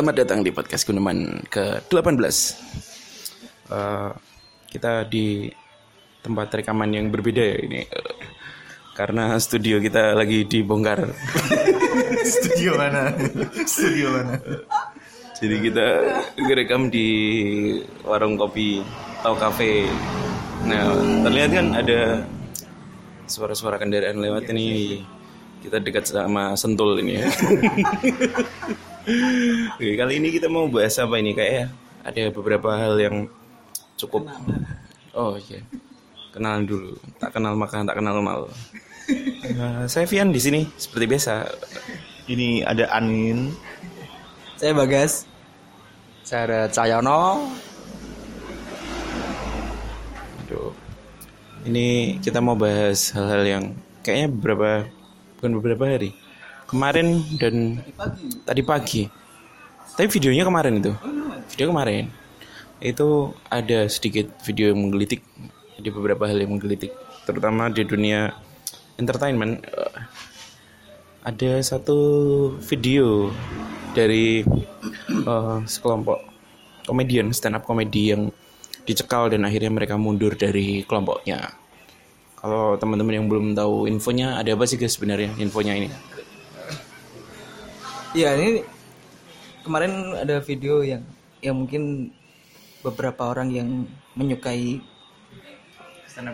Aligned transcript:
Selamat 0.00 0.16
datang 0.16 0.40
di 0.40 0.48
podcast 0.48 0.88
Guneman 0.88 1.44
ke-18 1.52 2.24
uh, 3.68 4.16
Kita 4.64 5.04
di 5.04 5.44
tempat 6.24 6.48
rekaman 6.56 6.88
yang 6.88 7.12
berbeda 7.12 7.44
ya 7.44 7.60
ini. 7.60 7.84
Uh, 7.84 8.16
Karena 8.96 9.36
studio 9.36 9.76
kita 9.76 10.16
lagi 10.16 10.48
dibongkar. 10.48 11.04
Studio 12.32 12.80
mana? 12.80 13.12
Studio 13.68 14.16
mana? 14.16 14.40
Jadi 15.36 15.68
kita 15.68 15.86
ngerekam 16.48 16.88
di 16.88 17.08
warung 18.00 18.40
kopi 18.40 18.80
atau 19.20 19.36
kafe. 19.36 19.84
Nah 20.64 20.96
terlihat 21.28 21.50
kan 21.52 21.66
ada 21.76 22.24
suara-suara 23.28 23.76
kendaraan 23.76 24.16
lewat 24.16 24.48
ini. 24.48 25.04
Kita 25.60 25.76
dekat 25.76 26.08
sama 26.08 26.56
Sentul 26.56 27.04
ini 27.04 27.20
ya 27.20 27.28
Oke, 29.74 29.96
kali 29.96 30.22
ini 30.22 30.28
kita 30.30 30.46
mau 30.46 30.70
bahas 30.70 30.94
apa 31.00 31.18
ini 31.18 31.34
kayak 31.34 31.52
ya, 31.52 31.66
ada 32.04 32.22
beberapa 32.30 32.76
hal 32.78 32.94
yang 33.00 33.16
cukup 33.98 34.30
Oh 35.12 35.34
iya. 35.36 35.60
Kenalan 36.30 36.62
dulu. 36.62 36.94
Tak 37.18 37.34
kenal 37.34 37.58
maka 37.58 37.82
tak 37.82 37.98
kenal 37.98 38.22
mal. 38.22 38.46
Eh, 39.10 39.84
saya 39.90 40.06
Vian 40.06 40.30
di 40.30 40.38
sini 40.38 40.62
seperti 40.78 41.04
biasa. 41.10 41.34
Ini 42.30 42.62
ada 42.62 42.86
angin. 42.94 43.50
Saya 44.54 44.70
Bagas. 44.70 45.26
Saya 46.22 46.46
ada 46.46 46.60
Cahyono. 46.70 47.50
Aduh. 50.46 50.70
Ini 51.66 52.20
kita 52.22 52.38
mau 52.38 52.54
bahas 52.54 53.10
hal-hal 53.10 53.42
yang 53.42 53.64
kayaknya 54.06 54.28
beberapa 54.30 54.70
bukan 55.42 55.52
beberapa 55.58 55.84
hari. 55.90 56.14
Kemarin 56.70 57.26
dan 57.34 57.82
tadi 58.46 58.62
pagi. 58.62 59.02
Tapi 59.98 60.06
videonya 60.06 60.46
kemarin 60.46 60.78
itu. 60.78 60.94
Video 61.50 61.66
kemarin. 61.74 62.06
Itu 62.78 63.34
ada 63.50 63.90
sedikit 63.90 64.30
video 64.46 64.70
yang 64.70 64.78
menggelitik. 64.86 65.26
Ada 65.74 65.90
beberapa 65.90 66.30
hal 66.30 66.38
yang 66.38 66.54
menggelitik. 66.54 66.94
Terutama 67.26 67.74
di 67.74 67.82
dunia 67.82 68.30
entertainment. 69.02 69.66
Eh, 69.66 69.98
Ada 71.20 71.60
satu 71.60 71.98
video 72.64 73.28
dari 73.92 74.40
eh, 75.10 75.58
sekelompok 75.68 76.16
komedian 76.88 77.34
stand 77.36 77.60
up 77.60 77.68
komedi 77.68 78.14
yang 78.16 78.32
dicekal 78.88 79.28
dan 79.28 79.44
akhirnya 79.44 79.68
mereka 79.68 80.00
mundur 80.00 80.32
dari 80.32 80.86
kelompoknya. 80.88 81.52
Kalau 82.40 82.80
teman-teman 82.80 83.20
yang 83.20 83.26
belum 83.28 83.52
tahu 83.52 83.84
infonya 83.84 84.40
ada 84.40 84.56
apa 84.56 84.64
sih 84.64 84.80
guys 84.80 84.96
sebenarnya 84.96 85.36
infonya 85.36 85.76
ini? 85.76 85.92
Iya 88.10 88.34
ini 88.34 88.66
kemarin 89.62 90.18
ada 90.18 90.42
video 90.42 90.82
yang 90.82 91.06
yang 91.38 91.54
mungkin 91.62 92.10
beberapa 92.82 93.30
orang 93.30 93.54
yang 93.54 93.68
menyukai 94.18 94.82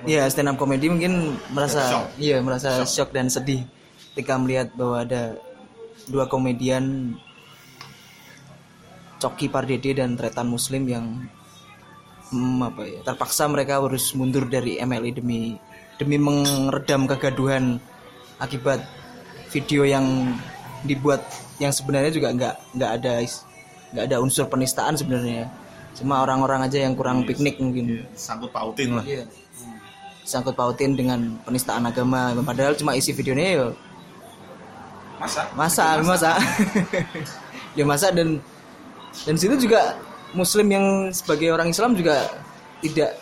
Iya 0.08 0.24
stand 0.32 0.50
up 0.50 0.56
comedy 0.56 0.88
mungkin 0.88 1.36
merasa 1.52 2.08
iya 2.16 2.41
merasa 2.41 2.82
shock. 2.88 3.12
dan 3.12 3.28
sedih 3.28 3.62
ketika 4.10 4.41
melihat 4.41 4.72
bahwa 4.72 5.04
ada 5.04 5.36
dua 6.08 6.24
komedian 6.27 7.14
Coki 9.20 9.52
Pardede 9.52 10.00
dan 10.00 10.16
Tretan 10.16 10.48
Muslim 10.48 10.88
yang 10.88 11.28
hmm, 12.32 12.66
apa 12.66 12.82
ya 12.88 13.00
terpaksa 13.04 13.47
mereka 13.52 13.78
harus 13.78 14.16
mundur 14.16 14.48
dari 14.48 14.80
MLI 14.80 15.12
demi 15.12 15.60
demi 16.00 16.16
meredam 16.16 17.04
kegaduhan 17.04 17.77
akibat 18.41 18.80
video 19.52 19.84
yang 19.84 20.34
dibuat 20.86 21.20
yang 21.58 21.74
sebenarnya 21.74 22.10
juga 22.14 22.32
nggak 22.32 22.54
nggak 22.78 22.91
ada 23.02 23.12
nggak 23.92 24.04
ada 24.08 24.16
unsur 24.22 24.47
penistaan 24.47 24.94
sebenarnya 24.94 25.50
cuma 25.97 26.20
orang-orang 26.20 26.69
aja 26.69 26.84
yang 26.84 26.92
kurang 26.92 27.24
piknik 27.24 27.56
mungkin 27.56 28.04
Sangkut 28.12 28.52
pautin 28.52 29.00
lah. 29.00 29.04
Iya. 29.04 29.25
Sangkut 30.26 30.52
pautin 30.52 30.92
dengan 30.92 31.41
penistaan 31.46 31.86
agama. 31.88 32.36
Padahal 32.44 32.76
cuma 32.76 32.92
isi 32.98 33.14
videonya 33.16 33.46
ya 33.56 33.66
Masa? 35.16 35.48
masa, 35.56 35.84
masa. 36.04 36.30
Dia 37.72 37.88
masa 37.88 38.12
dan 38.12 38.36
dan 39.25 39.34
situ 39.41 39.56
juga 39.56 39.96
Muslim 40.36 40.69
yang 40.69 40.86
sebagai 41.08 41.48
orang 41.48 41.72
Islam 41.72 41.96
juga 41.96 42.28
tidak 42.84 43.16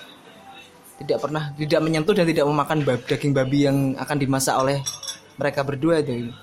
tidak 0.98 1.19
pernah 1.22 1.54
tidak 1.54 1.80
menyentuh 1.86 2.14
dan 2.19 2.26
tidak 2.26 2.44
memakan 2.50 2.78
bab- 2.82 3.06
daging 3.06 3.30
babi 3.30 3.70
yang 3.70 3.94
akan 3.94 4.16
dimasak 4.19 4.58
oleh 4.58 4.82
mereka 5.38 5.62
berdua 5.62 6.03
itu. 6.03 6.34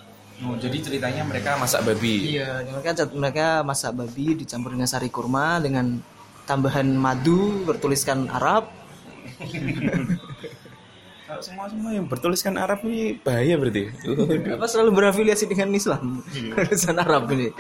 Oh, 0.41 0.57
jadi 0.57 0.77
ceritanya 0.81 1.21
mereka 1.21 1.53
masak 1.61 1.85
babi. 1.85 2.33
Iya, 2.33 2.65
mereka 2.65 3.05
mereka 3.13 3.47
masak 3.61 3.93
babi 3.93 4.33
dicampur 4.33 4.73
dengan 4.73 4.89
sari 4.89 5.13
kurma 5.13 5.61
dengan 5.61 6.01
tambahan 6.49 6.89
madu 6.97 7.61
bertuliskan 7.61 8.25
Arab. 8.25 8.65
Kalau 11.29 11.41
semua 11.45 11.69
semua 11.69 11.93
yang 11.93 12.09
bertuliskan 12.09 12.57
Arab 12.57 12.81
ini 12.89 13.21
bahaya 13.21 13.53
berarti. 13.55 13.93
Apa 14.51 14.65
selalu 14.65 14.91
berafiliasi 14.97 15.45
dengan 15.45 15.69
Islam? 15.77 16.25
Tulisan 16.27 16.97
Arab 16.97 17.29
ini. 17.31 17.53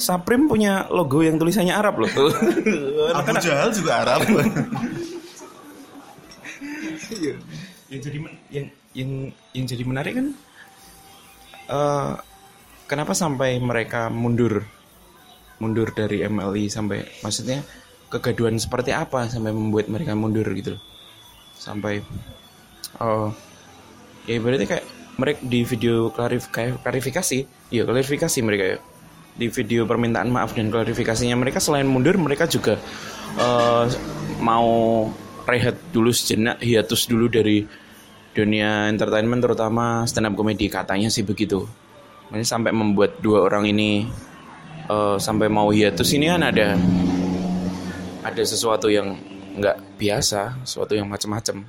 Saprim 0.00 0.48
punya 0.48 0.88
logo 0.88 1.20
yang 1.20 1.36
tulisannya 1.36 1.76
Arab 1.76 2.00
loh. 2.00 2.08
Abu 3.12 3.36
Jahal 3.38 3.68
juga 3.76 4.00
Arab. 4.00 4.24
yang 7.92 8.00
jadi 8.00 8.18
men- 8.18 8.40
yang 8.48 8.66
yang 8.96 9.10
yang 9.52 9.64
jadi 9.68 9.84
menarik 9.84 10.16
kan 10.16 10.32
eh, 11.72 12.12
kenapa 12.84 13.16
sampai 13.16 13.56
mereka 13.56 14.12
mundur? 14.12 14.60
Mundur 15.56 15.88
dari 15.96 16.20
MLI 16.26 16.68
sampai 16.68 17.06
maksudnya 17.24 17.64
kegaduhan 18.12 18.60
seperti 18.60 18.92
apa 18.92 19.24
sampai 19.32 19.56
membuat 19.56 19.88
mereka 19.88 20.12
mundur 20.12 20.44
gitu 20.52 20.76
sampai 21.56 22.04
oh 23.00 23.32
ya 24.28 24.36
berarti 24.36 24.68
kayak 24.68 24.84
mereka 25.16 25.40
di 25.40 25.60
video 25.64 26.12
klarif 26.12 26.52
klarifikasi 26.52 27.38
ya 27.72 27.82
klarifikasi 27.88 28.38
mereka 28.44 28.64
ya. 28.76 28.78
Di 29.32 29.48
video 29.48 29.88
permintaan 29.88 30.28
maaf 30.28 30.52
dan 30.52 30.68
klarifikasinya 30.68 31.32
mereka 31.40 31.56
selain 31.56 31.88
mundur 31.88 32.20
mereka 32.20 32.44
juga 32.44 32.76
eh, 33.40 33.84
mau 34.44 35.08
rehat 35.48 35.80
dulu 35.88 36.12
sejenak 36.12 36.60
hiatus 36.60 37.08
dulu 37.08 37.32
dari 37.32 37.64
dunia 38.32 38.88
entertainment 38.88 39.44
terutama 39.44 40.08
stand 40.08 40.28
up 40.28 40.34
comedy 40.36 40.68
katanya 40.68 41.12
sih 41.12 41.24
begitu. 41.24 41.68
Ini 42.32 42.44
sampai 42.48 42.72
membuat 42.72 43.20
dua 43.20 43.44
orang 43.44 43.68
ini 43.68 44.08
eh, 44.88 45.16
sampai 45.20 45.52
mau 45.52 45.68
hiatus 45.68 46.16
ini 46.16 46.32
kan 46.32 46.42
ada 46.48 46.80
ada 48.24 48.42
sesuatu 48.42 48.88
yang 48.88 49.18
nggak 49.52 50.00
biasa 50.00 50.64
sesuatu 50.64 50.96
yang 50.96 51.12
macam-macam 51.12 51.60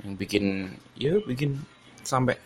yang 0.00 0.12
bikin 0.16 0.72
ya 0.96 1.20
bikin 1.28 1.60
sampai 2.00 2.40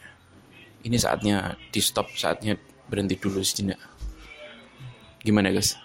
ini 0.82 0.98
saatnya 0.98 1.54
di 1.70 1.78
stop 1.78 2.10
saatnya 2.18 2.58
berhenti 2.90 3.14
dulu 3.14 3.38
sejenak 3.38 3.78
gimana 5.22 5.54
guys? 5.54 5.78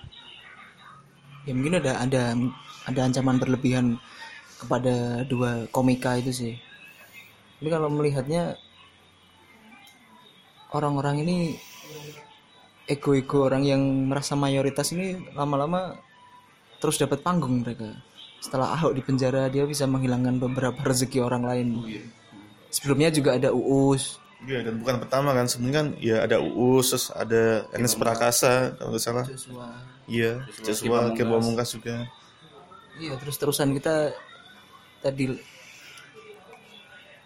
Ya 1.44 1.52
mungkin 1.52 1.78
ada 1.84 2.00
ada 2.00 2.24
ada 2.88 3.00
ancaman 3.03 3.35
berlebihan 3.41 4.00
kepada 4.56 5.28
dua 5.28 5.68
komika 5.75 6.16
itu 6.16 6.31
sih. 6.31 6.53
Tapi 7.63 7.72
kalau 7.72 7.88
melihatnya 7.88 8.59
orang-orang 10.75 11.24
ini 11.24 11.56
ego-ego 12.91 13.47
orang 13.47 13.63
yang 13.63 13.79
merasa 14.12 14.35
mayoritas 14.35 14.91
ini 14.91 15.31
lama-lama 15.31 15.96
terus 16.84 17.00
dapat 17.00 17.23
panggung 17.23 17.63
mereka. 17.63 18.03
Setelah 18.44 18.75
Ahok 18.75 19.00
di 19.00 19.02
penjara 19.07 19.47
dia 19.47 19.64
bisa 19.64 19.88
menghilangkan 19.88 20.43
beberapa 20.43 20.76
rezeki 20.76 21.23
orang 21.23 21.47
lain. 21.47 21.67
Sebelumnya 22.67 23.16
juga 23.16 23.40
ada 23.40 23.55
Uus. 23.55 24.20
Iya 24.43 24.67
dan 24.67 24.84
bukan 24.84 24.99
pertama 25.08 25.32
kan 25.32 25.47
sebenarnya 25.47 25.76
kan 25.79 25.88
ya 26.03 26.20
ada 26.20 26.43
Uus 26.43 26.91
terus 26.91 27.16
ada 27.16 27.64
Ernest 27.72 27.96
Prakasa 27.96 28.76
kalau 28.76 28.91
nggak 28.91 29.03
salah. 29.08 29.23
Joshua. 29.23 29.72
Iya, 30.11 30.43
Joshua 30.67 31.16
Mungkas 31.16 31.79
juga. 31.79 32.11
Iya 32.99 33.16
terus 33.16 33.40
terusan 33.40 33.72
kita 33.72 34.11
tadi 34.99 35.53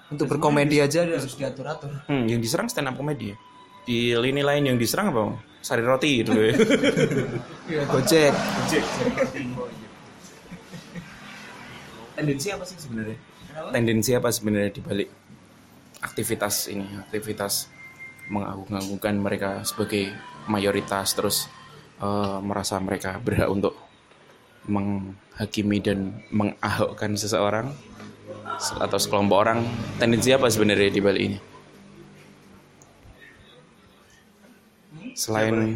untuk 0.07 0.25
berkomedi 0.31 0.80
aja 0.80 1.04
harus 1.04 1.36
diatur 1.36 1.68
atur. 1.68 1.92
hmm, 2.07 2.31
yang 2.31 2.39
diserang 2.39 2.71
stand 2.71 2.88
up 2.88 2.95
comedy 2.95 3.36
ya? 3.36 3.38
di 3.88 4.12
lini 4.12 4.44
lain 4.44 4.68
yang 4.68 4.77
diserang 4.77 5.15
apa 5.15 5.39
sari 5.63 5.80
roti 5.80 6.24
gitu 6.24 6.36
ya. 6.36 6.51
Iya 7.71 7.83
Gojek. 7.88 8.33
tendensi 12.15 12.48
apa 12.51 12.63
sih 12.68 12.77
sebenarnya? 12.80 13.18
Tendensi 13.71 14.12
apa 14.15 14.30
sebenarnya 14.31 14.71
di 14.75 14.81
balik 14.83 15.09
aktivitas 16.04 16.68
ini? 16.71 16.83
Aktivitas 17.00 17.71
mengagung-agungkan 18.27 19.15
mereka 19.19 19.50
sebagai 19.63 20.12
mayoritas 20.51 21.15
terus 21.15 21.38
eh, 22.03 22.39
merasa 22.44 22.80
mereka 22.83 23.19
berhak 23.24 23.48
untuk 23.48 23.75
menghakimi 24.68 25.80
dan 25.80 26.24
mengahokkan 26.31 27.15
seseorang 27.15 27.71
atau 28.81 28.98
sekelompok 28.98 29.38
orang. 29.38 29.60
Tendensi 30.01 30.34
apa 30.34 30.50
sebenarnya 30.50 30.89
di 30.89 31.01
balik 31.01 31.24
ini? 31.24 31.38
Selain 35.18 35.74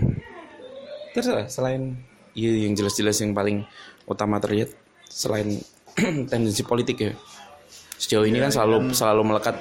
terserah 1.11 1.49
selain 1.49 1.97
iya 2.37 2.67
yang 2.67 2.77
jelas-jelas 2.77 3.19
yang 3.19 3.35
paling 3.35 3.65
utama 4.07 4.39
terlihat 4.39 4.71
selain 5.09 5.59
tendensi 6.31 6.61
politik 6.63 6.97
ya. 7.01 7.13
Sejauh 7.97 8.25
ini 8.25 8.41
kan 8.41 8.49
selalu 8.53 8.93
selalu 8.93 9.21
melekat. 9.33 9.55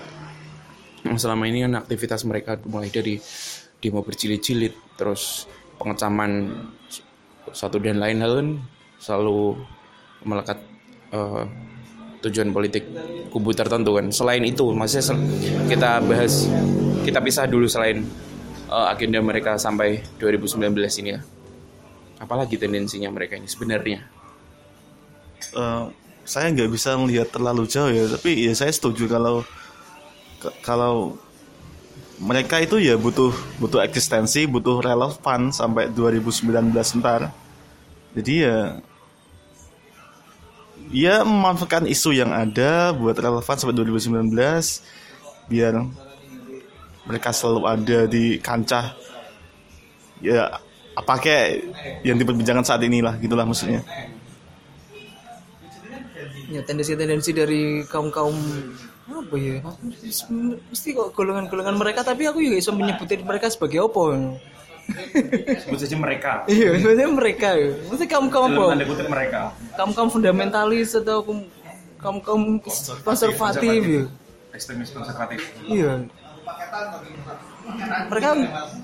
Selama 1.17 1.49
ini 1.49 1.64
kan 1.64 1.81
aktivitas 1.81 2.29
mereka 2.29 2.61
mulai 2.69 2.93
dari 2.93 3.17
demo 3.81 4.05
berjilid-jilid 4.05 5.00
terus 5.00 5.49
pengecaman 5.81 6.52
satu 7.56 7.81
dan 7.81 7.97
lain 7.97 8.20
hal 8.20 8.32
kan 8.37 8.49
selalu 9.00 9.56
melekat 10.29 10.61
eh, 11.17 11.44
tujuan 12.20 12.52
politik 12.52 12.84
kubu 13.32 13.52
tertentu 13.56 13.96
kan. 13.96 14.12
Selain 14.12 14.43
itu 14.44 14.70
maksudnya 14.72 15.05
sel- 15.12 15.25
kita 15.69 16.00
bahas 16.05 16.46
kita 17.05 17.19
pisah 17.25 17.49
dulu 17.49 17.67
selain 17.67 18.05
eh, 18.69 18.87
agenda 18.93 19.19
mereka 19.25 19.56
sampai 19.56 20.05
2019 20.20 20.76
ini 21.05 21.11
ya 21.17 21.20
apalagi 22.20 22.61
tendensinya 22.61 23.08
mereka 23.08 23.40
ini 23.40 23.49
sebenarnya? 23.49 24.05
Eh, 25.56 25.84
saya 26.28 26.46
nggak 26.52 26.70
bisa 26.70 26.94
melihat 27.00 27.32
terlalu 27.32 27.64
jauh 27.64 27.88
ya 27.88 28.06
tapi 28.06 28.44
ya 28.46 28.52
saya 28.52 28.70
setuju 28.70 29.08
kalau 29.08 29.43
kalau 30.61 31.16
mereka 32.20 32.61
itu 32.61 32.76
ya 32.76 33.00
butuh 33.00 33.32
butuh 33.56 33.81
eksistensi 33.81 34.44
butuh 34.44 34.84
relevan 34.84 35.49
sampai 35.50 35.88
2019 35.88 36.76
ntar. 37.00 37.32
Jadi 38.12 38.44
ya 38.44 38.84
ya 40.90 41.22
memanfaatkan 41.22 41.87
isu 41.87 42.14
yang 42.14 42.34
ada 42.34 42.90
buat 42.94 43.14
relevan 43.14 43.56
sampai 43.56 43.75
2019 43.75 44.31
biar 45.50 45.75
mereka 47.06 47.31
selalu 47.34 47.60
ada 47.66 47.98
di 48.06 48.38
kancah. 48.38 48.94
Ya 50.20 50.60
apa 50.94 51.14
kayak 51.16 51.48
yang 52.04 52.20
diperbincangkan 52.20 52.66
saat 52.66 52.82
inilah 52.84 53.16
gitulah 53.19 53.46
maksudnya. 53.46 53.82
Ya 56.50 56.60
tendensi-tendensi 56.66 57.31
dari 57.31 57.87
kaum 57.87 58.10
kaum 58.10 58.34
apa 59.10 59.34
ya? 59.38 59.62
Mesti 60.70 60.88
kok 60.94 61.14
golongan-golongan 61.14 61.78
mereka 61.78 62.02
tapi 62.02 62.26
aku 62.26 62.42
juga 62.42 62.58
bisa 62.58 62.75
menyebutin 62.75 63.22
mereka 63.22 63.50
sebagai 63.50 63.87
apa 63.87 64.02
sebut 65.64 65.78
saja 65.78 65.96
mereka. 65.96 66.31
Iya 66.46 66.75
maksudnya 66.75 67.08
mereka 67.10 67.48
ya. 67.56 67.70
Mesti 67.90 68.06
kaum 68.06 68.26
kaum 68.28 68.50
apa? 68.52 68.84
kutip 68.84 69.08
mereka. 69.08 69.40
Kaum 69.75 69.90
kaum 69.94 70.08
fundamentalis 70.10 70.94
atau 70.94 71.22
kaum 72.00 72.19
kaum 72.22 72.42
konservatif 73.04 73.81
ya. 73.84 74.04
Ekstremis 74.54 74.90
konservatif. 74.90 75.40
Iya. 75.66 76.06
Mereka 78.10 78.31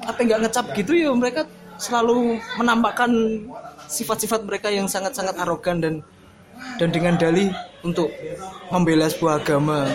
apa 0.06 0.18
nggak 0.20 0.40
ngecap 0.46 0.66
gitu 0.76 0.92
ya. 0.94 1.10
Mereka 1.12 1.48
selalu 1.76 2.40
menampakkan 2.56 3.10
sifat-sifat 3.86 4.42
mereka 4.48 4.68
yang 4.72 4.88
sangat-sangat 4.88 5.36
arogan 5.38 5.78
dan 5.78 5.94
dan 6.80 6.88
dengan 6.88 7.20
dalih 7.20 7.52
untuk 7.84 8.08
membela 8.72 9.06
sebuah 9.06 9.44
agama. 9.44 9.86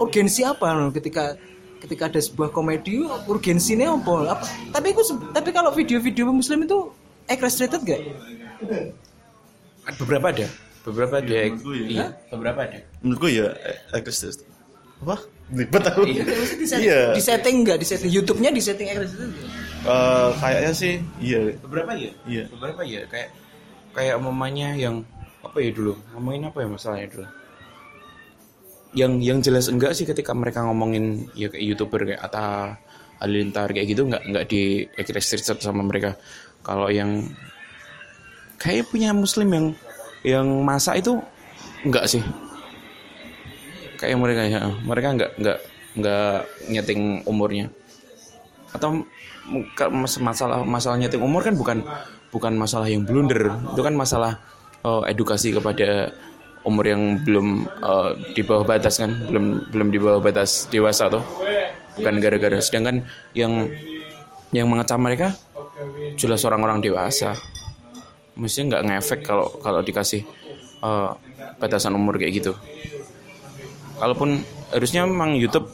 Urgensi 0.00 0.46
apa 0.46 0.88
ketika 0.94 1.34
ketika 1.80 2.12
ada 2.12 2.20
sebuah 2.20 2.52
komedi 2.52 3.00
urgensinya 3.24 3.96
apa, 3.96 4.36
apa? 4.36 4.44
tapi 4.76 4.92
aku 4.92 5.02
tapi 5.32 5.48
kalau 5.50 5.72
video-video 5.72 6.28
muslim 6.28 6.68
itu 6.68 6.92
X-rated 7.30 7.80
gak? 7.86 8.00
beberapa 9.96 10.28
ada. 10.28 10.46
Beberapa 10.84 11.14
ada. 11.22 11.30
Menurutku 11.30 11.72
ya. 11.72 11.86
iya 11.88 12.06
beberapa 12.28 12.60
ada. 12.68 12.78
Menurutku 13.00 13.28
ya 13.32 13.46
eksistensi 13.96 14.44
apa? 15.00 15.16
Ribet 15.50 15.82
aku. 15.82 16.04
Di 16.06 16.66
setting, 16.68 16.86
iya. 16.86 17.00
di 17.16 17.22
setting 17.24 17.54
nggak? 17.64 17.78
Di 17.80 17.86
setting 17.88 18.10
YouTube-nya 18.12 18.50
di 18.52 18.62
setting 18.62 18.86
X-rated 18.92 19.18
nggak? 19.32 19.48
Eh, 19.80 20.28
kayaknya 20.36 20.72
sih 20.76 20.94
iya. 21.18 21.40
Beberapa 21.64 21.96
ya 21.96 22.12
Iya. 22.28 22.44
beberapa 22.52 22.80
ya 22.84 23.00
kayak 23.08 23.28
kayak 23.96 24.14
umumnya 24.20 24.76
yang 24.76 25.00
apa 25.40 25.56
ya 25.64 25.70
dulu? 25.72 25.96
Ngomongin 26.12 26.52
apa 26.52 26.58
ya 26.60 26.68
masalahnya 26.68 27.08
dulu 27.08 27.26
yang 28.90 29.22
yang 29.22 29.38
jelas 29.38 29.70
enggak 29.70 29.94
sih 29.94 30.02
ketika 30.02 30.34
mereka 30.34 30.66
ngomongin 30.66 31.30
ya 31.38 31.46
kayak 31.46 31.62
youtuber 31.62 32.02
kayak 32.02 32.22
Atta 32.26 32.74
Halilintar 33.20 33.70
kayak 33.70 33.86
gitu 33.86 34.08
nggak 34.08 34.22
nggak 34.32 34.44
di 34.48 34.88
restrict 34.96 35.62
sama 35.62 35.84
mereka. 35.84 36.16
Kalau 36.64 36.88
yang 36.90 37.28
kayak 38.56 38.88
punya 38.90 39.12
muslim 39.12 39.48
yang 39.52 39.66
yang 40.26 40.46
masa 40.64 40.96
itu 40.96 41.20
enggak 41.84 42.08
sih. 42.10 42.22
Kayak 44.00 44.16
mereka 44.16 44.42
ya 44.48 44.60
mereka 44.82 45.08
nggak 45.14 45.30
nggak 45.36 45.58
nggak 46.00 46.34
nyeting 46.72 47.02
umurnya. 47.28 47.68
Atau 48.72 49.04
masalah 50.18 50.64
masalah 50.64 50.96
nyeting 50.96 51.20
umur 51.20 51.44
kan 51.44 51.54
bukan 51.54 51.78
bukan 52.32 52.52
masalah 52.56 52.88
yang 52.88 53.04
blunder. 53.04 53.52
Itu 53.76 53.84
kan 53.84 53.94
masalah 53.94 54.40
eh, 54.82 55.02
edukasi 55.12 55.52
kepada 55.52 56.10
umur 56.64 56.84
yang 56.84 57.22
belum 57.24 57.66
eh, 57.66 58.10
di 58.36 58.42
bawah 58.44 58.64
batas 58.64 59.00
kan 59.00 59.10
belum 59.28 59.72
belum 59.72 59.88
di 59.88 59.98
bawah 59.98 60.20
batas 60.20 60.68
dewasa 60.68 61.08
tuh 61.08 61.24
bukan 61.96 62.16
gara-gara 62.22 62.58
sedangkan 62.60 63.04
yang 63.36 63.68
yang 64.50 64.66
mengecam 64.66 64.98
mereka 64.98 65.34
jelas 66.18 66.42
orang-orang 66.44 66.82
dewasa. 66.82 67.34
Mestinya 68.36 68.76
nggak 68.76 68.84
ngefek 68.88 69.20
kalau 69.24 69.46
kalau 69.60 69.80
dikasih 69.80 70.22
eh, 70.84 71.10
batasan 71.60 71.96
umur 71.96 72.16
kayak 72.16 72.40
gitu. 72.40 72.52
Kalaupun 74.00 74.40
harusnya 74.72 75.04
memang 75.04 75.36
YouTube 75.36 75.68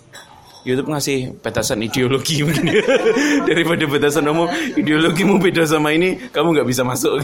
YouTube 0.67 0.91
ngasih 0.91 1.39
batasan 1.47 1.79
ideologi 1.79 2.43
daripada 3.49 3.87
batasan 3.87 4.27
umum 4.27 4.51
ideologimu 4.75 5.39
beda 5.39 5.63
sama 5.63 5.95
ini 5.95 6.19
kamu 6.35 6.59
nggak 6.59 6.67
bisa 6.67 6.83
masuk 6.83 7.23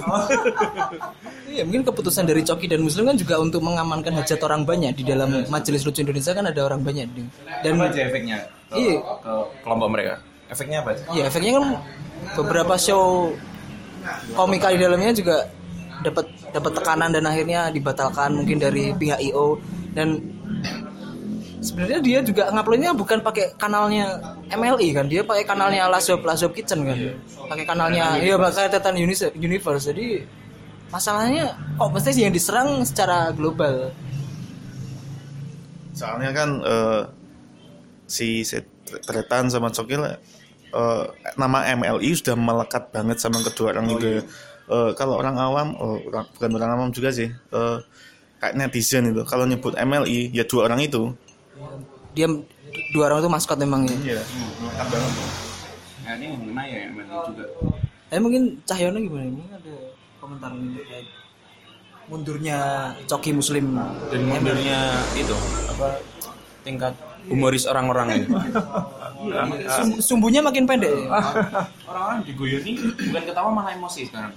Iya 1.52 1.69
mungkin 1.69 1.84
keputusan 1.84 2.25
dari 2.25 2.40
Coki 2.40 2.64
dan 2.64 2.81
Muslim 2.81 3.04
kan 3.04 3.16
juga 3.16 3.37
untuk 3.37 3.60
mengamankan 3.60 4.16
hajat 4.16 4.40
orang 4.40 4.64
banyak 4.64 4.96
di 4.96 5.04
dalam 5.04 5.44
Majelis 5.46 5.84
Lucu 5.84 6.00
Indonesia 6.00 6.32
kan 6.32 6.49
ada 6.49 6.60
orang 6.64 6.81
banyak 6.81 7.06
di- 7.12 7.28
dan 7.60 7.76
efeknya 7.76 8.49
ke, 8.66 8.81
Iya. 8.81 8.96
ke 9.20 9.32
kelompok 9.60 9.88
mereka? 9.93 10.14
Efeknya 10.49 10.81
apa 10.81 10.96
iya 11.12 11.28
efeknya 11.28 11.52
kan 11.56 11.64
beberapa 12.37 12.76
show 12.76 13.32
komika 14.32 14.69
di 14.69 14.81
dalamnya 14.81 15.12
juga 15.12 15.44
dapat 16.00 16.25
dapat 16.50 16.72
tekanan 16.72 17.12
dan 17.12 17.25
akhirnya 17.25 17.69
dibatalkan 17.69 18.32
mungkin 18.32 18.56
dari 18.56 18.93
pihak 18.93 19.20
IO 19.22 19.60
dan 19.93 20.20
sebenarnya 21.60 22.00
dia 22.00 22.19
juga 22.20 22.48
nguploadnya 22.48 22.91
bukan 22.93 23.20
pakai 23.20 23.55
kanalnya 23.55 24.19
MLI 24.50 24.88
kan 24.93 25.06
dia 25.06 25.22
pakai 25.22 25.44
kanalnya 25.44 25.86
Lasob 25.86 26.20
Lasob 26.20 26.53
Kitchen 26.53 26.82
kan. 26.82 26.96
Pakai 27.46 27.65
kanalnya 27.65 28.17
iya 28.19 28.34
pakai 28.34 28.69
Tetan 28.69 28.96
Universe, 28.96 29.36
Universe. 29.36 29.84
Jadi 29.88 30.24
masalahnya 30.93 31.56
kok 31.81 31.91
pasti 31.96 32.20
yang 32.20 32.37
diserang 32.37 32.84
secara 32.84 33.32
global? 33.32 33.91
Soalnya 35.96 36.31
kan 36.37 36.49
eh, 36.61 37.03
si 38.05 38.44
Tretan 38.84 39.49
sama 39.49 39.72
Cokil 39.72 40.05
eh, 40.05 41.05
nama 41.41 41.58
MLI 41.72 42.11
sudah 42.13 42.37
melekat 42.37 42.93
banget 42.93 43.17
sama 43.19 43.41
kedua 43.41 43.72
orang 43.72 43.89
itu 43.89 44.20
ya. 44.20 44.22
Eh, 44.72 44.91
kalau 44.94 45.19
orang 45.19 45.37
awam 45.41 45.69
oh, 45.81 45.99
orang, 46.13 46.29
bukan 46.37 46.51
orang 46.61 46.70
awam 46.77 46.89
juga 46.93 47.08
sih 47.08 47.32
eh, 47.32 47.79
kayak 48.39 48.55
netizen 48.61 49.08
itu. 49.08 49.25
Kalau 49.25 49.49
nyebut 49.49 49.72
MLI 49.72 50.29
ya 50.37 50.44
dua 50.44 50.69
orang 50.69 50.84
itu. 50.84 51.17
Dia 52.13 52.29
dua 52.93 53.08
orang 53.08 53.25
itu 53.25 53.31
maskot 53.32 53.56
memang 53.56 53.89
ya? 53.89 54.20
Iya. 54.20 54.22
Melekat 54.61 54.87
banget. 54.93 55.13
Nah, 56.03 56.13
ini 56.19 56.27
mengenai 56.37 56.69
ya 56.69 56.82
juga. 57.32 57.44
Tapi 58.13 58.20
mungkin 58.20 58.61
Cahyono 58.69 59.01
gimana? 59.01 59.25
Ini 59.25 59.44
ada 59.56 59.75
komentar 60.22 60.55
terkait 60.55 61.06
mundurnya 62.06 62.58
Coki 63.10 63.34
Muslim 63.34 63.74
dan 64.06 64.20
mundurnya 64.22 64.79
itu 65.19 65.34
apa 65.74 65.98
tingkat 66.62 66.94
humoris 67.26 67.67
orang-orang 67.67 68.22
ini. 68.22 68.26
Sum- 69.79 70.02
sumbunya 70.02 70.43
makin 70.43 70.67
pendek. 70.67 70.91
Ya? 70.91 71.06
orang-orang 71.86 72.26
diguyoni 72.26 72.74
bukan 72.79 73.22
ketawa 73.22 73.50
malah 73.50 73.74
emosi 73.74 74.06
sekarang. 74.06 74.34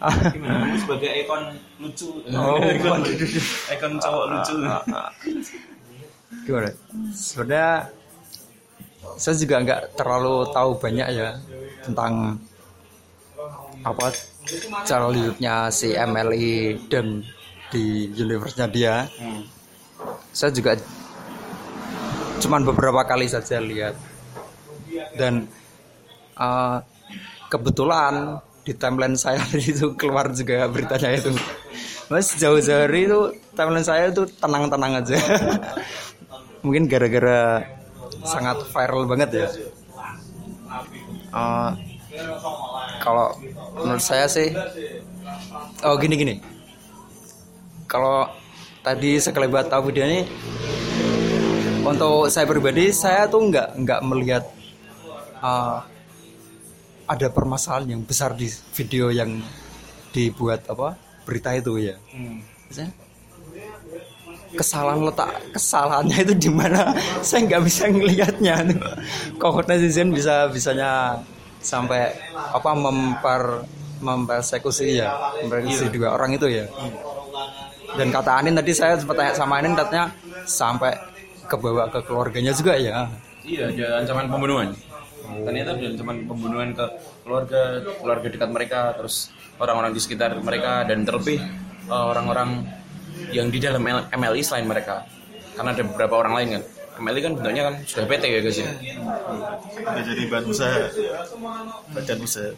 Gimana? 0.36 0.76
Sebagai 0.76 1.10
ikon 1.24 1.42
lucu. 1.80 2.08
Ikon, 2.80 3.00
ikon 3.76 3.92
cowok 4.00 4.24
lucu. 4.32 4.54
Gimana? 6.48 6.70
Sebenarnya 7.12 7.72
saya 9.16 9.36
juga 9.36 9.56
nggak 9.60 9.80
terlalu 9.96 10.48
tahu 10.52 10.70
banyak 10.80 11.08
ya 11.12 11.36
tentang 11.84 12.40
apa 13.80 14.12
channel 14.84 15.12
YouTube-nya 15.14 15.70
si 15.70 15.94
MLI 15.94 16.88
dan 16.90 17.22
di 17.70 18.10
universe-nya 18.10 18.66
dia. 18.70 19.06
Hmm. 19.06 19.46
saya 20.32 20.48
juga 20.48 20.80
cuman 22.40 22.64
beberapa 22.64 23.04
kali 23.04 23.28
saja 23.28 23.60
lihat. 23.60 23.94
Dan 25.14 25.46
eh, 26.40 26.78
kebetulan 27.52 28.40
di 28.64 28.72
timeline 28.72 29.18
saya 29.18 29.42
itu 29.72 29.92
keluar 29.94 30.32
juga 30.32 30.66
beritanya 30.70 31.10
itu. 31.14 31.30
Mas 32.10 32.34
jauh-jauh 32.34 32.90
hari 32.90 33.06
itu 33.06 33.20
timeline 33.54 33.86
saya 33.86 34.10
itu 34.10 34.26
tenang-tenang 34.40 35.04
aja. 35.04 35.18
Mungkin 36.64 36.90
gara-gara 36.90 37.64
sangat 38.26 38.66
viral 38.72 39.06
banget 39.06 39.30
ya. 39.32 39.48
Eh, 41.30 41.70
kalau 43.00 43.32
menurut 43.80 44.04
saya 44.04 44.28
sih 44.28 44.52
oh 45.82 45.96
gini 45.96 46.14
gini. 46.14 46.34
Kalau 47.90 48.30
tadi 48.84 49.18
sekelebat 49.18 49.72
tahu 49.72 49.90
video 49.90 50.06
ini 50.06 50.22
untuk 51.82 52.28
saya 52.30 52.46
pribadi 52.46 52.92
saya 52.92 53.26
tuh 53.26 53.50
nggak 53.50 53.68
nggak 53.82 54.00
melihat 54.04 54.44
uh, 55.40 55.82
ada 57.10 57.26
permasalahan 57.32 57.98
yang 57.98 58.02
besar 58.06 58.38
di 58.38 58.46
video 58.76 59.10
yang 59.10 59.42
dibuat 60.14 60.62
apa 60.70 60.94
berita 61.26 61.50
itu 61.56 61.90
ya. 61.90 61.96
Maksudnya, 62.70 62.90
kesalahan 64.54 65.02
letak 65.02 65.30
kesalahannya 65.50 66.18
itu 66.22 66.34
di 66.38 66.50
mana 66.50 66.94
saya 67.26 67.50
nggak 67.50 67.62
bisa 67.66 67.90
ngelihatnya. 67.90 68.56
Kok 69.42 69.66
netizen 69.66 70.14
bisa 70.14 70.46
bisanya 70.50 71.18
sampai 71.60 72.12
apa 72.34 72.70
memper 72.72 73.64
mempersekusi 74.00 74.96
ya 74.96 75.12
mempersekusi 75.44 75.92
dua 75.92 76.16
orang 76.16 76.36
itu 76.36 76.48
ya 76.48 76.64
dan 77.94 78.08
kata 78.08 78.40
Anin 78.40 78.56
tadi 78.56 78.72
saya 78.72 78.96
sempat 78.96 79.16
tanya 79.16 79.32
sama 79.36 79.60
Anin 79.60 79.76
katanya 79.76 80.08
sampai 80.48 80.96
kebawa 81.46 81.92
ke 81.92 82.00
keluarganya 82.08 82.56
juga 82.56 82.74
ya 82.80 83.08
Iya, 83.40 83.72
ada 83.72 83.86
ancaman 84.04 84.26
pembunuhan. 84.28 84.68
Ternyata 85.20 85.70
ada 85.74 85.86
ancaman 85.90 86.16
pembunuhan 86.28 86.68
ke 86.76 86.86
keluarga, 87.24 87.60
keluarga 87.98 88.26
dekat 88.28 88.50
mereka, 88.52 88.80
terus 88.94 89.32
orang-orang 89.56 89.90
di 89.96 90.00
sekitar 90.00 90.36
mereka 90.38 90.84
dan 90.84 91.02
terlebih 91.02 91.40
eh, 91.88 92.04
orang-orang 92.14 92.68
yang 93.32 93.48
di 93.48 93.58
dalam 93.58 93.80
MLI 94.12 94.42
selain 94.44 94.68
mereka. 94.68 95.08
Karena 95.56 95.72
ada 95.72 95.82
beberapa 95.82 96.14
orang 96.20 96.34
lain 96.36 96.48
kan. 96.58 96.62
MLI 97.00 97.20
kan 97.24 97.32
bentuknya 97.32 97.62
kan 97.64 97.74
sudah 97.88 98.04
PT 98.04 98.22
ya 98.28 98.40
guys 98.44 98.58
ya. 98.60 98.70
Udah 99.80 100.02
jadi 100.04 100.22
badan 100.28 100.46
usaha. 100.52 100.80
Badan 101.96 102.18
usaha. 102.20 102.50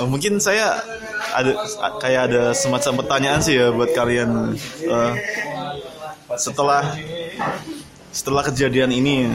Oh, 0.00 0.06
mungkin 0.08 0.36
saya 0.40 0.80
ada 1.32 1.52
kayak 2.00 2.22
ada 2.32 2.42
semacam 2.52 2.92
pertanyaan 3.04 3.40
sih 3.40 3.56
ya 3.56 3.72
buat 3.72 3.96
kalian 3.96 4.56
Eh, 4.84 5.12
setelah 6.36 6.84
setelah 8.12 8.42
kejadian 8.44 8.92
ini 8.92 9.32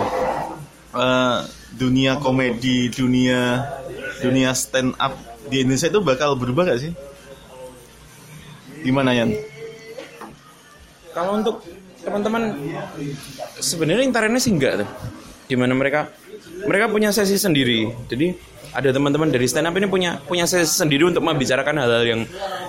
eh, 0.94 1.38
dunia 1.74 2.22
komedi 2.22 2.94
dunia 2.94 3.66
dunia 4.22 4.54
stand 4.54 4.94
up 5.02 5.14
di 5.50 5.66
Indonesia 5.66 5.90
itu 5.90 6.02
bakal 6.04 6.38
berubah 6.38 6.74
gak 6.74 6.82
sih? 6.86 6.92
Gimana 8.86 9.14
Yan? 9.18 9.57
Kalau 11.18 11.34
untuk 11.34 11.66
teman-teman 12.06 12.54
sebenarnya 13.58 14.06
internetnya 14.06 14.38
sih 14.38 14.54
enggak 14.54 14.86
tuh. 14.86 14.90
Di 15.50 15.58
mana 15.58 15.74
mereka 15.74 16.14
mereka 16.70 16.94
punya 16.94 17.10
sesi 17.10 17.42
sendiri. 17.42 17.90
Jadi 18.06 18.38
ada 18.78 18.94
teman-teman 18.94 19.34
dari 19.34 19.50
stand 19.50 19.66
up 19.66 19.74
ini 19.74 19.90
punya 19.90 20.22
punya 20.22 20.46
sesi 20.46 20.70
sendiri 20.70 21.10
untuk 21.10 21.26
membicarakan 21.26 21.82
hal-hal 21.82 22.06
yang 22.06 22.22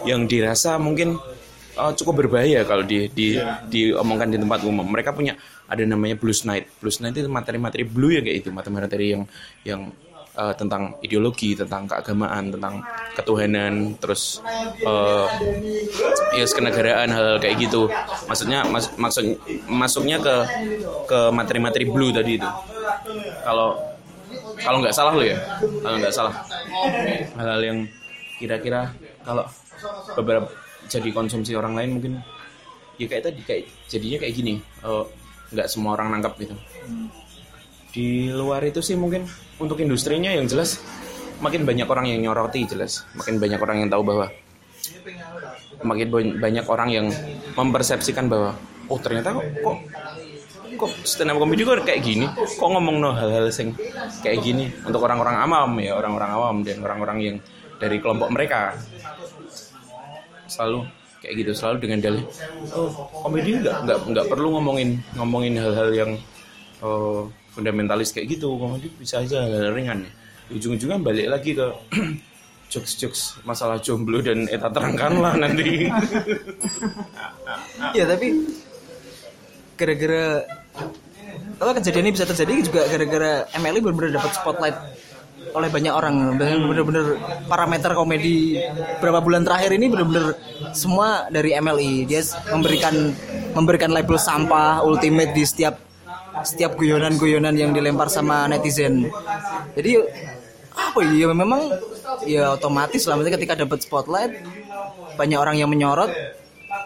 yang 0.08 0.20
dirasa 0.24 0.80
mungkin 0.80 1.20
uh, 1.76 1.92
cukup 1.92 2.24
berbahaya 2.24 2.64
kalau 2.64 2.88
di 2.88 3.12
di 3.12 3.36
diomongkan 3.68 4.32
di 4.32 4.40
tempat 4.40 4.64
umum. 4.64 4.88
Mereka 4.88 5.12
punya 5.12 5.36
ada 5.68 5.84
namanya 5.84 6.16
blues 6.16 6.48
night. 6.48 6.72
Blues 6.80 7.04
night 7.04 7.20
itu 7.20 7.28
materi-materi 7.28 7.84
blue 7.84 8.16
ya 8.16 8.24
kayak 8.24 8.36
itu, 8.40 8.48
materi-materi 8.48 9.06
yang 9.12 9.22
yang 9.68 9.80
uh, 10.38 10.54
tentang 10.54 10.94
ideologi, 11.02 11.58
tentang 11.58 11.90
keagamaan, 11.90 12.54
tentang 12.54 12.80
ketuhanan, 13.18 13.98
terus 13.98 14.38
uh, 14.86 15.26
ya 16.32 16.46
kenegaraan 16.46 17.10
hal, 17.10 17.24
-hal 17.34 17.42
kayak 17.42 17.58
gitu. 17.58 17.90
Maksudnya 18.30 18.62
mas, 18.70 18.88
maksud 18.94 19.34
masuknya 19.66 20.22
ke 20.22 20.34
ke 21.10 21.18
materi-materi 21.34 21.84
blue 21.90 22.14
tadi 22.14 22.38
itu. 22.38 22.48
Kalau 23.42 23.74
kalau 24.62 24.78
nggak 24.78 24.94
salah 24.94 25.12
lo 25.14 25.24
ya, 25.26 25.38
kalau 25.82 25.96
nggak 25.98 26.14
salah 26.14 26.34
hal-hal 27.34 27.62
yang 27.62 27.78
kira-kira 28.38 28.94
kalau 29.26 29.44
beberapa 30.14 30.46
jadi 30.88 31.10
konsumsi 31.12 31.52
orang 31.58 31.74
lain 31.74 31.90
mungkin 31.98 32.12
ya 32.98 33.06
kayak 33.06 33.30
tadi 33.30 33.40
kayak 33.44 33.62
jadinya 33.86 34.18
kayak 34.22 34.34
gini 34.34 34.54
eh, 34.62 35.04
nggak 35.54 35.68
semua 35.70 35.94
orang 35.94 36.18
nangkap 36.18 36.34
gitu 36.38 36.54
di 37.94 38.30
luar 38.30 38.62
itu 38.66 38.82
sih 38.82 38.98
mungkin 38.98 39.26
untuk 39.58 39.78
industrinya 39.82 40.30
yang 40.34 40.46
jelas 40.46 40.78
makin 41.38 41.62
banyak 41.62 41.86
orang 41.86 42.06
yang 42.10 42.18
nyoroti 42.22 42.66
jelas. 42.66 43.06
Makin 43.14 43.38
banyak 43.38 43.60
orang 43.62 43.76
yang 43.86 43.88
tahu 43.90 44.02
bahwa 44.02 44.26
makin 45.82 46.06
ban- 46.10 46.36
banyak 46.42 46.66
orang 46.66 46.88
yang 46.90 47.06
mempersepsikan 47.54 48.26
bahwa 48.26 48.58
oh 48.90 48.98
ternyata 48.98 49.34
kok 49.34 49.46
kok 49.62 49.78
kok 50.78 50.92
stand 51.06 51.30
up 51.34 51.38
comedy 51.38 51.62
kok 51.62 51.82
kayak 51.86 52.02
gini? 52.02 52.26
Kok 52.34 52.68
ngomong 52.74 52.96
no 52.98 53.10
hal-hal 53.14 53.50
sing 53.54 53.74
kayak 54.22 54.42
gini? 54.42 54.70
Untuk 54.82 55.02
orang-orang 55.02 55.38
awam 55.38 55.78
ya 55.78 55.94
orang-orang 55.94 56.30
awam 56.34 56.56
dan 56.66 56.82
orang-orang 56.82 57.18
yang 57.22 57.36
dari 57.78 58.02
kelompok 58.02 58.30
mereka. 58.34 58.74
Selalu 60.48 60.88
kayak 61.18 61.34
gitu 61.44 61.52
selalu 61.52 61.76
dengan 61.82 61.98
dalih 61.98 62.24
oh 62.78 63.10
komedi 63.10 63.58
nggak 63.58 63.76
nggak 63.84 63.98
nggak 64.06 64.26
perlu 64.30 64.54
ngomongin 64.54 65.02
ngomongin 65.18 65.58
hal-hal 65.58 65.90
yang 65.90 66.10
oh, 66.78 67.26
fundamentalis 67.58 68.14
kayak 68.14 68.38
gitu. 68.38 68.54
Komedi 68.54 68.86
bisa 68.94 69.18
aja 69.18 69.42
hal 69.42 69.74
ringan 69.74 70.06
ya 70.06 70.12
ujung-ujungnya 70.52 70.98
balik 71.00 71.26
lagi 71.28 71.50
ke 71.52 71.66
jokes-jokes 72.72 73.40
masalah 73.44 73.80
jomblo 73.80 74.20
dan 74.20 74.48
eta 74.48 74.68
terangkanlah 74.72 75.36
nanti. 75.36 75.88
Ya 77.96 78.04
tapi 78.04 78.44
gara-gara 79.80 80.44
kalau 81.56 81.72
kejadian 81.72 82.04
ini 82.04 82.12
bisa 82.12 82.28
terjadi 82.28 82.52
juga 82.60 82.84
gara-gara 82.84 83.48
MLI 83.56 83.80
benar-benar 83.80 84.20
dapat 84.20 84.32
spotlight 84.36 84.76
oleh 85.56 85.68
banyak 85.72 85.92
orang. 85.96 86.36
Benar-benar 86.36 87.16
parameter 87.48 87.96
komedi 87.96 88.60
beberapa 89.00 89.24
bulan 89.24 89.48
terakhir 89.48 89.72
ini 89.80 89.88
benar-benar 89.88 90.36
semua 90.76 91.32
dari 91.32 91.56
MLI 91.56 92.04
dia 92.04 92.20
memberikan 92.52 93.16
memberikan 93.56 93.90
label 93.96 94.20
sampah 94.20 94.84
ultimate 94.84 95.32
di 95.32 95.48
setiap 95.48 95.87
setiap 96.44 96.78
guyonan-guyonan 96.78 97.54
yang 97.54 97.70
dilempar 97.72 98.10
sama 98.10 98.46
netizen. 98.50 99.08
Jadi 99.74 99.98
apa 100.74 101.00
ya? 101.02 101.26
Memang 101.30 101.72
ya 102.26 102.54
otomatis 102.54 103.06
lah. 103.06 103.18
Maksudnya 103.18 103.36
ketika 103.38 103.54
dapat 103.58 103.78
spotlight 103.82 104.32
banyak 105.18 105.38
orang 105.38 105.56
yang 105.58 105.70
menyorot 105.70 106.10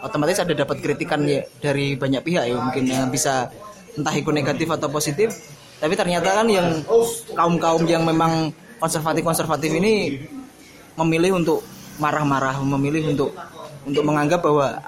otomatis 0.01 0.39
ada 0.39 0.55
dapat 0.55 0.79
kritikan 0.79 1.23
ya 1.27 1.43
dari 1.61 1.99
banyak 1.99 2.21
pihak 2.23 2.43
ya. 2.49 2.55
Mungkin 2.57 2.83
yang 2.87 3.09
bisa 3.13 3.49
entah 3.93 4.13
itu 4.13 4.29
negatif 4.33 4.67
atau 4.69 4.89
positif. 4.89 5.29
Tapi 5.77 5.93
ternyata 5.99 6.43
kan 6.43 6.47
yang 6.47 6.81
kaum 7.35 7.59
kaum 7.59 7.83
yang 7.83 8.07
memang 8.07 8.55
konservatif 8.79 9.23
konservatif 9.23 9.71
ini 9.73 10.19
memilih 10.95 11.41
untuk 11.41 11.59
marah-marah 12.01 12.57
memilih 12.63 13.13
untuk 13.13 13.31
untuk 13.83 14.03
menganggap 14.05 14.41
bahwa 14.41 14.81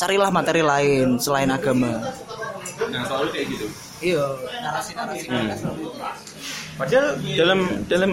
carilah 0.00 0.30
materi 0.34 0.62
lain 0.64 1.20
selain 1.20 1.50
agama 1.52 2.02
nah 2.92 3.02
selalu 3.08 3.28
kayak 3.32 3.46
gitu. 3.48 3.66
Iya. 4.02 4.24
Narasi 4.60 4.92
narasi 4.92 5.26
Padahal 6.76 7.06
dalam 7.36 7.60
dalam 7.88 8.12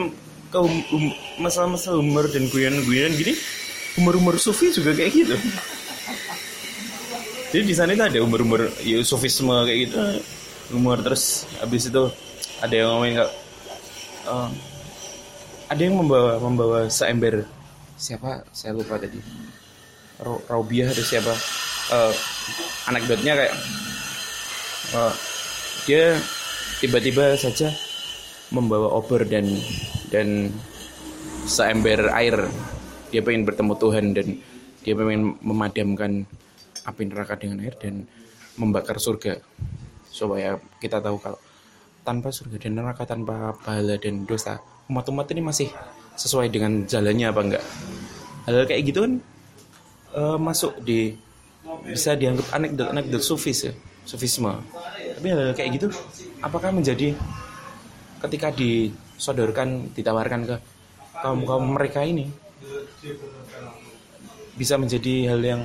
kaum 0.50 0.72
um, 0.92 1.06
masalah-masalah 1.40 2.00
humor 2.02 2.26
dan 2.32 2.50
guyonan-guyonan 2.50 3.14
gini, 3.16 3.34
humor-humor 4.00 4.36
sufi 4.42 4.74
juga 4.74 4.96
kayak 4.98 5.12
gitu. 5.14 5.36
Jadi 7.50 7.64
di 7.66 7.74
sana 7.74 7.98
itu 7.98 8.04
ada 8.06 8.20
humor-humor 8.22 8.70
ya, 8.86 9.02
sufisme 9.02 9.50
kayak 9.66 9.90
gitu, 9.90 9.98
humor 10.74 11.02
terus 11.02 11.50
habis 11.58 11.90
itu 11.90 12.04
ada 12.62 12.74
yang 12.74 12.88
ngomongin 12.94 13.14
kayak 13.26 13.32
eh, 14.30 14.50
ada 15.70 15.82
yang 15.82 15.96
membawa 15.98 16.38
membawa 16.38 16.80
seember. 16.90 17.46
Siapa? 17.98 18.46
Saya 18.54 18.78
lupa 18.78 19.02
tadi. 19.02 19.18
Ro- 20.22 20.44
Raubiah 20.46 20.92
atau 20.94 21.02
siapa? 21.02 21.34
Eh, 21.90 22.14
anekdotnya 22.86 23.34
kayak 23.34 23.54
eh, 24.94 25.14
dia 25.86 26.18
tiba-tiba 26.80 27.36
saja 27.36 27.74
membawa 28.50 28.94
obor 28.98 29.26
dan 29.26 29.46
dan 30.10 30.50
seember 31.46 32.10
air. 32.14 32.50
Dia 33.10 33.26
pengen 33.26 33.46
bertemu 33.46 33.74
Tuhan 33.78 34.06
dan 34.14 34.28
dia 34.86 34.94
pengen 34.94 35.38
memadamkan 35.42 36.26
api 36.86 37.02
neraka 37.10 37.38
dengan 37.38 37.66
air 37.66 37.74
dan 37.78 38.06
membakar 38.58 39.02
surga. 39.02 39.42
Supaya 40.10 40.58
kita 40.82 41.02
tahu 41.02 41.18
kalau 41.22 41.40
tanpa 42.06 42.34
surga 42.34 42.58
dan 42.58 42.78
neraka 42.78 43.06
tanpa 43.06 43.54
pahala 43.62 43.98
dan 43.98 44.26
dosa 44.26 44.58
umat-umat 44.90 45.30
ini 45.34 45.42
masih 45.46 45.70
sesuai 46.18 46.50
dengan 46.50 46.86
jalannya 46.86 47.28
apa 47.30 47.42
enggak? 47.46 47.66
Hal 48.50 48.66
kayak 48.66 48.84
gitu 48.90 49.00
kan 49.06 49.14
eh, 50.18 50.38
masuk 50.38 50.74
di 50.82 51.14
bisa 51.86 52.18
dianggap 52.18 52.50
anekdot-anekdot 52.50 53.22
sufis 53.22 53.70
ya 53.70 53.74
sufisme 54.08 54.54
tapi 55.18 55.28
hal 55.32 55.52
kayak 55.56 55.80
gitu 55.80 55.88
apakah 56.40 56.72
menjadi 56.72 57.16
ketika 58.28 58.52
disodorkan 58.52 59.92
ditawarkan 59.96 60.42
ke 60.48 60.56
kaum 61.20 61.44
kaum 61.44 61.76
mereka 61.76 62.04
ini 62.04 62.32
bisa 64.60 64.76
menjadi 64.76 65.32
hal 65.32 65.40
yang 65.40 65.62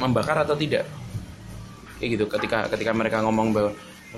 membakar 0.00 0.40
atau 0.40 0.56
tidak? 0.56 0.88
Kayak 2.00 2.10
gitu 2.16 2.24
ketika 2.32 2.58
ketika 2.72 2.92
mereka 2.96 3.20
ngomong 3.20 3.52
bahwa 3.52 3.70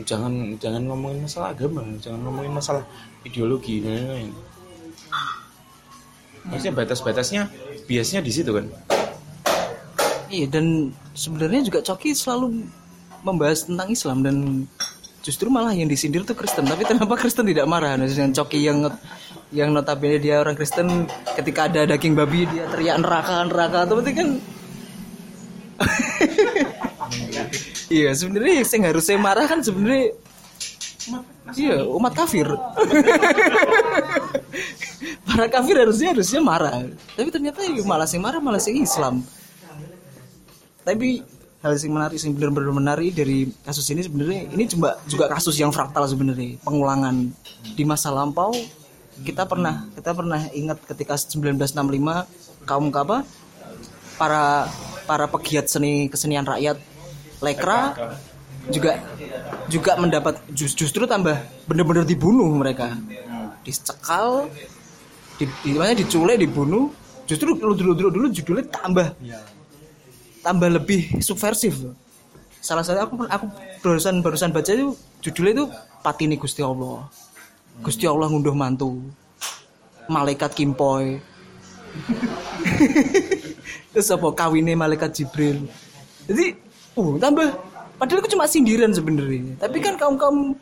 jangan 0.07 0.55
jangan 0.63 0.87
ngomongin 0.87 1.25
masalah 1.27 1.51
agama 1.51 1.83
jangan 1.99 2.21
ngomongin 2.23 2.53
masalah 2.55 2.85
ideologi 3.27 3.83
dan 3.83 4.07
lain-lain. 4.07 4.31
Maksudnya 6.47 6.75
batas-batasnya 6.79 7.43
biasanya 7.91 8.23
di 8.23 8.33
situ 8.33 8.55
kan? 8.55 8.71
Iya 10.31 10.47
dan 10.47 10.95
sebenarnya 11.15 11.67
juga 11.67 11.83
Coki 11.83 12.15
selalu 12.15 12.71
membahas 13.26 13.66
tentang 13.66 13.90
Islam 13.90 14.23
dan 14.23 14.37
justru 15.26 15.50
malah 15.50 15.75
yang 15.75 15.90
disindir 15.90 16.23
tuh 16.23 16.38
Kristen. 16.38 16.62
Tapi 16.62 16.87
kenapa 16.87 17.18
Kristen 17.18 17.50
tidak 17.50 17.66
marah? 17.66 17.99
Nah, 17.99 18.06
dengan 18.06 18.30
Coki 18.30 18.62
yang 18.62 18.87
yang 19.50 19.75
notabene 19.75 20.23
dia 20.23 20.38
orang 20.38 20.54
Kristen 20.54 21.11
ketika 21.35 21.66
ada 21.66 21.83
daging 21.87 22.14
babi 22.14 22.47
dia 22.47 22.71
teriak 22.71 23.02
neraka 23.02 23.42
neraka. 23.42 23.78
Atau 23.83 23.99
berarti 23.99 24.12
kan 24.14 24.28
Iya 27.87 28.11
sebenarnya 28.14 28.62
yang 28.62 28.85
harusnya 28.87 29.18
marah 29.18 29.47
kan 29.50 29.61
sebenarnya 29.62 30.14
Iya 31.54 31.87
umat 31.87 32.11
kafir. 32.18 32.47
Para 35.26 35.47
kafir 35.47 35.78
harusnya 35.78 36.11
harusnya 36.11 36.42
marah. 36.42 36.83
Tapi 37.14 37.28
ternyata 37.30 37.62
ya 37.62 37.87
malah 37.87 38.09
yang 38.11 38.23
marah 38.26 38.40
malah 38.42 38.59
yang 38.59 38.83
Islam. 38.83 39.23
Tapi 40.83 41.23
hal 41.65 41.73
yang 41.73 41.95
menarik 41.97 42.19
yang 42.21 42.35
benar-benar 42.37 42.73
menarik 42.73 43.11
dari 43.17 43.49
kasus 43.65 43.89
ini 43.89 44.05
sebenarnya 44.05 44.53
ini 44.53 44.65
juga 44.69 45.01
juga 45.09 45.27
kasus 45.33 45.57
yang 45.57 45.73
fraktal 45.73 46.05
sebenarnya 46.05 46.61
pengulangan 46.63 47.33
di 47.75 47.83
masa 47.83 48.13
lampau. 48.13 48.53
Kita 49.17 49.49
pernah 49.49 49.89
kita 49.97 50.13
pernah 50.13 50.41
ingat 50.53 50.77
ketika 50.85 51.17
1965 51.17 52.69
kaum 52.69 52.93
apa 52.93 53.25
para 54.21 54.69
para 55.09 55.25
pegiat 55.33 55.73
seni 55.73 56.13
kesenian 56.13 56.45
rakyat 56.45 56.77
lekra 57.41 57.97
juga 58.69 59.01
juga 59.73 59.97
mendapat 59.97 60.43
jus- 60.53 60.77
justru 60.77 61.09
tambah 61.09 61.41
benar-benar 61.65 62.05
dibunuh 62.05 62.53
mereka. 62.53 62.93
Dicekal 63.65 64.53
di, 65.41 65.49
di 65.65 65.71
diculik 65.75 66.37
dibunuh. 66.37 66.93
Justru 67.27 67.59
dulu 67.59 67.75
dulu 67.75 67.93
dulu 67.99 68.11
dulu 68.13 68.27
judulnya 68.31 68.71
tambah 68.71 69.11
tambah 70.47 70.71
lebih 70.71 71.19
subversif 71.19 71.75
salah 72.62 72.83
satu 72.87 72.99
aku 73.03 73.15
aku 73.26 73.47
barusan 73.83 74.23
barusan 74.23 74.50
baca 74.50 74.71
itu 74.71 74.95
judulnya 75.23 75.53
itu 75.62 75.67
patini 76.03 76.35
gusti 76.35 76.67
allah. 76.67 77.07
Gusti 77.83 78.07
allah 78.11 78.26
ngunduh 78.26 78.55
mantu. 78.55 79.03
Malaikat 80.07 80.55
kimpoy 80.55 81.19
terus 83.95 84.07
apa 84.12 84.29
kawinnya 84.35 84.75
malaikat 84.75 85.15
jibril. 85.15 85.67
Jadi 86.26 86.59
uh 86.99 87.15
tambah. 87.19 87.50
Padahal 87.97 88.21
itu 88.21 88.37
cuma 88.37 88.45
sindiran 88.45 88.93
sebenarnya. 88.93 89.57
Tapi 89.57 89.81
kan 89.81 89.97
kaum 89.97 90.21
kaum 90.21 90.53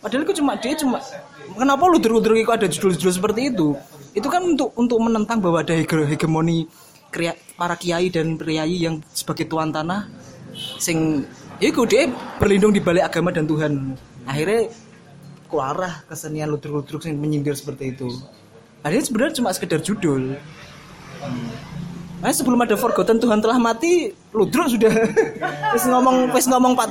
padahal 0.00 0.24
itu 0.24 0.40
cuma 0.40 0.56
dia 0.56 0.72
cuma 0.78 1.02
kenapa 1.52 1.84
lu 1.84 2.00
ludur 2.00 2.32
itu 2.32 2.48
ada 2.48 2.64
judul-judul 2.64 3.12
seperti 3.12 3.40
itu? 3.52 3.76
Itu 4.16 4.30
kan 4.32 4.40
untuk 4.42 4.72
untuk 4.78 4.98
menentang 4.98 5.38
bahwa 5.42 5.60
ada 5.60 5.76
hege- 5.76 6.08
hegemoni 6.08 6.64
kria- 7.12 7.36
para 7.58 7.74
kiai 7.74 8.06
dan 8.08 8.38
priayi 8.38 8.86
yang 8.86 9.02
sebagai 9.10 9.50
tuan 9.50 9.74
tanah 9.74 10.06
sing 10.78 11.26
iku 11.58 11.82
dia 11.84 12.06
berlindung 12.38 12.70
di 12.70 12.78
balik 12.78 13.10
agama 13.10 13.34
dan 13.34 13.50
Tuhan 13.50 13.98
akhirnya 14.30 14.70
keluarlah 15.50 16.06
kesenian 16.06 16.54
ludruk-ludruk 16.54 17.02
yang 17.10 17.18
menyindir 17.18 17.58
seperti 17.58 17.98
itu 17.98 18.06
akhirnya 18.86 19.04
sebenarnya 19.04 19.34
cuma 19.42 19.50
sekedar 19.50 19.82
judul 19.82 20.38
Nah, 22.18 22.34
sebelum 22.34 22.58
ada 22.58 22.74
Forgotten 22.74 23.22
Tuhan 23.22 23.38
telah 23.38 23.62
mati, 23.62 24.10
ludruk 24.34 24.66
sudah 24.66 24.90
wis 25.74 25.86
ngomong 25.86 26.34
wis 26.34 26.50
ngomong 26.50 26.74
pat, 26.74 26.90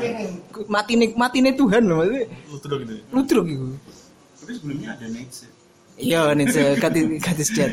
mati 0.71 0.95
nih 0.95 1.11
mati 1.19 1.43
nih 1.43 1.51
Tuhan 1.51 1.83
loh 1.83 1.99
maksudnya. 1.99 2.23
Ludruk 2.47 2.77
gitu. 2.79 2.93
Ludruk 3.11 3.45
itu. 3.51 3.67
tapi 4.39 4.51
sebelumnya 4.55 4.95
ada 4.95 5.11
Nietzsche 5.11 5.56
Iya 5.97 6.29
nih 6.37 6.45
kati 6.77 6.99
kati 7.17 7.41
sejat. 7.41 7.71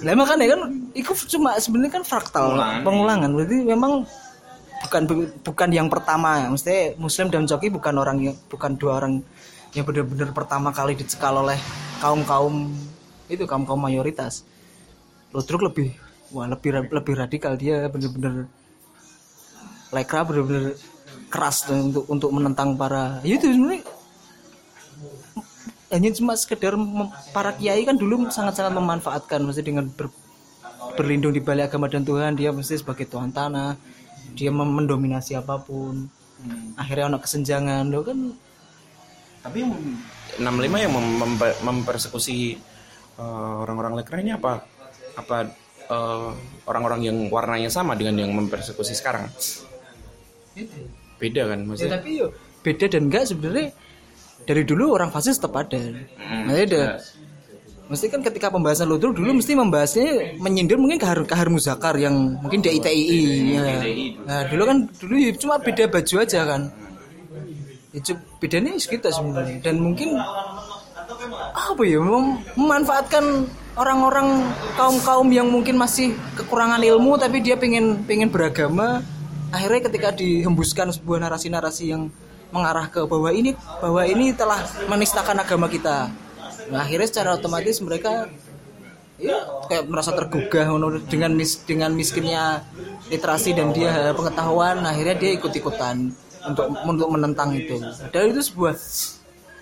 Lah 0.00 0.16
makanya 0.16 0.56
kan 0.56 0.60
itu 0.96 1.12
cuma 1.36 1.60
sebenarnya 1.60 2.00
kan 2.00 2.04
fraktal 2.08 2.56
Pengulangan. 2.56 2.80
pengulangan. 2.80 3.30
Berarti 3.36 3.56
memang 3.68 3.92
bukan 4.88 5.02
bukan 5.44 5.68
yang 5.68 5.88
pertama. 5.92 6.48
Maksudnya 6.48 6.96
Muslim 6.96 7.28
dan 7.28 7.44
Coki 7.44 7.68
bukan 7.68 7.94
orang 8.00 8.16
yang 8.24 8.36
bukan 8.48 8.80
dua 8.80 8.96
orang 8.96 9.20
yang 9.76 9.84
benar-benar 9.84 10.32
pertama 10.32 10.72
kali 10.72 10.96
dicekal 10.96 11.44
oleh 11.44 11.60
kaum 12.00 12.24
kaum 12.24 12.72
itu 13.28 13.44
kaum 13.44 13.68
kaum 13.68 13.80
mayoritas. 13.80 14.48
Ludruk 15.36 15.68
lebih 15.68 15.92
wah 16.32 16.48
lebih 16.48 16.88
lebih 16.88 17.14
radikal 17.14 17.60
dia 17.60 17.84
benar-benar 17.92 18.48
lekra 19.92 20.20
benar-benar 20.24 20.74
keras 21.28 21.68
untuk 21.68 22.08
untuk 22.08 22.30
menentang 22.32 22.74
para 22.74 23.20
ya 23.22 23.36
itu 23.36 23.52
sebenarnya 23.52 23.82
hanya 25.94 26.10
cuma 26.10 26.34
sekedar 26.34 26.74
para 27.30 27.54
kiai 27.54 27.86
kan 27.86 27.94
dulu 27.94 28.26
sangat-sangat 28.26 28.74
memanfaatkan 28.74 29.38
mesti 29.46 29.62
dengan 29.62 29.86
ber- 29.86 30.10
berlindung 30.98 31.30
di 31.30 31.38
balik 31.38 31.70
agama 31.70 31.86
dan 31.86 32.02
Tuhan 32.02 32.34
dia 32.34 32.50
mesti 32.50 32.82
sebagai 32.82 33.06
tuan 33.06 33.30
tanah 33.30 33.78
dia 34.34 34.50
mendominasi 34.50 35.38
apa 35.38 35.62
pun. 35.62 36.10
Akhirnya 36.74 37.06
ono 37.06 37.22
kesenjangan 37.22 37.86
lo 37.94 38.02
kan. 38.02 38.18
Tapi 39.46 39.62
yang 39.62 39.72
65 40.42 40.82
yang 40.82 40.92
mem- 40.92 41.18
mem- 41.22 41.58
mempersekusi 41.62 42.58
eh, 43.14 43.54
orang-orang 43.62 44.02
lekra 44.02 44.18
apa? 44.34 44.66
Apa 45.14 45.36
eh, 45.86 46.30
orang-orang 46.66 47.00
yang 47.06 47.16
warnanya 47.30 47.70
sama 47.70 47.94
dengan 47.94 48.26
yang 48.26 48.34
mempersekusi 48.34 48.98
sekarang? 48.98 49.30
Beda. 51.22 51.46
Kan 51.46 51.62
ya, 51.62 51.66
maksudnya 51.70 51.94
tapi 52.02 52.10
yo 52.18 52.28
beda 52.64 52.88
dan 52.88 53.12
enggak 53.12 53.28
sebenarnya 53.28 53.76
dari 54.44 54.62
dulu 54.64 54.96
orang 54.96 55.10
fasis 55.10 55.36
tetap 55.40 55.56
ada. 55.56 55.80
Maksudnya 56.44 56.64
ada 56.68 56.82
mesti 57.84 58.08
kan 58.08 58.24
ketika 58.24 58.48
pembahasan 58.48 58.88
lo 58.88 58.96
dulu 58.96 59.20
dulu 59.20 59.44
mesti 59.44 59.52
membahasnya 59.52 60.40
menyindir 60.40 60.80
mungkin 60.80 60.96
ke 60.96 61.04
Har, 61.04 61.20
ke 61.28 61.34
Har 61.36 61.52
Muzakar 61.52 62.00
yang 62.00 62.40
mungkin 62.40 62.64
di 62.64 62.72
ITII 62.80 63.22
ya. 63.52 63.66
Nah 64.24 64.40
dulu 64.48 64.62
kan 64.64 64.76
dulu 64.88 65.14
ya 65.20 65.30
cuma 65.36 65.60
beda 65.60 65.84
baju 65.92 66.14
aja 66.24 66.40
kan. 66.48 66.72
Itu 67.92 68.16
bedanya 68.40 68.72
kita 68.80 69.12
sebenarnya. 69.12 69.60
Dan 69.60 69.84
mungkin 69.84 70.16
apa 71.54 71.82
ya 71.84 72.00
mem- 72.00 72.40
memanfaatkan 72.56 73.46
orang-orang 73.76 74.48
kaum 74.80 74.96
kaum 75.04 75.28
yang 75.28 75.52
mungkin 75.52 75.76
masih 75.76 76.16
kekurangan 76.40 76.80
ilmu 76.80 77.20
tapi 77.20 77.44
dia 77.44 77.58
pengen 77.58 78.06
pengen 78.08 78.30
beragama 78.30 79.02
akhirnya 79.50 79.90
ketika 79.90 80.08
dihembuskan 80.14 80.90
sebuah 80.94 81.26
narasi-narasi 81.28 81.84
yang 81.90 82.10
mengarah 82.54 82.86
ke 82.86 83.02
bahwa 83.02 83.34
ini 83.34 83.58
bahwa 83.82 84.06
ini 84.06 84.30
telah 84.30 84.62
menistakan 84.86 85.42
agama 85.42 85.66
kita 85.66 86.06
nah, 86.70 86.86
akhirnya 86.86 87.10
secara 87.10 87.34
otomatis 87.34 87.82
mereka 87.82 88.30
ya 89.18 89.42
kayak 89.66 89.90
merasa 89.90 90.14
tergugah 90.14 90.70
dengan 91.10 91.34
mis, 91.34 91.58
dengan 91.66 91.90
miskinnya 91.90 92.62
literasi 93.10 93.58
dan 93.58 93.74
dia 93.74 94.14
pengetahuan 94.14 94.86
akhirnya 94.86 95.18
dia 95.18 95.30
ikut-ikutan 95.34 96.14
untuk 96.46 96.66
untuk 96.86 97.08
menentang 97.10 97.50
itu 97.58 97.82
dan 98.14 98.30
itu 98.30 98.42
sebuah 98.46 98.74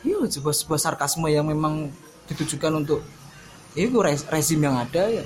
Iya, 0.03 0.19
sebuah, 0.27 0.55
sebuah 0.55 0.81
sarkasme 0.83 1.31
yang 1.31 1.47
memang 1.47 1.87
ditujukan 2.27 2.83
untuk 2.83 3.07
ya 3.79 3.87
itu 3.87 3.99
rezim 4.03 4.59
yang 4.59 4.75
ada 4.75 5.03
ya. 5.07 5.25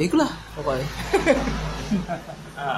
Ya 0.00 0.02
itulah 0.08 0.32
pokoknya. 0.56 0.88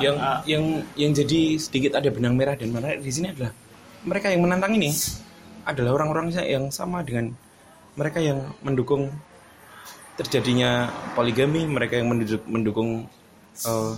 yang 0.03 0.17
yang 0.49 0.65
yang 0.99 1.13
jadi 1.15 1.61
sedikit 1.61 2.01
ada 2.03 2.11
benang 2.11 2.35
merah 2.35 2.59
dan 2.59 2.75
menarik 2.75 2.99
di 2.99 3.13
sini 3.15 3.31
adalah 3.31 3.55
mereka 4.03 4.31
yang 4.31 4.43
menantang 4.43 4.75
ini 4.75 4.91
adalah 5.63 5.95
orang-orang 5.95 6.35
yang 6.35 6.71
sama 6.75 7.07
dengan 7.07 7.31
mereka 7.95 8.19
yang 8.19 8.51
mendukung 8.65 9.13
terjadinya 10.17 10.93
poligami, 11.17 11.65
mereka 11.65 11.97
yang 11.97 12.09
mendukung, 12.47 13.09
eh, 13.65 13.93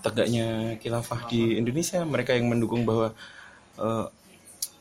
tegaknya 0.00 0.78
khilafah 0.78 1.26
di 1.26 1.58
Indonesia, 1.58 2.02
mereka 2.06 2.34
yang 2.36 2.46
mendukung 2.50 2.86
bahwa 2.86 3.12
eh, 3.80 4.06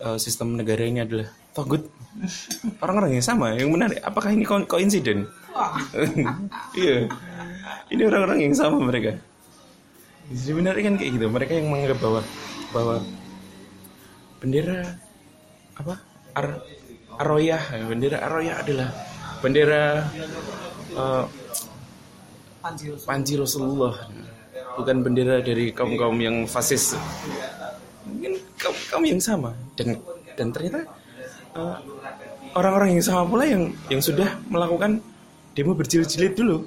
eh, 0.04 0.18
sistem 0.20 0.60
negara 0.60 0.84
ini 0.86 1.02
adalah 1.04 1.30
togut. 1.56 1.88
Orang-orang 2.84 3.18
yang 3.18 3.26
sama, 3.26 3.56
yang 3.56 3.72
menarik. 3.72 4.00
Apakah 4.04 4.34
ini 4.34 4.44
ko- 4.46 4.68
koinsiden? 4.68 5.26
Iya, 6.78 7.10
ini 7.92 8.02
orang-orang 8.06 8.40
yang 8.48 8.56
sama 8.56 8.80
mereka. 8.80 9.18
Sebenarnya 10.30 10.94
kan 10.94 10.96
kayak 10.96 11.12
gitu. 11.18 11.26
Mereka 11.28 11.52
yang 11.58 11.68
menganggap 11.74 12.00
bahwa 12.00 12.22
bahwa 12.70 12.96
bendera 14.40 14.80
apa 15.76 15.96
Ar 16.36 16.48
Aroyah, 17.20 17.64
bendera 17.84 18.18
Aroyah 18.24 18.56
adalah 18.64 18.90
bendera 19.44 20.08
eh, 20.96 21.26
Panji 23.04 23.34
Rasulullah, 23.40 23.96
bukan 24.76 24.98
bendera 25.04 25.44
dari 25.44 25.72
kaum 25.76 26.00
kaum 26.00 26.16
yang 26.20 26.48
fasis. 26.48 26.96
Mungkin 28.08 28.40
kaum 28.56 28.76
kaum 28.88 29.04
yang 29.04 29.20
sama 29.20 29.52
dan 29.76 30.00
dan 30.40 30.48
ternyata 30.56 30.88
eh, 31.60 31.76
orang-orang 32.56 33.00
yang 33.00 33.04
sama 33.04 33.28
pula 33.28 33.44
yang 33.44 33.72
yang 33.92 34.00
sudah 34.00 34.28
melakukan 34.48 35.04
demo 35.56 35.76
berjilid-jilid 35.76 36.40
dulu. 36.40 36.64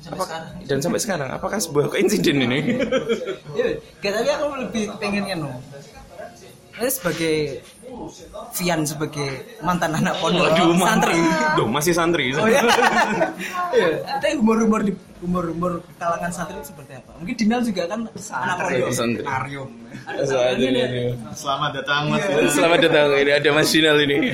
Apakah, 0.00 0.48
dan 0.64 0.80
sampai 0.80 0.96
sekarang 0.96 1.28
apakah 1.28 1.60
sebuah 1.60 1.92
koinsiden 1.92 2.40
ini? 2.48 2.58
Ya, 3.58 3.66
gak 4.00 4.12
tapi 4.16 4.30
aku 4.32 4.46
lebih 4.64 4.84
pengen 4.96 5.24
kan. 5.28 5.40
Ini 6.80 6.88
sebagai 6.88 7.36
Vian 8.56 8.86
sebagai 8.86 9.60
mantan 9.60 9.92
anak 9.92 10.16
pondok 10.22 10.46
Waduh, 10.48 10.78
santri. 10.80 11.18
Duh, 11.58 11.68
masih 11.68 11.92
santri. 11.92 12.32
Oh 12.32 12.46
iya. 12.48 12.62
Iya. 13.74 13.88
Tapi 14.06 14.38
humor-humor 14.40 14.80
di 14.86 14.96
humor-humur 15.20 15.84
kalangan 16.00 16.32
santri 16.32 16.56
itu 16.56 16.72
seperti 16.72 16.96
apa? 16.96 17.12
Mungkin 17.20 17.34
Dinal 17.36 17.60
juga 17.66 17.84
kan 17.84 18.06
anak 18.06 18.56
pondok. 18.64 18.90
Santri. 18.94 19.24
Arium. 19.26 19.68
Selamat 21.36 21.70
datang 21.82 22.14
Mas. 22.14 22.24
Selamat 22.54 22.78
datang. 22.88 23.06
Ini 23.12 23.32
ada 23.36 23.48
Mas 23.52 23.68
Sinal 23.68 23.98
ini. 24.00 24.32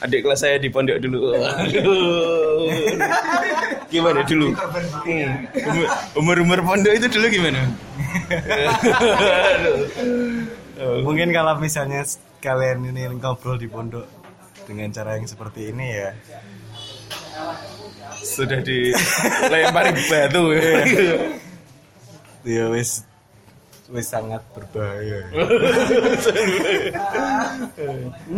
Adik 0.00 0.24
kelas 0.24 0.40
saya 0.40 0.56
di 0.56 0.72
pondok 0.72 0.96
dulu. 1.04 1.34
Aduh. 1.36 2.72
Gimana 3.92 4.24
dulu? 4.24 4.56
Hmm. 5.04 5.30
Umur 6.16 6.36
umur 6.40 6.58
pondok 6.64 6.96
itu 6.96 7.06
dulu 7.12 7.26
gimana? 7.28 7.60
Aduh. 9.52 10.56
Mungkin 10.78 11.28
kalau 11.30 11.54
misalnya 11.56 12.06
kalian 12.38 12.86
ini 12.86 13.10
ngobrol 13.12 13.54
di 13.54 13.66
pondok 13.66 14.06
dengan 14.64 14.88
cara 14.88 15.16
yang 15.16 15.26
seperti 15.26 15.70
ini 15.70 15.86
ya 15.92 16.10
Sudah 18.18 18.60
dilempari 18.60 19.90
batu. 20.06 20.44
ya 22.44 22.64
wis 22.68 23.02
wis 23.88 24.06
sangat 24.06 24.44
berbahaya. 24.52 25.20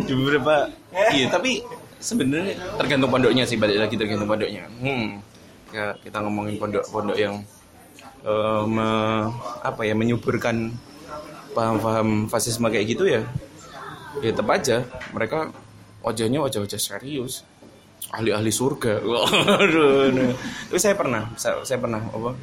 di 0.00 0.12
beberapa 0.14 0.70
iya 1.11 1.26
tapi 1.29 1.61
sebenarnya 1.98 2.55
tergantung 2.79 3.11
pondoknya 3.11 3.44
sih 3.44 3.59
balik 3.59 3.76
lagi 3.79 3.94
tergantung 3.94 4.29
pondoknya 4.29 4.64
hmm 4.81 5.20
ya, 5.70 5.92
kita 6.00 6.18
ngomongin 6.22 6.57
pondok-pondok 6.57 7.16
yang 7.16 7.35
eh, 8.22 8.62
me- 8.64 9.29
apa 9.61 9.83
ya 9.85 9.94
menyuburkan 9.94 10.72
paham-paham 11.52 12.30
fasisme 12.30 12.66
kayak 12.70 12.86
gitu 12.96 13.04
ya 13.06 13.22
ya 14.18 14.34
tetap 14.34 14.48
aja. 14.50 14.82
Mereka 15.14 15.54
wajahnya 16.02 16.42
wajah-wajah 16.42 16.80
serius. 16.80 17.46
Ahli-ahli 18.10 18.50
surga. 18.50 18.98
Nah. 20.10 20.34
tapi 20.66 20.80
saya 20.82 20.98
pernah 20.98 21.30
saya, 21.38 21.62
saya 21.62 21.78
pernah 21.78 22.02
apa? 22.02 22.34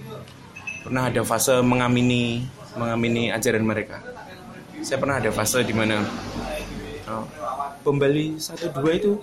Pernah 0.88 1.04
ada 1.12 1.22
fase 1.28 1.60
mengamini 1.60 2.48
mengamini 2.80 3.28
ajaran 3.28 3.68
mereka. 3.68 4.00
Saya 4.80 5.04
pernah 5.04 5.20
ada 5.20 5.28
fase 5.36 5.68
di 5.68 5.76
mana 5.76 6.00
Oh, 7.08 7.24
pembali 7.88 8.36
satu 8.36 8.68
dua 8.68 8.92
itu 9.00 9.16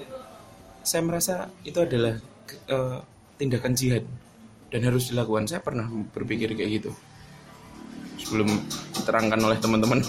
saya 0.81 1.05
merasa 1.05 1.53
itu 1.69 1.77
adalah 1.85 2.17
eh, 2.49 2.99
tindakan 3.37 3.77
jihad 3.77 4.09
dan 4.73 4.81
harus 4.89 5.13
dilakukan. 5.13 5.45
Saya 5.45 5.61
pernah 5.61 5.85
berpikir 6.13 6.57
kayak 6.57 6.81
gitu 6.81 6.93
sebelum 8.25 8.49
diterangkan 8.97 9.39
oleh 9.39 9.59
teman-teman. 9.61 10.01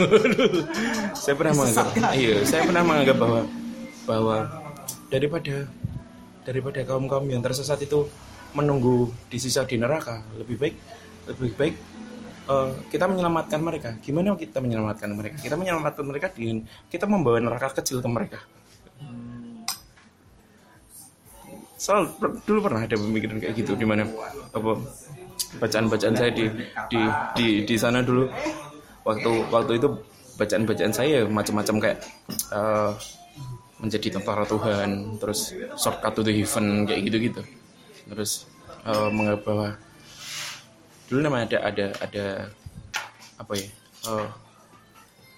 saya 1.24 1.36
pernah 1.36 1.54
menganggap, 1.54 1.88
iya, 2.16 2.42
saya 2.48 2.62
pernah 2.64 2.84
menganggap 2.88 3.18
bahwa 3.20 3.42
bahwa 4.08 4.38
daripada 5.12 5.68
daripada 6.46 6.80
kaum 6.86 7.06
kaum 7.10 7.26
yang 7.28 7.42
tersesat 7.42 7.82
itu 7.84 8.08
menunggu 8.56 9.12
disisa 9.28 9.68
di 9.68 9.76
neraka 9.76 10.24
lebih 10.40 10.56
baik 10.56 10.76
lebih 11.28 11.52
baik 11.58 11.76
eh, 12.48 12.70
kita 12.94 13.10
menyelamatkan 13.10 13.60
mereka. 13.60 13.90
Gimana 14.00 14.38
kita 14.38 14.62
menyelamatkan 14.62 15.10
mereka? 15.12 15.36
Kita 15.42 15.58
menyelamatkan 15.58 16.06
mereka 16.06 16.28
dengan 16.32 16.64
kita 16.88 17.10
membawa 17.10 17.42
neraka 17.42 17.82
kecil 17.82 18.00
ke 18.00 18.10
mereka. 18.10 18.40
Soal 21.76 22.08
dulu 22.48 22.66
pernah 22.66 22.88
ada 22.88 22.96
pemikiran 22.96 23.38
kayak 23.38 23.54
gitu 23.60 23.76
di 23.76 23.84
mana 23.84 24.08
apa 24.56 24.80
bacaan-bacaan 25.62 26.16
saya 26.16 26.32
di 26.32 26.46
di 26.92 27.00
di 27.36 27.48
di 27.64 27.76
sana 27.76 28.02
dulu 28.02 28.28
waktu 29.06 29.32
waktu 29.54 29.80
itu 29.80 29.88
bacaan-bacaan 30.36 30.94
saya 30.94 31.24
macam-macam 31.28 31.76
kayak 31.80 31.98
eh, 32.52 32.92
menjadi 33.76 34.08
tentara 34.20 34.48
Tuhan, 34.48 35.20
terus 35.20 35.52
shortcut 35.76 36.14
to 36.16 36.22
the 36.24 36.32
heaven 36.32 36.88
kayak 36.88 37.02
gitu-gitu. 37.12 37.42
Terus 38.08 38.48
eh, 38.84 39.10
menganggap 39.12 39.42
bahwa 39.48 39.68
dulu 41.06 41.20
nama 41.22 41.46
ada 41.46 41.58
ada 41.62 41.86
ada 42.02 42.26
apa 43.38 43.54
ya 43.54 43.68
eh, 44.10 44.28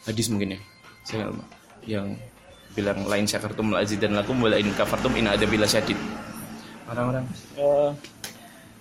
hadis 0.08 0.32
mungkin 0.32 0.56
ya 0.56 0.60
saya 1.04 1.18
nggak 1.24 1.32
lupa. 1.36 1.46
yang 1.88 2.08
bilang 2.72 3.00
lain 3.04 3.26
syakartum 3.28 3.74
lazid 3.76 4.00
dan 4.00 4.16
lakum 4.16 4.40
walain 4.40 4.70
kafartum 4.78 5.12
in 5.20 5.28
ada 5.28 5.44
bila 5.44 5.68
syadid 5.68 6.00
orang-orang 6.88 7.26
eh, 7.60 7.90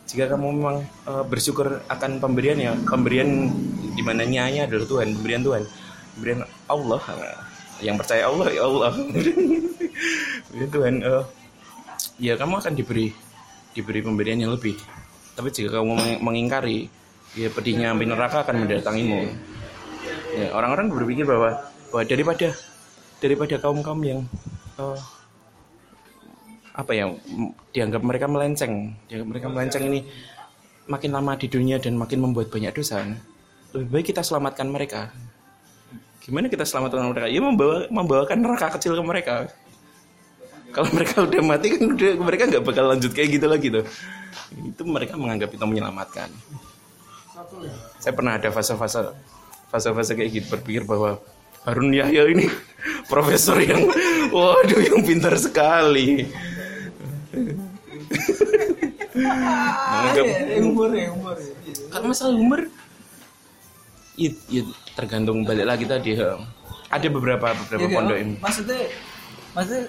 jika 0.06 0.30
kamu 0.30 0.46
memang 0.54 0.76
eh, 0.82 1.24
bersyukur 1.26 1.82
akan 1.90 2.22
pemberian 2.22 2.58
ya 2.58 2.72
pemberian 2.86 3.50
di 3.92 4.02
mana 4.06 4.22
nyanya 4.22 4.70
adalah 4.70 4.86
Tuhan 4.86 5.08
pemberian 5.18 5.42
Tuhan. 5.42 5.62
Pemberian 6.16 6.40
Allah 6.70 7.00
eh, 7.12 7.38
yang 7.84 7.96
percaya 7.98 8.30
Allah 8.30 8.48
ya 8.54 8.62
Allah. 8.64 8.90
Pemberian 10.46 10.70
Tuhan 10.70 10.94
eh, 11.02 11.24
ya 12.22 12.34
kamu 12.38 12.54
akan 12.62 12.72
diberi 12.78 13.10
diberi 13.74 14.00
pemberian 14.00 14.38
yang 14.40 14.52
lebih. 14.54 14.78
Tapi 15.36 15.52
jika 15.52 15.82
kamu 15.82 15.92
meng- 15.98 16.20
mengingkari 16.22 16.88
ya 17.36 17.52
pedihnya 17.52 17.92
api 17.92 18.04
neraka 18.08 18.46
akan 18.46 18.64
mendatangimu. 18.64 19.20
Ya, 20.36 20.52
orang-orang 20.54 20.88
berpikir 20.92 21.26
bahwa 21.28 21.60
bahwa 21.90 22.02
daripada 22.06 22.48
daripada 23.20 23.56
kaum 23.58 23.82
kaum 23.82 24.00
yang 24.06 24.20
eh, 24.78 24.98
apa 26.76 26.92
ya 26.92 27.08
dianggap 27.72 28.04
mereka 28.04 28.26
melenceng. 28.28 28.92
Dianggap 29.08 29.28
mereka 29.32 29.46
melenceng 29.48 29.84
ini 29.88 30.00
makin 30.86 31.10
lama 31.10 31.32
di 31.34 31.48
dunia 31.48 31.80
dan 31.80 31.98
makin 31.98 32.22
membuat 32.22 32.52
banyak 32.52 32.70
dosa 32.76 33.02
lebih 33.76 33.88
baik 33.92 34.06
kita 34.14 34.22
selamatkan 34.24 34.68
mereka. 34.72 35.12
Gimana 36.24 36.48
kita 36.48 36.64
selamatkan 36.64 37.12
mereka? 37.12 37.26
Ya 37.28 37.40
membawa 37.44 37.86
membawakan 37.92 38.38
neraka 38.40 38.72
kecil 38.78 38.96
ke 38.96 39.02
mereka. 39.04 39.34
Kalau 40.72 40.88
mereka 40.92 41.24
udah 41.24 41.40
mati 41.44 41.66
kan 41.72 41.82
udah 41.92 42.10
mereka 42.20 42.42
nggak 42.48 42.64
bakal 42.64 42.84
lanjut 42.88 43.12
kayak 43.12 43.36
gitu 43.36 43.46
lagi 43.46 43.68
tuh. 43.72 43.84
Itu 44.52 44.82
mereka 44.88 45.16
menganggap 45.20 45.52
itu 45.52 45.64
menyelamatkan. 45.64 46.28
Saya 48.00 48.12
pernah 48.16 48.40
ada 48.40 48.48
fase-fase 48.48 49.12
fase-fase 49.68 50.12
kayak 50.16 50.30
gitu 50.32 50.46
berpikir 50.56 50.82
bahwa 50.88 51.20
Harun 51.68 51.92
Yahya 51.92 52.32
ini 52.32 52.46
profesor 53.12 53.58
yang 53.60 53.86
waduh 54.30 54.80
yang 54.82 55.02
pintar 55.04 55.34
sekali 55.36 56.26
menganggap 59.16 60.26
Humor 60.56 60.90
ya, 60.92 61.08
humor. 61.10 61.36
kalau 61.88 62.06
masalah 62.06 62.34
humor 62.34 62.60
ya, 64.14 64.30
ya 64.48 64.62
tergantung 64.92 65.42
balik 65.42 65.66
lagi 65.66 65.84
tadi 65.84 66.16
ya. 66.16 66.36
ada 66.86 67.06
beberapa 67.08 67.52
beberapa 67.56 67.82
Ya, 67.82 67.92
pondok 67.92 68.16
ya, 68.16 68.22
ini 68.22 68.34
maksudnya 68.38 68.80
maksudnya 69.52 69.84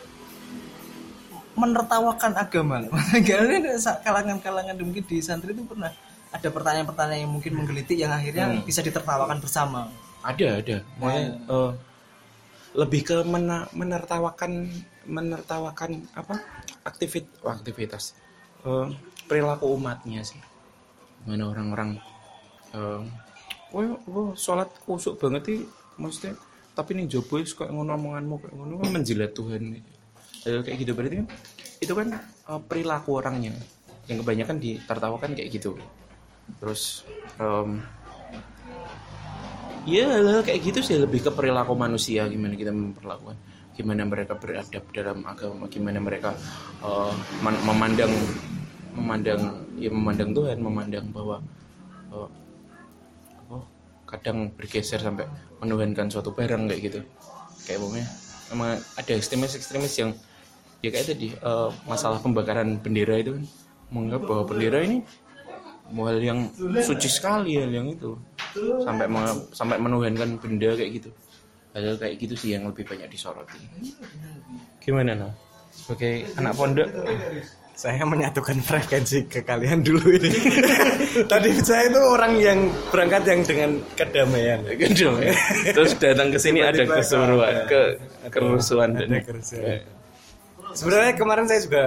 menertawakan 1.54 2.38
agama. 2.38 2.86
Maksudnya 2.94 3.74
kalangan-kalangan 4.00 4.78
mungkin 4.78 5.02
di 5.04 5.18
santri 5.18 5.58
itu 5.58 5.66
pernah 5.66 5.90
ada 6.30 6.54
pertanyaan-pertanyaan 6.54 7.26
yang 7.26 7.34
mungkin 7.34 7.58
menggelitik 7.58 7.98
yang 7.98 8.14
akhirnya 8.14 8.62
bisa 8.62 8.86
ditertawakan 8.86 9.42
bersama. 9.42 9.90
ada 10.22 10.62
ada 10.62 10.78
makanya 10.98 11.34
eh, 11.50 11.72
lebih 12.76 13.02
ke 13.02 13.18
mena- 13.26 13.66
menertawakan 13.72 14.70
menertawakan 15.08 16.06
apa 16.14 16.36
aktivit 16.88 17.28
oh, 17.44 17.52
aktivitas. 17.52 18.16
Eh, 18.64 18.88
perilaku 19.28 19.76
umatnya 19.76 20.24
sih. 20.24 20.40
Mana 21.28 21.52
orang-orang 21.52 22.00
eh, 22.72 23.04
oh, 23.76 24.00
oh 24.08 24.30
sholat 24.40 24.72
kusuk 24.88 25.20
banget 25.20 25.44
sih 25.44 25.60
maksudnya 26.00 26.40
tapi 26.78 26.94
nih 26.94 27.10
jobo 27.10 27.42
suka 27.42 27.66
ngono 27.74 27.98
omonganmu 27.98 28.36
kayak 28.38 28.54
ngono 28.54 28.74
kan 28.80 28.90
menjilat 28.96 29.32
Tuhan. 29.36 29.64
Eh, 30.48 30.62
kayak 30.64 30.78
gitu. 30.80 30.92
Berarti 30.96 31.16
kan 31.20 31.28
itu 31.84 31.94
kan 31.94 32.08
eh, 32.24 32.62
perilaku 32.64 33.20
orangnya. 33.20 33.52
Yang 34.08 34.24
kebanyakan 34.24 34.58
ditertawakan 34.64 35.32
kayak 35.36 35.50
gitu. 35.52 35.76
Terus 36.64 37.04
em, 37.44 37.84
Ya 39.88 40.04
kayak 40.44 40.68
gitu 40.68 40.80
sih 40.84 41.00
lebih 41.00 41.24
ke 41.24 41.32
perilaku 41.32 41.72
manusia 41.72 42.28
gimana 42.28 42.60
kita 42.60 42.76
memperlakukan 42.76 43.40
gimana 43.78 44.02
mereka 44.10 44.34
beradab 44.34 44.84
dalam 44.90 45.22
agama 45.22 45.70
gimana 45.70 46.02
mereka 46.02 46.34
man- 47.46 47.62
memandang 47.62 48.10
memandang 48.98 49.42
ya 49.78 49.94
memandang 49.94 50.34
Tuhan 50.34 50.58
memandang 50.58 51.06
bahwa 51.14 51.38
eh, 52.10 52.30
apa, 53.46 53.58
kadang 54.10 54.50
bergeser 54.58 54.98
sampai 54.98 55.30
menuhankan 55.62 56.10
suatu 56.10 56.34
barang 56.34 56.66
kayak 56.66 56.82
gitu. 56.82 57.00
Kayak 57.70 57.80
pokoknya 57.86 58.08
emang 58.50 58.70
ada 58.98 59.12
ekstremis-ekstremis 59.14 59.94
yang 60.02 60.12
ya 60.82 60.90
kayak 60.90 61.14
tadi 61.14 61.30
eh, 61.38 61.70
masalah 61.86 62.18
pembakaran 62.18 62.82
bendera 62.82 63.22
itu 63.22 63.38
kan 63.38 63.46
menganggap 63.94 64.22
bahwa 64.26 64.44
bendera 64.50 64.80
ini 64.84 65.00
hal 65.88 66.20
yang 66.20 66.52
suci 66.84 67.08
sekali 67.08 67.56
hal 67.56 67.72
yang 67.72 67.88
itu 67.88 68.20
sampai 68.84 69.08
sampai 69.56 69.80
menuhankan 69.80 70.36
benda 70.36 70.76
kayak 70.76 71.00
gitu 71.00 71.10
hal 71.78 71.96
kayak 72.02 72.16
gitu 72.18 72.34
sih 72.34 72.50
yang 72.58 72.66
lebih 72.66 72.84
banyak 72.90 73.06
disoroti 73.06 73.62
gimana 74.82 75.14
nah 75.14 75.32
sebagai 75.70 76.26
anak 76.42 76.54
pondok 76.58 76.90
saya 77.78 78.02
menyatukan 78.10 78.58
frekuensi 78.66 79.30
ke 79.30 79.46
kalian 79.46 79.86
dulu 79.86 80.02
ini. 80.10 80.34
Tadi 81.32 81.50
saya 81.62 81.86
itu 81.86 82.02
orang 82.02 82.34
yang 82.42 82.60
berangkat 82.90 83.22
yang 83.30 83.42
dengan 83.46 83.72
kedamaian. 83.94 84.66
Kedamaian. 84.66 85.38
Terus 85.78 85.94
datang 86.02 86.34
ke 86.34 86.42
sini 86.42 86.66
ada 86.66 86.82
keseruan, 86.90 87.38
ada- 87.38 87.70
ke 87.70 87.82
kerusuhan 88.34 88.98
Ada 88.98 89.06
dan 89.06 89.22
kerusuhan. 89.22 89.86
Sebenarnya 90.74 91.14
kemarin 91.14 91.46
saya 91.46 91.62
juga 91.62 91.84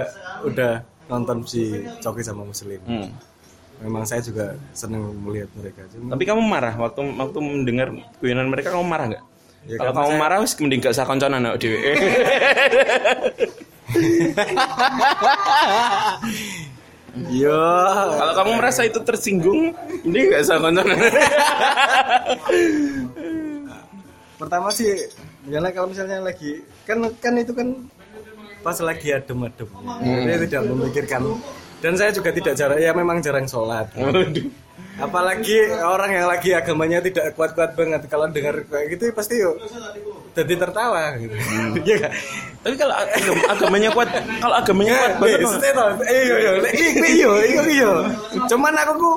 udah 0.47 0.73
nonton 1.11 1.43
si 1.43 1.83
Coki 1.99 2.23
sama 2.23 2.47
Muslim. 2.47 2.79
Hmm. 2.87 3.11
Memang 3.83 4.07
saya 4.07 4.23
juga 4.23 4.55
seneng 4.71 5.11
melihat 5.27 5.51
mereka. 5.59 5.83
Cuma 5.91 6.15
Tapi 6.15 6.23
kamu 6.23 6.39
marah 6.39 6.71
waktu 6.79 7.03
waktu 7.19 7.39
mendengar 7.43 7.91
guyonan 8.23 8.47
mereka 8.47 8.71
kamu 8.71 8.87
marah 8.87 9.05
nggak? 9.11 9.23
Ya, 9.61 9.77
Kalau 9.77 9.93
kamu 9.93 10.11
marah 10.17 10.41
wis 10.41 10.57
mending 10.57 10.81
gak 10.81 10.93
usah 10.97 11.05
konconan 11.05 11.45
awake 11.45 11.61
dhewe. 11.61 11.77
Yo, 17.27 17.61
Kalau 17.91 18.33
kamu 18.39 18.51
merasa 18.57 18.87
itu 18.87 18.99
tersinggung, 19.03 19.75
mending 20.01 20.31
gak 20.31 20.41
usah 20.47 20.57
konconan. 20.57 20.97
pertama 24.41 24.73
sih 24.73 24.89
misalnya 25.45 25.69
kalau 25.69 25.93
misalnya 25.93 26.17
lagi 26.17 26.65
kan 26.81 26.97
kan 27.21 27.37
itu 27.37 27.53
kan 27.53 27.77
pas 28.65 28.73
lagi 28.81 29.13
adem-adem 29.13 29.69
dia 30.01 30.37
tidak 30.49 30.61
memikirkan 30.65 31.21
dan 31.81 31.93
saya 31.93 32.09
juga 32.09 32.29
tidak 32.29 32.53
jarang 32.53 32.77
ya 32.77 32.91
memang 32.91 33.17
jarang 33.19 33.43
sholat 33.43 33.89
apalagi 34.97 35.57
orang 35.79 36.11
yang 36.13 36.27
lagi 36.27 36.49
agamanya 36.51 37.01
tidak 37.01 37.33
kuat-kuat 37.33 37.73
banget 37.73 38.05
kalau 38.05 38.27
dengar 38.27 38.61
kayak 38.63 38.87
gitu 38.91 39.09
pasti 39.11 39.35
yuk 39.35 39.57
jadi 40.31 40.53
tertawa 40.57 41.17
gitu 41.17 41.33
Iya 41.81 41.95
nggak? 41.99 42.13
Tapi 42.61 42.75
kalau 42.77 42.93
agam- 42.95 43.47
agamanya 43.49 43.89
kuat, 43.89 44.09
kalau 44.37 44.55
agamanya 44.55 44.93
kuat 44.93 45.11
banget. 45.17 45.41
iya 46.05 46.35
iya 46.37 46.51
lek 46.55 46.71
iki 46.71 46.89
kuwi 46.93 47.09
iya 47.11 47.29
iya 47.41 47.61
iya 47.67 47.91
cuman 48.47 48.73
aku 48.75 48.93
ku 48.95 49.11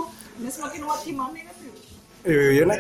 iya 2.25 2.49
iya 2.51 2.63
nek 2.65 2.79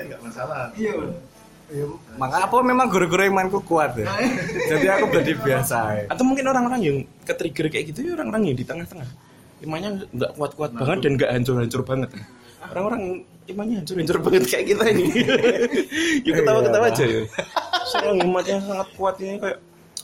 Iya, 1.64 1.84
maka 2.14 2.44
apa 2.44 2.60
memang 2.60 2.86
guru-guru 2.86 3.24
imanku 3.24 3.56
kuat 3.62 3.96
ya. 3.96 4.04
Jadi 4.70 4.84
aku 4.86 5.08
jadi 5.10 5.32
biasa 5.34 5.78
ya. 5.96 6.04
Atau 6.06 6.22
mungkin 6.22 6.44
orang-orang 6.44 6.76
yang 6.78 6.96
ke-trigger 7.24 7.66
kayak 7.66 7.88
gitu 7.88 8.04
ya 8.04 8.12
orang-orang 8.14 8.42
yang 8.44 8.54
di 8.54 8.62
tengah-tengah. 8.62 9.08
Imannya 9.64 9.90
nggak 10.12 10.30
kuat-kuat 10.36 10.70
banget 10.76 10.98
dan 11.08 11.12
nggak 11.16 11.30
hancur-hancur 11.32 11.82
banget. 11.88 12.10
Orang-orang 12.68 13.02
imannya 13.48 13.74
hancur-hancur 13.80 14.18
banget 14.20 14.44
kayak 14.44 14.64
kita 14.76 14.84
ini. 14.92 15.04
yuk 16.28 16.34
ketawa-ketawa 16.36 16.86
aja 16.92 17.04
ya. 17.04 17.22
Seorang 17.88 18.16
imannya 18.20 18.56
sangat 18.60 18.88
kuat 18.96 19.16
ini 19.24 19.40
kayak 19.40 19.58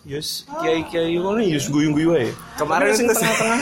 Yus, 0.08 0.48
kiai 0.64 0.80
kiai 0.88 1.20
ngono 1.20 1.44
yus 1.44 1.68
guyu-guyu 1.68 2.16
aja. 2.16 2.32
Kemarin 2.56 2.96
sing 2.96 3.04
tengah-tengah, 3.04 3.60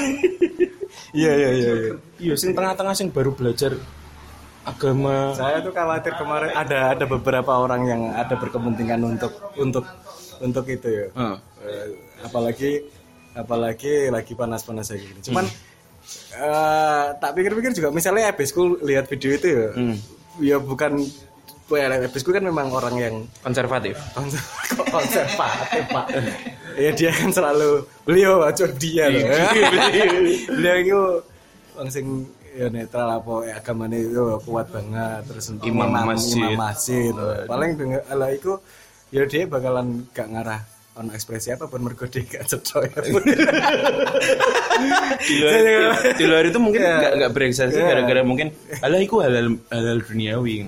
Iya 1.19 1.33
iya 1.35 1.51
iya 1.51 1.73
iya. 1.75 1.95
iya 2.21 2.35
sing 2.39 2.55
tengah-tengah 2.55 2.95
sing 2.95 3.09
baru 3.11 3.35
belajar 3.35 3.75
agama. 4.63 5.33
Saya 5.35 5.65
tuh 5.65 5.73
khawatir 5.75 6.15
kemarin 6.15 6.53
ada 6.53 6.95
ada 6.95 7.05
beberapa 7.11 7.53
orang 7.59 7.83
yang 7.91 8.03
ada 8.13 8.39
berkepentingan 8.39 9.01
untuk 9.03 9.33
untuk 9.59 9.83
untuk 10.39 10.65
itu 10.71 10.89
ya. 10.89 11.07
Heeh. 11.11 11.37
Eh, 11.67 11.87
apalagi 12.23 12.71
apalagi 13.35 14.13
lagi 14.13 14.33
panas-panas 14.39 14.95
kayak 14.95 15.03
gini. 15.11 15.21
Cuman 15.33 15.47
eh, 16.35 17.07
tak 17.19 17.31
pikir-pikir 17.37 17.73
juga 17.77 17.89
misalnya 17.93 18.33
habisku 18.33 18.81
lihat 18.83 19.09
video 19.09 19.31
itu 19.35 19.47
ya. 19.49 19.67
Ya 20.39 20.57
bukan 20.63 21.03
ya 21.69 21.93
habisku 21.93 22.33
kan 22.33 22.45
memang 22.45 22.73
orang 22.73 22.95
yang 22.97 23.15
konservatif. 23.45 23.95
konservatif 24.95 25.85
pak 25.93 26.07
ya 26.79 26.91
dia 26.95 27.11
kan 27.13 27.31
selalu 27.35 27.85
beliau 28.07 28.41
acuh 28.47 28.71
dia 28.79 29.11
loh 29.11 29.21
beliau 30.55 30.77
itu 30.79 31.01
langsung 31.75 32.07
ya 32.55 32.67
netral 32.71 33.09
apa 33.19 33.35
ya 33.47 33.55
agamanya 33.61 33.99
itu 33.99 34.23
kuat 34.47 34.67
banget 34.71 35.23
terus 35.31 35.47
Imam 35.63 35.91
masjid. 35.91 36.39
imam 36.39 36.53
masjid 36.59 37.13
paling 37.47 37.71
dengan 37.79 38.01
ala 38.11 38.33
itu 38.35 38.59
ya 39.15 39.23
dia 39.27 39.47
bakalan 39.47 40.07
gak 40.15 40.29
ngarah 40.31 40.63
ono 40.99 41.15
ekspresi 41.15 41.55
apa 41.55 41.71
pun 41.71 41.81
mergo 41.87 42.11
dia 42.11 42.27
gak 42.27 42.51
cocok 42.51 42.83
di 45.23 45.35
luar, 45.39 45.95
di 46.19 46.25
luar 46.27 46.43
itu 46.47 46.59
mungkin 46.59 46.81
Iya. 46.83 46.95
nggak 46.99 47.13
nggak 47.23 47.33
berekspresi 47.35 47.79
Iya. 47.79 47.87
gara-gara 47.95 48.23
mungkin 48.27 48.49
alah 48.83 48.99
itu 48.99 49.17
halal 49.23 49.47
halal 49.71 49.99
duniawi. 50.03 50.67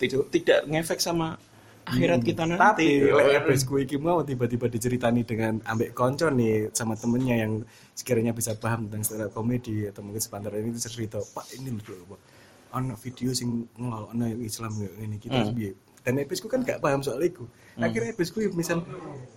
Tidak 0.00 0.32
tidak 0.32 0.58
ngefek 0.68 1.00
sama 1.00 1.36
akhirat 1.84 2.20
kita 2.24 2.44
nanti. 2.48 2.60
Tapi 2.60 2.86
lek 3.08 3.44
iki 3.84 3.96
mau 4.00 4.20
tiba-tiba 4.24 4.68
diceritani 4.68 5.24
dengan 5.24 5.60
ambek 5.64 5.92
konco 5.92 6.28
nih 6.28 6.72
sama 6.72 6.96
temennya 6.96 7.44
yang 7.44 7.52
sekiranya 7.92 8.32
bisa 8.32 8.56
paham 8.56 8.88
tentang 8.88 9.02
stand 9.04 9.24
up 9.28 9.32
comedy 9.32 9.88
atau 9.88 10.00
mungkin 10.00 10.22
sepantar 10.22 10.52
ini 10.56 10.72
cerita 10.76 11.20
pak 11.20 11.52
ini 11.56 11.68
loh 11.96 12.16
pak. 12.16 12.20
Anak 12.70 13.02
video 13.02 13.34
sing 13.34 13.66
yang 13.74 14.40
Islam 14.40 14.72
ini 15.02 15.18
kita 15.18 15.50
piye 15.50 15.74
dan 16.04 16.12
habisku 16.16 16.48
kan 16.48 16.64
gak 16.64 16.80
paham 16.80 17.04
soal 17.04 17.20
itu. 17.20 17.44
Akhirnya 17.76 18.12
habisku 18.12 18.40
misal 18.56 18.84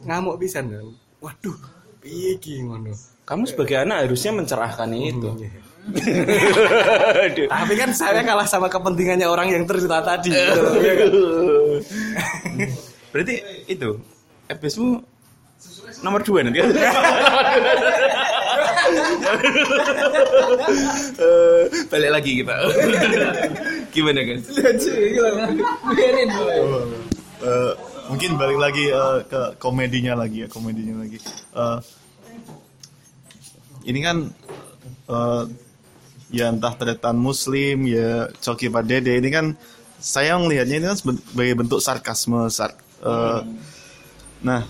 ngamuk 0.03 0.39
pisan 0.39 0.71
kan 0.71 0.85
waduh 1.23 1.57
piye 2.03 2.35
ngono? 2.63 2.91
Kamu 3.23 3.47
sebagai 3.47 3.79
anak 3.79 4.07
harusnya 4.07 4.31
mencerahkan 4.35 4.91
itu. 4.91 5.31
Aduh. 5.83 7.47
tapi 7.51 7.73
kan 7.75 7.91
saya 7.91 8.23
kalah 8.23 8.47
sama 8.47 8.71
kepentingannya 8.71 9.27
orang 9.27 9.51
yang 9.51 9.67
cerita 9.67 9.99
tadi 9.99 10.31
gitu 10.31 10.63
iya 10.79 10.93
kan? 10.95 11.11
berarti 13.11 13.35
itu 13.67 13.99
FBSmu 14.47 15.03
nomor 16.07 16.23
dua 16.23 16.47
nanti 16.47 16.63
Eh, 21.23 21.63
balik 21.87 22.11
lagi 22.19 22.31
kita 22.43 22.55
gimana 23.93 24.19
guys? 24.25 24.49
Eh, 27.43 27.73
mungkin 28.09 28.39
balik 28.39 28.59
lagi 28.59 28.89
eh, 28.89 29.19
ke 29.29 29.41
komedinya 29.61 30.17
lagi 30.17 30.43
ya 30.43 30.47
komedinya 30.49 31.05
lagi. 31.05 31.21
Eh, 31.53 31.79
ini 33.87 33.99
kan 34.01 34.17
eh, 35.07 35.43
ya 36.33 36.49
entah 36.49 36.73
tretan 36.73 37.15
muslim 37.21 37.85
ya 37.85 38.27
coki 38.41 38.73
Pak 38.73 38.83
Dede. 38.89 39.13
Ini 39.21 39.29
kan 39.29 39.45
saya 40.03 40.35
melihatnya 40.35 40.75
ini 40.83 40.85
kan 40.91 40.97
sebagai 40.99 41.55
bentuk 41.55 41.79
sarkasme 41.79 42.51
sar- 42.51 42.75
eh, 43.03 43.41
nah 44.43 44.67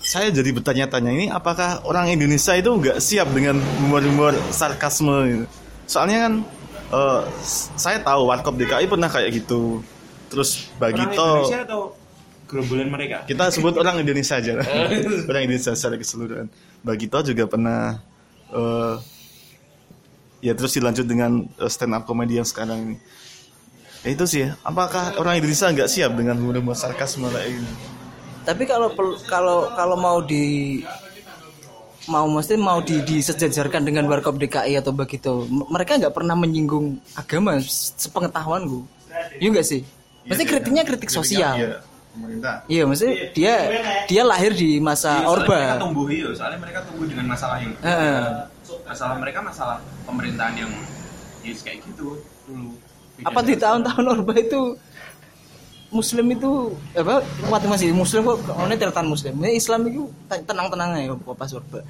saya 0.00 0.30
jadi 0.30 0.50
bertanya-tanya 0.54 1.10
ini 1.10 1.26
apakah 1.26 1.82
orang 1.82 2.06
Indonesia 2.14 2.54
itu 2.54 2.70
nggak 2.70 3.02
siap 3.02 3.30
dengan 3.34 3.58
humor-humor 3.82 4.34
sarkasme 4.54 5.16
gitu? 5.26 5.46
soalnya 5.90 6.30
kan 6.30 6.32
eh, 6.90 7.22
saya 7.78 7.98
tahu 8.02 8.28
warkop 8.28 8.54
DKI 8.58 8.86
pernah 8.90 9.08
kayak 9.10 9.30
gitu. 9.34 9.82
Terus 10.30 10.70
Bagito 10.78 11.50
atau 11.50 11.98
gerombolan 12.46 12.90
mereka? 12.90 13.26
kita 13.26 13.50
sebut 13.50 13.78
orang 13.78 14.02
Indonesia 14.02 14.38
aja. 14.38 14.58
Orang 15.30 15.42
Indonesia 15.46 15.74
secara 15.74 15.98
keseluruhan. 15.98 16.46
Bagito 16.82 17.18
juga 17.22 17.44
pernah 17.50 17.98
eh, 18.50 18.94
ya 20.40 20.52
terus 20.56 20.74
dilanjut 20.74 21.06
dengan 21.06 21.46
eh, 21.46 21.70
stand 21.70 21.94
up 21.94 22.06
comedy 22.06 22.38
yang 22.38 22.48
sekarang 22.48 22.94
ini. 22.94 22.96
Ya 24.00 24.16
itu 24.16 24.24
sih 24.24 24.40
ya. 24.48 24.56
apakah 24.64 25.20
orang 25.20 25.36
Indonesia 25.36 25.68
nggak 25.68 25.90
siap 25.92 26.16
dengan 26.16 26.40
humor 26.40 26.72
sarkasme 26.72 27.28
kayak 27.28 27.52
ini 27.52 27.72
Tapi 28.48 28.64
kalau 28.64 28.88
kalau 29.28 29.68
kalau 29.76 29.96
mau 30.00 30.24
di 30.24 30.80
mau 32.06 32.24
mesti 32.26 32.54
mau 32.54 32.80
di 32.80 32.96
disejajarkan 32.98 33.82
dengan 33.82 34.06
warkop 34.06 34.36
DKI 34.36 34.78
atau 34.78 34.90
begitu, 34.90 35.44
mereka 35.66 35.98
nggak 35.98 36.14
pernah 36.14 36.32
menyinggung 36.32 36.96
agama 37.12 37.58
s- 37.58 37.92
sepengetahuanku. 37.98 38.86
Iya 39.36 39.48
nggak 39.50 39.66
sih? 39.66 39.84
Mesti 40.22 40.44
kritiknya 40.44 40.82
kritik 40.82 41.10
sosial. 41.10 41.54
Iya, 41.54 41.70
pemerintah 42.10 42.54
Iya, 42.66 42.82
maksudnya 42.84 43.14
dia 43.30 43.54
dia 44.06 44.22
lahir 44.22 44.52
di 44.52 44.78
masa 44.78 45.20
mereka 45.20 45.30
Orba. 45.30 45.58
tumbuh 45.78 46.06
iya, 46.08 46.28
soalnya 46.30 46.58
mereka 46.58 46.80
tumbuh 46.84 47.04
dengan 47.04 47.26
masalah 47.28 47.56
yang 47.58 47.72
Heeh. 47.76 48.20
masalah 48.82 49.14
mereka 49.18 49.38
masalah 49.40 49.76
pemerintahan 50.04 50.54
yang 50.56 50.70
ya 51.40 51.52
kayak 51.56 51.82
gitu 51.84 52.16
dulu. 52.44 52.70
Apa 53.20 53.40
di 53.40 53.52
tahun-tahun 53.54 54.04
Orba 54.06 54.32
itu 54.34 54.60
Muslim 55.90 56.26
itu 56.30 56.70
apa 56.94 57.18
kuat 57.50 57.66
masih 57.66 57.90
Muslim 57.90 58.22
kok 58.22 58.46
ini 58.46 58.78
tertan 58.78 59.10
Muslim. 59.10 59.34
Ini 59.42 59.58
Islam 59.58 59.90
itu 59.90 60.06
te- 60.30 60.46
tenang-tenang 60.46 60.94
ya 61.02 61.14
pas 61.34 61.50
Orba. 61.50 61.82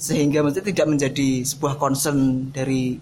Sehingga 0.00 0.40
mesti 0.40 0.64
tidak 0.64 0.88
menjadi 0.88 1.44
sebuah 1.44 1.76
concern 1.76 2.48
dari 2.48 2.96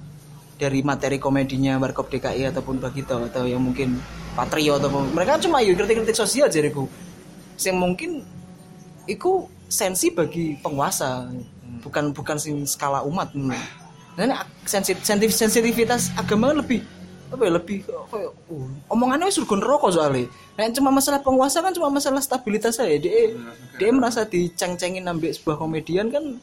dari 0.58 0.82
materi 0.82 1.22
komedinya 1.22 1.78
Warkop 1.78 2.10
DKI 2.10 2.50
ataupun 2.50 2.82
Bagito 2.82 3.14
atau 3.30 3.46
yang 3.46 3.62
mungkin 3.62 4.02
Patrio 4.34 4.82
atau 4.82 4.90
mereka 5.14 5.38
cuma 5.38 5.62
yuk 5.62 5.78
kritik-kritik 5.78 6.18
sosial 6.18 6.50
jadiku. 6.50 6.90
Yang 7.62 7.78
mungkin 7.78 8.10
itu 9.06 9.46
sensi 9.70 10.10
bagi 10.10 10.58
penguasa 10.58 11.30
bukan 11.86 12.10
bukan 12.10 12.36
skala 12.66 13.06
umat 13.06 13.30
sensitif, 14.66 15.30
sensitivitas 15.30 16.10
agama 16.18 16.50
lebih 16.50 16.82
apa 17.28 17.42
ya 17.44 17.52
lebih 17.60 17.84
kayak 17.84 18.32
uh, 18.32 18.68
omongannya 18.88 19.28
surga 19.28 19.54
neraka 19.60 19.88
soalnya. 19.92 20.26
Nah, 20.56 20.72
cuma 20.72 20.88
masalah 20.88 21.20
penguasa 21.20 21.60
kan 21.60 21.72
cuma 21.76 21.92
masalah 21.92 22.24
stabilitas 22.24 22.80
saya 22.80 22.96
dia 22.96 23.36
dia 23.76 23.90
merasa 23.92 24.24
diceng-cengin 24.24 25.04
ambil 25.04 25.30
sebuah 25.32 25.60
komedian 25.60 26.08
kan 26.08 26.40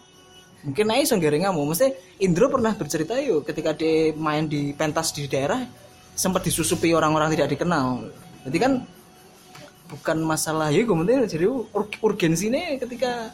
mungkin 0.61 0.85
aja 0.93 1.01
iso 1.01 1.15
ngamu. 1.17 1.61
Mesti 1.73 2.21
Indro 2.21 2.53
pernah 2.53 2.77
bercerita 2.77 3.17
yuk 3.17 3.49
ketika 3.49 3.73
dia 3.73 4.13
main 4.13 4.45
di 4.45 4.77
pentas 4.77 5.09
di 5.09 5.25
daerah 5.25 5.65
sempat 6.13 6.45
disusupi 6.45 6.93
orang-orang 6.93 7.33
tidak 7.33 7.57
dikenal. 7.57 8.05
Jadi 8.45 8.57
kan 8.61 8.73
bukan 9.85 10.17
masalah 10.25 10.73
ya 10.73 10.81
gue 10.81 10.97
penting 10.97 11.29
jadi 11.29 11.45
ur 11.45 11.85
urgensinya 12.01 12.73
ketika 12.81 13.29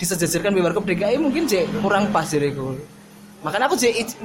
disejajarkan 0.00 0.56
di 0.56 0.60
warkop 0.64 0.88
DKI 0.88 1.20
mungkin 1.20 1.44
cek 1.44 1.84
kurang 1.84 2.08
pas 2.08 2.24
jadi 2.24 2.56
gue 2.56 2.99
makanya 3.40 3.72
aku 3.72 3.76
cek 3.80 4.16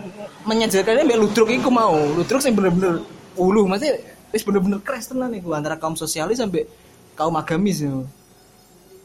menyejajarkannya 0.43 1.04
mbak 1.08 1.19
ludruk 1.19 1.49
itu 1.51 1.69
mau. 1.71 1.95
Ludruk 1.95 2.39
sih 2.43 2.51
bener-bener 2.51 3.04
ulu 3.36 3.67
masih 3.67 3.95
wis 4.36 4.43
bener-bener 4.43 4.80
crash 4.84 5.08
tenan 5.08 5.32
nih 5.32 5.43
antara 5.47 5.80
kaum 5.80 5.95
sosialis 5.95 6.39
sampai 6.39 6.67
kaum 7.15 7.36
agamis 7.39 7.84
ya. 7.84 7.91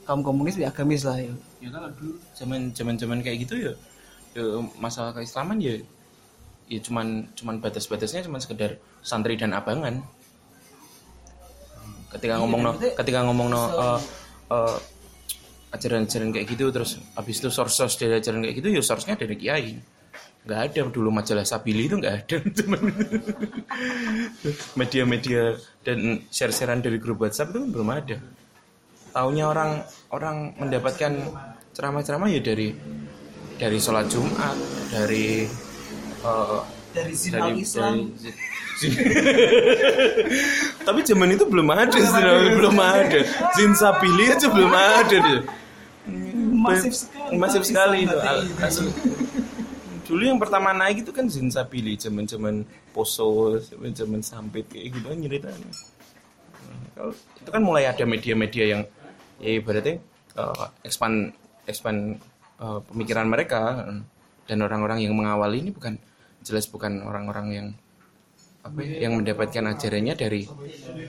kaum 0.08 0.26
komunis 0.26 0.58
ya 0.58 0.74
agamis 0.74 1.06
lah 1.06 1.22
ya 1.22 1.30
ya 1.62 1.70
kalau 1.70 1.86
dulu 1.94 2.18
zaman 2.34 2.74
zaman 2.74 2.98
zaman 2.98 3.18
kayak 3.22 3.46
gitu 3.46 3.54
ya, 3.62 3.72
ya 4.34 4.42
masalah 4.82 5.14
keislaman 5.14 5.62
ya 5.62 5.78
ya 6.66 6.80
cuman 6.82 7.30
cuman 7.38 7.62
batas-batasnya 7.62 8.26
cuman 8.26 8.42
sekedar 8.42 8.78
santri 9.06 9.38
dan 9.38 9.54
abangan. 9.54 10.02
Ketika 12.10 12.42
ngomong 12.42 12.60
no 12.66 12.72
ketika 12.74 13.22
ngomong 13.22 13.54
no 13.54 13.62
uh, 13.62 14.00
uh, 14.50 14.78
ajaran-ajaran 15.70 16.34
kayak 16.34 16.46
gitu 16.50 16.74
terus 16.74 16.98
habis 17.14 17.38
itu 17.38 17.46
source 17.54 17.78
source 17.78 17.94
dari 17.94 18.18
ajaran 18.18 18.42
kayak 18.42 18.56
gitu 18.58 18.68
ya 18.74 18.82
source-nya 18.82 19.14
dari 19.14 19.38
kiai 19.38 19.78
nggak 20.50 20.74
ada 20.74 20.90
dulu 20.90 21.14
majalah 21.14 21.46
Sabili 21.46 21.86
itu 21.86 21.94
nggak 21.94 22.26
ada. 22.26 22.36
Cuman 22.42 22.90
media-media 24.74 25.54
dan 25.86 26.26
share-sharean 26.26 26.82
dari 26.82 26.98
grup 26.98 27.22
WhatsApp 27.22 27.54
itu 27.54 27.70
belum 27.70 27.86
ada. 27.86 28.18
Taunya 29.14 29.46
orang 29.46 29.86
orang 30.10 30.58
mendapatkan 30.58 31.22
ceramah-ceramah 31.70 32.26
ya 32.26 32.42
dari 32.42 32.74
dari 33.54 33.78
sholat 33.78 34.10
Jumat 34.10 34.58
dari 34.90 35.46
uh, 36.26 36.66
dari 36.90 37.14
zinal 37.14 37.54
Islam. 37.54 38.10
dari- 38.10 38.58
tapi 40.88 41.04
zaman 41.04 41.36
itu 41.36 41.44
belum 41.44 41.68
ada 41.68 41.92
Zin- 41.92 42.56
belum 42.56 42.80
ada. 42.80 43.20
Zin 43.52 43.76
Sabili 43.76 44.32
aja 44.32 44.48
belum 44.48 44.72
ada 44.72 45.16
deh. 45.20 45.40
masif 46.56 46.96
sekali. 46.96 47.36
Masif 47.36 47.62
sekali 47.68 47.98
itu. 48.08 48.16
Dulu 50.10 50.22
yang 50.30 50.40
pertama 50.42 50.70
naik 50.80 50.96
itu 51.06 51.12
kan 51.18 51.26
Zin 51.34 51.48
Sabili 51.54 51.94
zaman 52.04 52.24
zaman 52.32 52.54
Poso 52.94 53.28
zaman 54.00 54.22
Sampit 54.30 54.66
kayak 54.72 54.86
gitu 54.98 55.06
kan 55.12 55.18
ceritanya. 55.26 55.70
Nah, 56.66 56.84
kalau 56.96 57.12
itu 57.40 57.50
kan 57.54 57.62
mulai 57.68 57.84
ada 57.92 58.04
media-media 58.14 58.64
yang 58.76 58.82
ya 59.42 59.50
ibaratnya 59.60 59.96
eh, 60.40 60.66
expand 60.88 61.16
expand 61.70 62.00
eh, 62.64 62.80
pemikiran 62.90 63.26
mereka. 63.30 63.86
Dan 64.48 64.66
orang-orang 64.66 65.06
yang 65.06 65.14
mengawal 65.14 65.54
ini 65.54 65.70
bukan 65.70 65.94
jelas 66.42 66.66
bukan 66.66 67.06
orang-orang 67.06 67.46
yang 67.54 67.66
apa 68.66 68.80
ya, 68.84 69.08
yang 69.08 69.12
mendapatkan 69.18 69.64
ajarannya 69.76 70.14
dari 70.18 70.42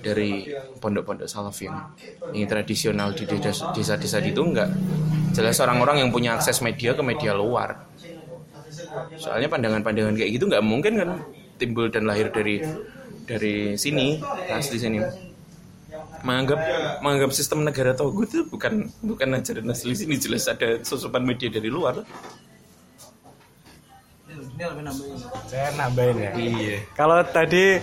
dari 0.01 0.47
pondok-pondok 0.79 1.27
salaf 1.29 1.57
yang 1.63 1.83
yang 2.31 2.47
tradisional 2.47 3.11
di 3.17 3.25
desa- 3.27 3.67
desa-desa 3.71 4.19
itu 4.23 4.41
enggak. 4.43 4.71
Jelas 5.35 5.59
orang-orang 5.63 6.03
yang 6.05 6.09
punya 6.15 6.35
akses 6.37 6.59
media 6.63 6.95
ke 6.95 7.03
media 7.03 7.31
luar 7.35 7.75
soalnya 9.19 9.47
pandangan-pandangan 9.51 10.15
kayak 10.15 10.31
gitu 10.39 10.45
nggak 10.47 10.63
mungkin 10.63 10.93
kan 10.97 11.09
timbul 11.59 11.87
dan 11.91 12.07
lahir 12.09 12.31
dari 12.31 12.63
dari 13.27 13.77
sini 13.77 14.17
asli 14.49 14.77
sini 14.81 14.99
menganggap 16.25 16.59
menganggap 17.03 17.31
sistem 17.35 17.67
negara 17.67 17.93
togut 17.93 18.29
itu 18.31 18.47
bukan 18.47 18.89
bukan 19.03 19.37
ajaran 19.37 19.69
asli 19.69 19.93
sini 19.93 20.15
jelas 20.17 20.47
ada 20.49 20.81
susupan 20.81 21.23
media 21.25 21.51
dari 21.51 21.69
luar 21.69 22.01
Saya 25.49 25.73
nambahin 25.73 26.17
ya. 26.21 26.31
Iya. 26.37 26.77
Kalau 26.93 27.25
tadi 27.25 27.81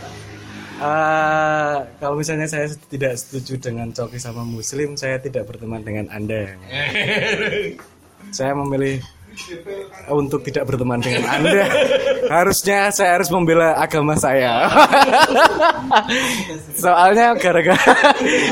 eh, 0.79 1.77
kalau 1.99 2.15
misalnya 2.15 2.47
saya 2.47 2.71
tidak 2.87 3.19
setuju 3.19 3.59
dengan 3.59 3.91
coki 3.91 4.23
sama 4.23 4.47
muslim, 4.47 4.95
saya 4.95 5.19
tidak 5.19 5.51
berteman 5.51 5.83
dengan 5.83 6.07
Anda. 6.15 6.55
saya 8.37 8.55
memilih 8.55 9.03
untuk 10.11 10.41
tidak 10.45 10.69
berteman 10.69 11.01
dengan 11.01 11.25
Anda. 11.27 11.65
Harusnya 12.39 12.93
saya 12.93 13.17
harus 13.17 13.33
membela 13.33 13.77
agama 13.79 14.15
saya. 14.19 14.69
Soalnya 16.83 17.35
gara-gara 17.41 17.79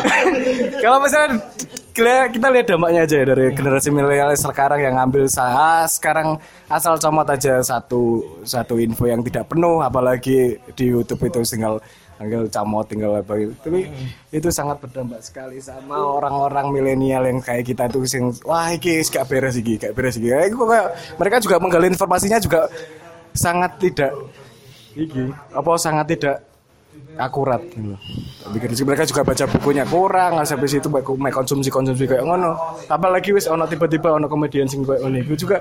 kalau 0.82 0.98
misalnya 1.04 1.42
kita 2.28 2.48
lihat 2.52 2.66
dampaknya 2.68 3.08
aja 3.08 3.16
ya 3.20 3.26
dari 3.32 3.44
generasi 3.56 3.88
milenial 3.88 4.32
sekarang 4.36 4.80
yang 4.84 4.94
ngambil 5.00 5.24
saya 5.32 5.88
sekarang 5.88 6.36
asal 6.68 7.00
comot 7.00 7.24
aja 7.24 7.64
satu 7.64 8.20
satu 8.44 8.76
info 8.76 9.08
yang 9.08 9.24
tidak 9.24 9.48
penuh 9.48 9.80
apalagi 9.80 10.60
di 10.76 10.84
YouTube 10.92 11.24
itu 11.24 11.40
tinggal 11.48 11.80
tinggal 12.16 12.42
camot 12.48 12.84
tinggal 12.88 13.12
apa 13.20 13.32
gitu. 13.36 13.52
Tapi 13.60 13.80
itu 14.32 14.48
sangat 14.48 14.80
berdampak 14.80 15.20
sekali 15.20 15.60
sama 15.60 15.96
orang-orang 15.96 16.72
milenial 16.72 17.28
yang 17.28 17.38
kayak 17.40 17.68
kita 17.68 17.88
tuh 17.92 18.08
sing 18.08 18.32
wah 18.44 18.72
iki 18.72 19.04
gak 19.06 19.28
beres 19.28 19.56
iki, 19.60 19.76
gak 19.76 19.92
beres 19.92 20.16
iki. 20.16 20.32
Kayak 20.32 20.52
gua 20.56 20.66
kayak- 20.72 20.92
mereka 21.20 21.36
juga 21.44 21.56
menggali 21.60 21.86
informasinya 21.92 22.40
juga 22.40 22.68
sangat 23.36 23.76
tidak 23.76 24.12
iki 24.96 25.28
apa 25.52 25.70
sangat 25.76 26.06
tidak 26.16 26.36
akurat 27.16 27.60
gitu. 27.68 27.96
Pikir 28.52 28.70
sih 28.76 28.84
mereka 28.84 29.04
juga 29.08 29.24
baca 29.24 29.44
bukunya 29.48 29.84
kurang, 29.88 30.40
sampai 30.44 30.68
situ 30.68 30.88
baik 30.88 31.08
mek 31.16 31.32
konsumsi 31.32 31.68
konsumsi 31.68 32.04
kayak 32.04 32.24
ngono. 32.24 32.56
Apalagi 32.88 33.32
wis 33.32 33.48
ono 33.48 33.64
tiba-tiba 33.64 34.16
ono 34.16 34.28
komedian 34.28 34.68
sing 34.68 34.84
kayak 34.84 35.00
ngono. 35.04 35.20
Juga 35.36 35.60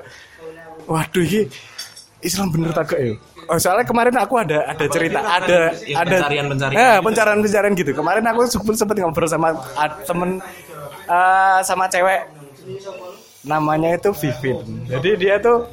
waduh 0.88 1.24
iki 1.24 1.48
Islam 2.24 2.48
bener 2.52 2.72
tak 2.72 2.96
ya? 2.96 3.12
Oh, 3.46 3.58
soalnya 3.62 3.86
kemarin 3.86 4.14
aku 4.18 4.34
ada 4.42 4.66
ada 4.66 4.84
cerita, 4.90 5.22
ada 5.22 5.70
ada 5.70 6.16
pencarian-pencarian 6.18 6.74
Eh, 6.74 6.94
gitu. 6.98 7.04
pencarian-pencarian 7.06 7.74
gitu. 7.78 7.92
Kemarin 7.94 8.24
aku 8.26 8.40
sempet, 8.74 8.96
ngobrol 8.98 9.30
sama 9.30 9.54
ah, 9.78 9.90
temen 10.02 10.42
eh, 11.06 11.58
sama 11.62 11.86
cewek 11.86 12.26
namanya 13.46 13.94
itu 13.94 14.10
Vivin. 14.18 14.58
Jadi 14.90 15.10
dia 15.14 15.38
tuh 15.38 15.70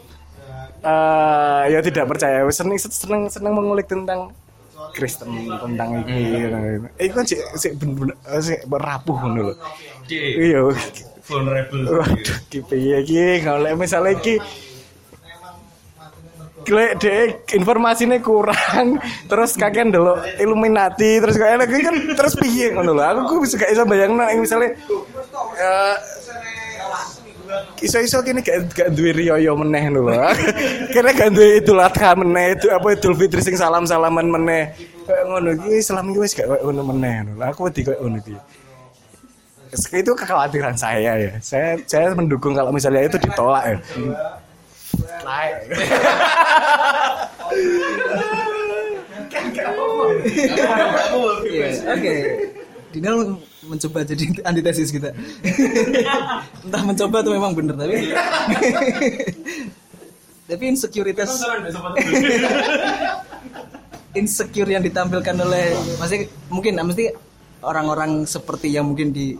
eh 0.84 1.62
ya 1.74 1.80
tidak 1.82 2.06
percaya, 2.12 2.44
seneng 2.52 2.78
seneng 2.78 3.32
seneng 3.32 3.54
mengulik 3.56 3.90
tentang 3.90 4.30
Kristen 4.94 5.32
tentang 5.58 5.90
ini. 6.06 6.46
Eh, 7.00 7.10
itu 7.10 7.14
kan 7.18 7.26
sih 7.26 7.40
bener-bener 7.74 8.14
eh, 8.30 8.42
sih 8.44 8.58
rapuh 8.68 9.18
ngono 9.18 9.42
lho. 9.50 9.54
Iya. 10.14 10.62
vulnerable 11.24 11.88
Waduh, 11.88 12.38
ki 12.52 12.60
piye 12.68 13.00
ki 13.08 13.48
golek 13.48 13.80
misale 13.80 14.20
iki 14.20 14.36
Lek 16.64 16.92
dek 17.00 17.52
informasinya 17.56 18.18
kurang 18.24 19.02
terus 19.28 19.60
kakek 19.60 19.92
dulu 19.92 20.16
Illuminati 20.40 21.20
terus 21.20 21.36
kayak 21.36 21.60
enak 21.60 21.70
kan 21.70 21.96
terus 22.16 22.34
piye 22.40 22.72
ngono 22.72 22.96
lho 22.96 23.04
aku 23.28 23.44
bisa 23.44 23.60
gak 23.60 23.72
iso 23.74 23.84
bayangno 23.84 24.24
nek 24.24 24.40
misale 24.40 24.68
eh 25.60 25.96
iso-iso 27.84 28.24
kini 28.24 28.40
gak 28.40 28.72
gak 28.74 28.90
duwe 28.96 29.12
riyo 29.14 29.54
meneh 29.60 29.84
lho. 29.92 30.08
Kene 30.94 31.12
gak 31.14 31.32
duwe 31.36 31.60
Idul 31.60 31.80
Adha 31.84 32.16
meneh, 32.16 32.58
itu 32.58 32.72
apa 32.72 32.88
Idul 32.96 33.16
Fitri 33.18 33.44
sing 33.44 33.56
salam-salaman 33.60 34.28
meneh. 34.32 34.74
Kayak 35.04 35.24
ngono 35.28 35.50
iki 35.60 35.70
Islam 35.84 36.06
iki 36.12 36.20
wis 36.24 36.34
gak 36.34 36.48
ngono 36.50 36.82
meneh 36.96 37.28
lho. 37.28 37.44
Aku 37.44 37.68
wedi 37.68 37.84
koyo 37.84 38.00
ngono 38.02 38.18
iki. 38.24 38.36
Itu 39.74 40.14
kekhawatiran 40.14 40.78
saya 40.78 41.18
ya. 41.18 41.32
Saya 41.42 41.82
saya 41.90 42.14
mendukung 42.14 42.54
kalau 42.54 42.70
misalnya 42.70 43.10
itu 43.10 43.18
ditolak 43.20 43.64
ya. 43.66 43.78
Iya, 51.44 51.70
oke. 51.94 52.16
Dinal 52.94 53.38
mencoba 53.68 54.06
jadi 54.06 54.24
antitesis 54.46 54.90
kita. 54.94 55.12
Entah 56.66 56.84
mencoba 56.86 57.26
atau 57.26 57.32
memang 57.34 57.52
bener 57.56 57.76
tapi 57.76 57.98
tapi 60.44 60.64
insekuritas 60.70 61.40
insecure 64.20 64.70
yang 64.70 64.84
ditampilkan 64.86 65.34
oleh 65.40 65.74
masih 65.98 66.30
mungkin 66.52 66.78
mesti 66.78 67.10
orang-orang 67.64 68.28
seperti 68.30 68.70
yang 68.70 68.92
mungkin 68.92 69.10
di 69.16 69.34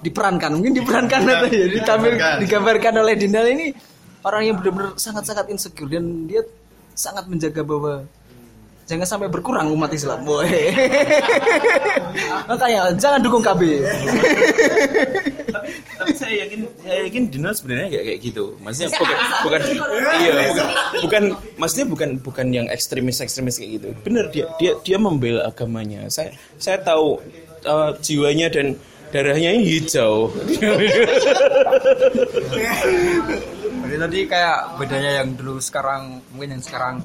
diperankan 0.00 0.56
mungkin 0.56 0.72
diperankan 0.80 1.20
atau 1.28 1.48
ya 1.50 1.66
ditampil 1.68 2.14
digambarkan 2.46 2.94
oleh 3.04 3.14
Dinal 3.18 3.46
ini 3.52 3.74
orang 4.26 4.42
yang 4.42 4.58
benar-benar 4.58 4.98
sangat-sangat 4.98 5.46
insecure 5.54 5.86
dan 5.86 6.26
dia 6.26 6.42
sangat 6.98 7.30
menjaga 7.30 7.62
bahwa 7.62 8.02
jangan 8.90 9.06
sampai 9.06 9.30
berkurang 9.30 9.70
umat 9.70 9.94
Islam 9.94 10.26
boy. 10.26 10.46
Makanya 12.50 12.90
jangan 12.98 13.22
dukung 13.22 13.46
KB 13.46 13.62
tapi 15.96 16.12
saya 16.14 16.46
yakin 16.46 16.60
saya 16.84 16.98
yakin 17.08 17.22
Dino 17.32 17.50
sebenarnya 17.50 17.88
kayak 17.90 18.04
kayak 18.06 18.20
gitu. 18.22 18.44
Maksudnya 18.62 18.90
bukan 18.94 19.18
bukan 19.42 19.60
iya 20.22 20.32
bukan, 20.32 20.66
bukan 21.02 21.22
maksudnya 21.58 21.86
bukan 21.90 22.10
bukan 22.22 22.46
yang 22.54 22.66
ekstremis 22.70 23.18
ekstremis 23.18 23.58
kayak 23.58 23.82
gitu. 23.82 23.88
Bener 24.06 24.30
dia 24.30 24.46
dia 24.62 24.78
dia 24.86 24.98
membela 25.00 25.48
agamanya. 25.48 26.06
Saya 26.12 26.30
saya 26.60 26.78
tahu 26.78 27.18
uh, 27.66 27.90
jiwanya 27.98 28.52
dan 28.52 28.76
darahnya 29.14 29.54
ini 29.54 29.78
hijau 29.78 30.34
Jadi 33.96 34.04
Jadi 34.04 34.12
tadi 34.12 34.28
kayak 34.28 34.58
bedanya 34.76 35.10
yang 35.24 35.28
dulu 35.40 35.56
sekarang 35.56 36.20
mungkin 36.36 36.60
yang 36.60 36.60
sekarang 36.60 37.00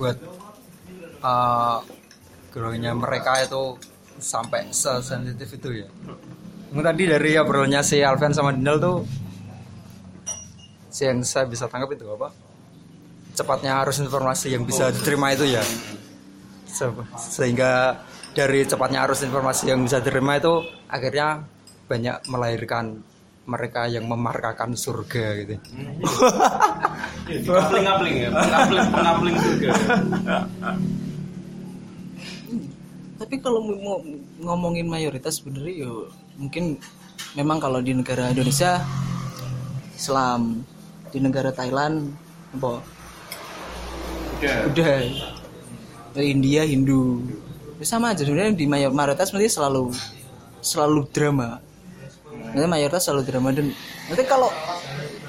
buat 0.00 0.16
uh, 1.20 1.84
growingnya 2.48 2.96
mereka 2.96 3.44
itu 3.44 3.76
sampai 4.16 4.72
sesensitif 4.72 5.60
itu 5.60 5.84
ya. 5.84 5.88
Mungkin 6.72 6.80
tadi 6.80 7.12
dari 7.12 7.36
obrolannya 7.36 7.84
si 7.84 8.00
Alvin 8.00 8.32
sama 8.32 8.56
Dinal 8.56 8.80
tuh 8.80 9.04
si 10.88 11.04
yang 11.04 11.20
saya 11.28 11.44
bisa 11.44 11.68
tangkap 11.68 11.92
itu 11.92 12.08
apa? 12.08 12.32
Cepatnya 13.36 13.76
arus 13.84 14.00
informasi 14.00 14.56
yang 14.56 14.64
bisa 14.64 14.88
diterima 14.88 15.36
itu 15.36 15.44
ya. 15.44 15.60
Se- 16.64 16.88
Sehingga 17.20 18.00
dari 18.32 18.64
cepatnya 18.64 19.04
arus 19.04 19.20
informasi 19.28 19.76
yang 19.76 19.84
bisa 19.84 20.00
diterima 20.00 20.40
itu 20.40 20.64
akhirnya 20.88 21.44
banyak 21.84 22.24
melahirkan 22.32 23.04
mereka 23.48 23.88
yang 23.88 24.06
memarkakan 24.06 24.76
surga 24.76 25.24
gitu. 25.42 25.54
Ngapling-ngapling 27.46 28.16
ya, 28.26 28.28
ngapling 28.30 28.86
ngapling 28.90 29.36
juga. 29.38 29.70
Tapi 33.20 33.34
kalau 33.44 33.60
mau 33.64 34.00
ngomongin 34.40 34.88
mayoritas 34.88 35.38
sebenarnya 35.40 35.84
yo 35.84 36.08
mungkin 36.40 36.80
memang 37.36 37.60
kalau 37.60 37.84
di 37.84 37.92
negara 37.92 38.32
Indonesia 38.32 38.80
Islam, 39.92 40.64
di 41.12 41.18
negara 41.20 41.52
Thailand 41.52 42.16
apa? 42.56 42.80
Udah. 44.72 44.98
Di 46.16 46.22
India 46.32 46.64
Hindu. 46.64 47.20
Ya 47.76 47.84
sama 47.84 48.16
aja 48.16 48.24
sebenarnya 48.24 48.56
di 48.56 48.64
mayor- 48.64 48.92
mayoritas 48.92 49.32
nanti 49.36 49.52
selalu 49.52 49.92
selalu 50.64 51.04
drama. 51.12 51.60
Nanti 52.50 52.66
mayoritas 52.66 53.02
selalu 53.02 53.22
drama 53.24 53.50
dan 53.50 53.70
nanti 54.06 54.22
kalau 54.24 54.50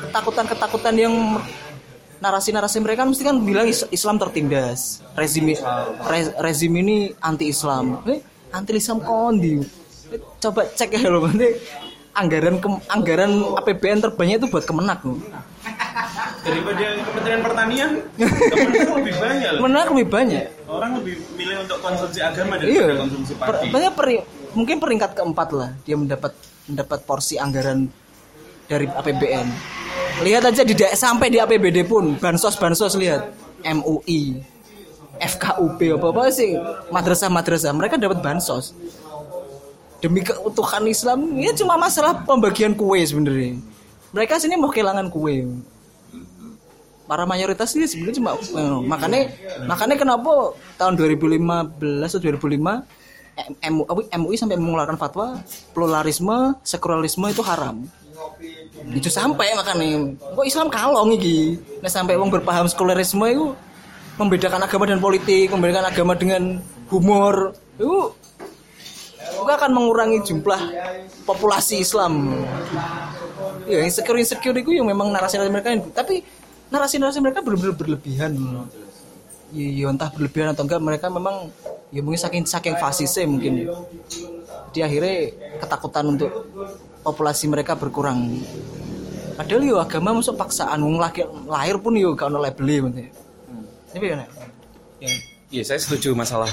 ketakutan-ketakutan 0.02 0.96
yang 0.96 1.14
narasi-narasi 2.18 2.78
mereka 2.80 3.02
kan 3.02 3.10
mesti 3.10 3.24
kan 3.24 3.38
bilang 3.38 3.66
is- 3.66 3.88
Islam 3.90 4.18
tertindas. 4.18 5.02
Rezim 5.14 5.54
re- 6.04 6.34
rezim 6.40 6.74
ini 6.76 6.98
anti 7.20 7.46
Islam 7.48 8.02
eh, 8.06 8.22
anti 8.50 8.74
Islam 8.74 9.00
kondi 9.00 9.62
coba 10.38 10.66
cek 10.68 10.98
ya 10.98 11.08
loh. 11.08 11.24
Nanti 11.24 11.50
anggaran 12.12 12.58
ke- 12.58 12.84
anggaran 12.88 13.32
APBN 13.56 14.00
terbanyak 14.02 14.36
itu 14.38 14.48
buat 14.48 14.64
kemenak 14.64 15.02
loh. 15.02 15.18
Daripada 16.42 16.82
Kementerian 17.06 17.42
Pertanian, 17.42 17.90
Kementerian 18.52 18.90
lebih 18.98 19.16
banyak 19.16 19.50
loh. 19.52 19.60
kemenak 19.62 19.86
lebih 19.88 20.08
banyak. 20.10 20.44
Orang 20.66 20.92
lebih 20.98 21.16
milih 21.34 21.58
untuk 21.62 21.78
konsumsi 21.80 22.20
agama 22.20 22.58
daripada 22.58 22.92
iya. 22.92 22.98
konsumsi 22.98 23.32
Per- 23.36 23.46
padi. 23.56 23.68
banyak 23.70 23.94
peri- 23.94 24.26
mungkin 24.52 24.76
peringkat 24.78 25.12
keempat 25.16 25.50
lah 25.52 25.70
dia 25.82 25.96
mendapat 25.96 26.34
mendapat 26.70 27.06
porsi 27.06 27.40
anggaran 27.42 27.90
dari 28.70 28.88
APBN 28.88 29.48
lihat 30.22 30.44
aja 30.48 30.62
di 30.62 30.74
sampai 30.78 31.34
di 31.34 31.42
APBD 31.42 31.88
pun 31.88 32.16
bansos 32.20 32.56
bansos 32.60 32.94
lihat 33.00 33.32
MUI 33.66 34.52
FKUP 35.22 35.80
apa 36.02 36.08
apa 36.10 36.22
sih. 36.34 36.58
Madrasah 36.90 37.30
madrasah 37.30 37.72
mereka 37.78 37.96
dapat 38.02 38.20
bansos. 38.26 38.74
Demi 40.02 40.26
keutuhan 40.26 40.82
Islam 40.90 41.38
ini 41.38 41.54
cuma 41.54 41.78
masalah 41.78 42.26
pembagian 42.26 42.74
kue 42.74 42.98
sebenarnya. 43.06 43.62
Mereka 44.18 44.42
sini 44.42 44.58
mau 44.58 44.74
kehilangan 44.74 45.14
kue. 45.14 45.46
Para 47.06 47.30
mayoritas 47.30 47.78
ini 47.78 47.86
sebenarnya 47.86 48.18
cuma 48.18 48.32
eh, 48.34 48.80
makanya 48.82 49.22
makanya 49.70 49.96
kenapa 50.00 50.58
tahun 50.82 50.98
2015 50.98 52.10
atau 52.10 52.20
2005 52.24 52.58
M- 52.58 52.82
MU 53.72 53.84
MUI 53.88 54.36
sampai 54.36 54.60
mengeluarkan 54.60 55.00
fatwa 55.00 55.40
pluralisme 55.72 56.56
sekularisme 56.62 57.32
itu 57.32 57.42
haram. 57.42 57.84
Itu 58.92 59.10
sampai 59.10 59.54
makanya 59.54 60.14
kok 60.36 60.46
Islam 60.46 60.68
kalong 60.68 61.16
iki? 61.16 61.58
Nah 61.80 61.90
sampai 61.90 62.18
wong 62.18 62.30
berpaham 62.30 62.68
sekularisme 62.68 63.26
itu 63.30 63.46
membedakan 64.20 64.62
agama 64.62 64.86
dan 64.86 65.00
politik 65.00 65.50
membedakan 65.50 65.88
agama 65.88 66.14
dengan 66.14 66.60
humor 66.92 67.56
itu 67.80 68.14
itu 69.22 69.50
akan 69.50 69.72
mengurangi 69.74 70.22
jumlah 70.22 70.62
populasi 71.26 71.82
Islam. 71.82 72.46
Ya 73.66 73.82
insecure 73.82 74.20
insecure 74.20 74.58
itu 74.58 74.76
yang 74.76 74.86
memang 74.86 75.10
narasi 75.10 75.40
narasi 75.40 75.52
mereka 75.54 75.70
tapi 75.96 76.22
narasi 76.70 76.96
narasi 77.02 77.20
mereka 77.24 77.40
benar-benar 77.42 77.76
berlebihan. 77.80 78.34
Ya 79.52 79.88
entah 79.90 80.12
berlebihan 80.14 80.54
atau 80.54 80.64
enggak 80.68 80.82
mereka 80.84 81.08
memang 81.10 81.50
ya 81.92 82.00
mungkin 82.00 82.20
saking 82.20 82.44
saking 82.48 82.76
fasisnya 82.80 83.28
mungkin 83.28 83.68
di 84.72 84.80
akhirnya 84.80 85.36
ketakutan 85.60 86.16
untuk 86.16 86.32
populasi 87.04 87.52
mereka 87.52 87.76
berkurang 87.76 88.40
padahal 89.36 89.64
yo 89.64 89.76
agama 89.80 90.16
masuk 90.16 90.40
paksaan 90.40 90.80
wong 90.80 90.98
laki 90.98 91.28
lahir 91.48 91.78
pun 91.84 91.96
yo 92.00 92.16
gak 92.16 92.32
ono 92.32 92.40
label 92.40 92.92
tapi 93.92 94.06
ya 94.08 94.16
Nek? 94.24 94.30
Ya, 95.04 95.12
ya 95.52 95.64
saya 95.68 95.80
setuju 95.84 96.16
masalah 96.16 96.48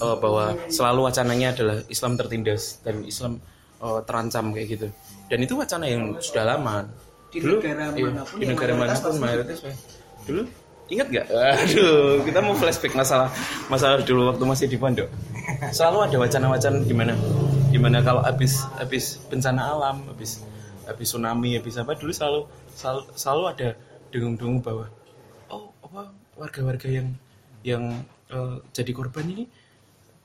eh, 0.00 0.16
bahwa 0.20 0.52
selalu 0.68 1.00
wacananya 1.08 1.56
adalah 1.56 1.76
Islam 1.88 2.20
tertindas 2.20 2.84
dan 2.84 3.00
Islam 3.08 3.40
eh, 3.80 4.00
terancam 4.04 4.52
kayak 4.52 4.68
gitu. 4.68 4.88
Dan 5.32 5.38
itu 5.40 5.56
wacana 5.56 5.88
yang 5.88 6.20
sudah 6.20 6.44
lama. 6.44 6.84
Di 7.32 7.40
dulu, 7.40 7.58
negara 7.58 7.90
iya, 7.96 8.04
mana 8.12 8.22
pun 8.22 8.36
di 8.36 8.44
yang 8.44 8.52
negara 8.52 8.72
mana 8.76 8.94
pun 9.00 9.14
mayoritas 9.16 9.58
Pak. 9.64 9.74
Dulu 10.28 10.42
ingat 10.92 11.06
gak? 11.08 11.26
Aduh, 11.32 12.20
kita 12.28 12.38
mau 12.44 12.52
flashback 12.56 12.92
masalah 12.92 13.32
masalah 13.72 14.04
dulu 14.04 14.32
waktu 14.32 14.44
masih 14.44 14.66
di 14.68 14.76
pondok. 14.76 15.08
Selalu 15.72 15.98
ada 16.10 16.16
wacana-wacana 16.20 16.78
gimana? 16.84 17.14
Gimana 17.72 18.04
kalau 18.04 18.20
habis 18.20 18.64
habis 18.76 19.18
bencana 19.26 19.72
alam, 19.72 20.04
habis 20.12 20.44
habis 20.84 21.08
tsunami, 21.08 21.56
habis 21.56 21.74
apa 21.80 21.96
dulu 21.96 22.12
selalu 22.12 22.40
selalu, 22.76 23.02
selalu 23.16 23.42
ada 23.48 23.68
dengung-dengung 24.12 24.60
bahwa 24.60 24.86
oh 25.48 25.72
apa 25.82 26.12
warga-warga 26.36 26.88
yang 26.92 27.08
yang 27.64 27.84
eh, 28.30 28.56
jadi 28.76 28.92
korban 28.92 29.24
ini 29.26 29.44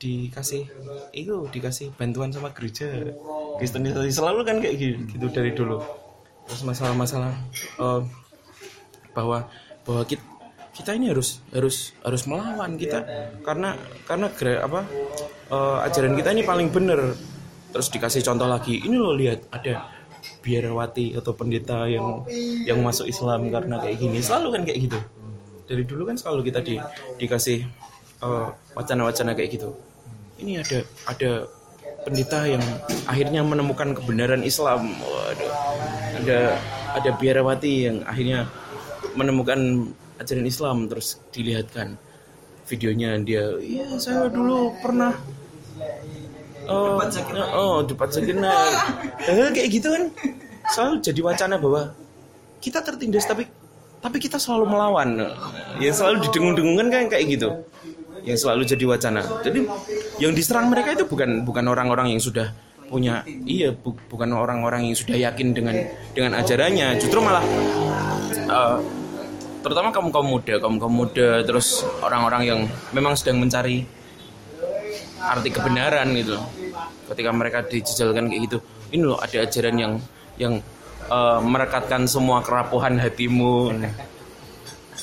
dikasih 0.00 0.64
itu 1.12 1.44
dikasih 1.52 1.92
bantuan 1.92 2.32
sama 2.32 2.48
gereja 2.56 2.88
Kristenisasi 3.60 4.08
selalu 4.08 4.48
kan 4.48 4.56
kayak 4.56 4.76
gitu, 4.80 4.96
gitu 5.12 5.26
dari 5.28 5.52
dulu 5.52 5.84
terus 6.48 6.64
masalah-masalah 6.64 7.36
eh, 7.80 8.02
bahwa 9.12 9.44
bahwa 9.84 10.02
kita 10.08 10.29
kita 10.80 10.96
ini 10.96 11.12
harus 11.12 11.44
harus 11.52 11.92
harus 12.00 12.22
melawan 12.24 12.80
kita. 12.80 13.04
Karena 13.44 13.76
karena 14.08 14.32
apa 14.64 14.80
eh, 15.52 15.78
ajaran 15.86 16.16
kita 16.16 16.32
ini 16.32 16.42
paling 16.42 16.72
benar 16.72 17.12
terus 17.70 17.86
dikasih 17.92 18.26
contoh 18.26 18.50
lagi 18.50 18.82
ini 18.82 18.98
loh 18.98 19.14
lihat 19.14 19.46
ada 19.54 19.86
biarawati 20.40 21.14
atau 21.14 21.36
pendeta 21.36 21.86
yang 21.86 22.24
yang 22.66 22.80
masuk 22.80 23.06
Islam 23.06 23.52
karena 23.52 23.76
kayak 23.78 23.96
gini. 24.00 24.18
Selalu 24.24 24.48
kan 24.56 24.62
kayak 24.64 24.78
gitu. 24.88 24.98
Dari 25.70 25.86
dulu 25.86 26.02
kan 26.10 26.16
selalu 26.18 26.50
kita 26.50 26.60
di, 26.64 26.74
dikasih 27.20 27.62
eh, 28.24 28.48
wacana-wacana 28.74 29.36
kayak 29.36 29.60
gitu. 29.60 29.70
Ini 30.40 30.64
ada 30.64 30.78
ada 31.04 31.30
pendeta 32.00 32.48
yang 32.48 32.64
akhirnya 33.04 33.44
menemukan 33.44 33.92
kebenaran 33.92 34.40
Islam. 34.40 34.88
Waduh. 34.96 35.52
Ada 36.24 36.38
ada 36.96 37.10
biarawati 37.20 37.72
yang 37.86 37.96
akhirnya 38.08 38.48
menemukan 39.14 39.90
ajaran 40.20 40.46
Islam 40.46 40.86
terus 40.86 41.18
dilihatkan 41.32 41.96
videonya 42.68 43.18
dia 43.24 43.56
iya 43.58 43.88
saya 43.98 44.28
dulu 44.28 44.76
pernah 44.78 45.16
oh 46.70 47.00
oh 47.56 47.82
debat 47.82 48.10
sejenak 48.12 48.70
eh, 49.26 49.50
kayak 49.50 49.68
gitu 49.74 49.88
kan? 49.90 50.04
Selalu 50.70 50.94
jadi 51.02 51.20
wacana 51.26 51.58
bahwa 51.58 51.82
kita 52.62 52.78
tertindas 52.84 53.26
tapi 53.26 53.48
tapi 53.98 54.16
kita 54.22 54.38
selalu 54.38 54.70
melawan. 54.70 55.18
Ya 55.82 55.90
selalu 55.90 56.30
didengung-dengungkan 56.30 56.88
kan 56.94 57.04
kayak 57.10 57.26
gitu. 57.26 57.48
Yang 58.22 58.46
selalu 58.46 58.62
jadi 58.68 58.84
wacana. 58.86 59.20
Jadi 59.42 59.66
yang 60.22 60.32
diserang 60.36 60.70
mereka 60.70 60.94
itu 60.94 61.04
bukan 61.10 61.42
bukan 61.42 61.64
orang-orang 61.66 62.14
yang 62.14 62.22
sudah 62.22 62.54
punya 62.86 63.26
iya 63.46 63.74
bu- 63.74 63.98
bukan 64.06 64.30
orang-orang 64.30 64.90
yang 64.90 64.94
sudah 64.94 65.16
yakin 65.18 65.50
dengan 65.56 65.74
dengan 66.14 66.38
ajarannya. 66.38 67.02
Justru 67.02 67.18
malah 67.18 67.42
eh, 68.30 68.76
terutama 69.60 69.92
kaum 69.92 70.08
kaum 70.08 70.28
muda 70.28 70.56
kaum 70.56 70.76
kaum 70.80 70.94
muda 70.94 71.44
terus 71.44 71.84
orang-orang 72.00 72.42
yang 72.48 72.60
memang 72.96 73.12
sedang 73.16 73.40
mencari 73.40 73.84
arti 75.20 75.48
kebenaran 75.52 76.08
gitu. 76.16 76.40
Ketika 77.12 77.30
mereka 77.30 77.58
dijejalkan 77.68 78.32
kayak 78.32 78.42
gitu. 78.48 78.58
Ini 78.90 79.02
loh 79.04 79.20
ada 79.20 79.44
ajaran 79.44 79.76
yang 79.76 79.92
yang 80.40 80.54
eh, 81.06 81.38
merekatkan 81.44 82.08
semua 82.08 82.40
kerapuhan 82.40 82.96
hatimu. 82.96 83.76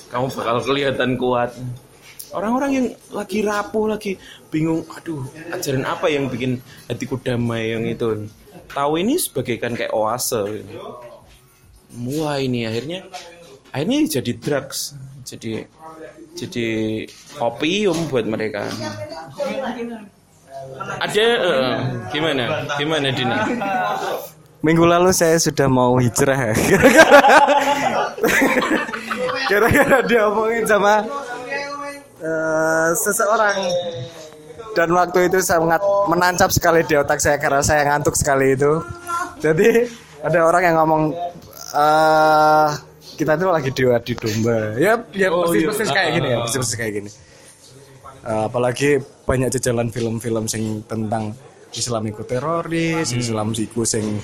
Kamu 0.09 0.25
bakal 0.33 0.57
kelihatan 0.65 1.15
kuat. 1.15 1.53
Orang-orang 2.35 2.71
yang 2.75 2.87
lagi 3.15 3.39
rapuh 3.39 3.87
lagi 3.87 4.19
bingung 4.51 4.83
aduh 4.91 5.23
ajaran 5.47 5.87
apa 5.87 6.11
yang 6.11 6.27
bikin 6.27 6.59
hatiku 6.91 7.15
damai 7.21 7.71
yang 7.71 7.87
itu? 7.87 8.27
Tahu 8.67 8.99
ini 8.99 9.15
sebagaikan 9.15 9.77
kayak 9.77 9.95
oase 9.95 10.43
gitu. 10.59 10.75
wah 12.19 12.35
ini 12.35 12.67
akhirnya 12.67 13.07
akhirnya 13.71 14.21
jadi 14.21 14.31
drugs. 14.37 14.95
Jadi 15.27 15.65
jadi 16.37 16.67
opium 17.41 18.07
buat 18.07 18.23
mereka. 18.23 18.67
Ada 21.03 21.25
eh, 21.25 21.75
gimana? 22.13 22.43
Gimana 22.79 23.07
Dina 23.11 23.37
minggu 24.65 24.83
lalu 24.83 25.13
saya 25.13 25.37
sudah 25.37 25.69
mau 25.69 25.95
hijrah. 26.01 26.51
Gara-gara 29.49 29.99
diomongin 30.03 30.65
sama 30.65 31.05
eh, 32.19 32.89
seseorang. 32.97 33.57
Dan 34.75 34.93
waktu 34.93 35.25
itu 35.25 35.41
sangat 35.41 35.81
menancap 36.05 36.53
sekali 36.53 36.85
di 36.85 36.93
otak 36.93 37.17
saya 37.17 37.39
karena 37.41 37.61
saya 37.65 37.81
ngantuk 37.87 38.13
sekali 38.13 38.53
itu. 38.53 38.81
Jadi 39.41 39.89
ada 40.21 40.39
orang 40.45 40.61
yang 40.67 40.75
ngomong 40.83 41.03
eh 41.77 42.69
kita 43.17 43.33
tuh 43.33 43.49
lagi 43.49 43.73
diadu 43.73 44.13
domba. 44.15 44.77
Ya, 44.77 44.93
ya 45.11 45.27
persis 45.33 45.65
persis 45.65 45.89
kayak 45.89 46.09
gini 46.21 46.27
ya, 46.29 46.37
persis 46.45 46.57
persis 46.61 46.77
kayak 46.77 46.93
gini. 47.01 47.09
Eh, 48.27 48.43
apalagi 48.45 49.01
banyak 49.25 49.49
jajalan 49.57 49.89
film-film 49.89 50.45
sing 50.45 50.85
tentang 50.85 51.33
Islam 51.73 52.03
iku 52.13 52.21
teroris, 52.23 53.11
Islam 53.11 53.51
iku 53.57 53.81
sing 53.83 54.21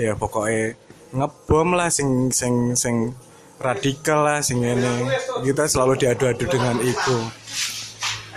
ya 0.00 0.16
pokoknya 0.16 0.72
ngebom 1.12 1.76
lah 1.76 1.92
sing 1.92 2.32
sing 2.32 2.72
sing 2.72 3.12
radikal 3.60 4.24
lah 4.24 4.40
sing 4.40 4.64
ini 4.64 5.04
kita 5.44 5.68
selalu 5.68 6.00
diadu-adu 6.00 6.48
dengan 6.48 6.80
itu 6.80 7.16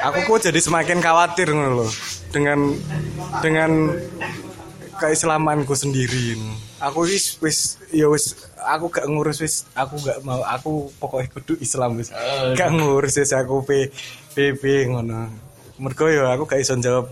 aku 0.03 0.19
kok 0.27 0.51
jadi 0.51 0.59
semakin 0.59 0.99
khawatir 0.99 1.49
loh 1.55 1.87
dengan 2.29 2.75
dengan 3.39 3.95
keislamanku 4.99 5.75
sendiri. 5.75 6.39
Aku 6.83 7.07
wis 7.07 7.39
wis 7.39 7.79
ya 7.91 8.11
wis 8.11 8.35
aku 8.65 8.89
gak 8.89 9.05
ngurus 9.05 9.37
wis 9.39 9.69
aku 9.77 10.01
gak 10.01 10.19
mau 10.25 10.41
aku 10.41 10.89
pokoknya 10.97 11.29
kudu 11.31 11.53
Islam 11.61 12.01
wis. 12.01 12.09
Gak 12.57 12.69
ngurus 12.73 13.15
wis 13.21 13.31
aku 13.31 13.61
P 13.63 13.93
PP 14.33 14.89
ngono. 14.89 15.29
Mergo 15.77 16.09
ya 16.09 16.33
aku 16.33 16.49
gak 16.49 16.59
iso 16.59 16.73
jawab. 16.81 17.07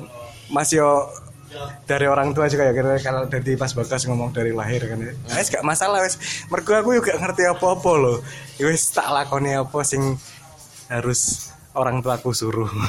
Mas 0.50 0.74
yo 0.74 1.08
dari 1.86 2.10
orang 2.10 2.34
tua 2.34 2.50
juga 2.50 2.66
ya 2.66 2.74
kira 2.74 2.98
kalau 2.98 3.30
dari 3.30 3.54
pas 3.54 3.70
bagas 3.78 4.10
ngomong 4.10 4.34
dari 4.34 4.52
lahir 4.52 4.82
kan 4.90 4.98
ya. 5.00 5.14
Wis 5.38 5.54
gak 5.54 5.64
masalah 5.64 6.02
wis. 6.02 6.18
Mergo 6.50 6.74
aku 6.74 6.98
juga 6.98 7.14
ngerti 7.16 7.46
apa-apa 7.46 7.92
loh. 7.96 8.18
Ya 8.58 8.68
wis 8.68 8.90
tak 8.90 9.08
lakoni 9.14 9.54
apa 9.54 9.80
sing 9.86 10.18
harus 10.90 11.54
orang 11.78 12.02
tuaku 12.02 12.34
suruh. 12.34 12.70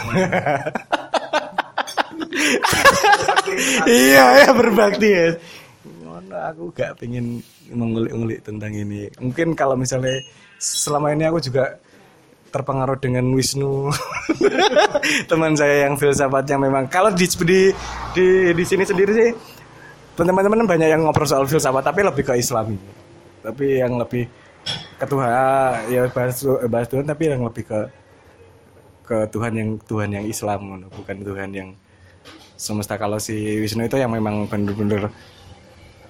Iya 3.87 4.25
ya 4.45 4.51
berbakti 4.51 5.09
ya 5.09 5.29
aku 6.35 6.75
gak 6.75 6.99
pengen 6.99 7.41
mengulik-ngulik 7.71 8.41
tentang 8.43 8.75
ini. 8.75 9.09
Mungkin 9.23 9.55
kalau 9.55 9.79
misalnya 9.79 10.19
selama 10.59 11.15
ini 11.15 11.25
aku 11.29 11.39
juga 11.39 11.79
terpengaruh 12.55 12.99
dengan 13.03 13.27
Wisnu. 13.35 13.91
Teman 15.31 15.59
saya 15.59 15.91
yang 15.91 15.99
filsafatnya 15.99 16.55
memang 16.55 16.87
kalau 16.87 17.11
di 17.11 17.27
di 17.27 17.75
di, 18.15 18.27
di 18.55 18.65
sini 18.65 18.87
sendiri 18.87 19.11
sih 19.11 19.31
teman-teman 20.15 20.63
banyak 20.63 20.89
yang 20.95 21.03
ngobrol 21.03 21.27
soal 21.27 21.43
filsafat 21.51 21.83
tapi 21.83 22.07
lebih 22.07 22.23
ke 22.23 22.39
Islami. 22.39 22.79
Tapi 23.43 23.83
yang 23.83 23.99
lebih 23.99 24.31
ke 24.97 25.05
Tuhan 25.05 25.29
ya 25.91 26.07
bahas 26.15 26.39
bahas 26.71 26.87
Tuhan 26.87 27.05
tapi 27.05 27.23
yang 27.27 27.43
lebih 27.43 27.67
ke 27.67 27.81
ke 29.05 29.17
Tuhan 29.29 29.53
yang 29.53 29.71
Tuhan 29.85 30.09
yang 30.15 30.25
Islam 30.25 30.87
bukan 30.95 31.17
Tuhan 31.27 31.51
yang 31.51 31.69
semesta. 32.55 32.95
Kalau 32.95 33.19
si 33.19 33.35
Wisnu 33.35 33.85
itu 33.85 33.99
yang 33.99 34.15
memang 34.15 34.47
bener-bener 34.47 35.11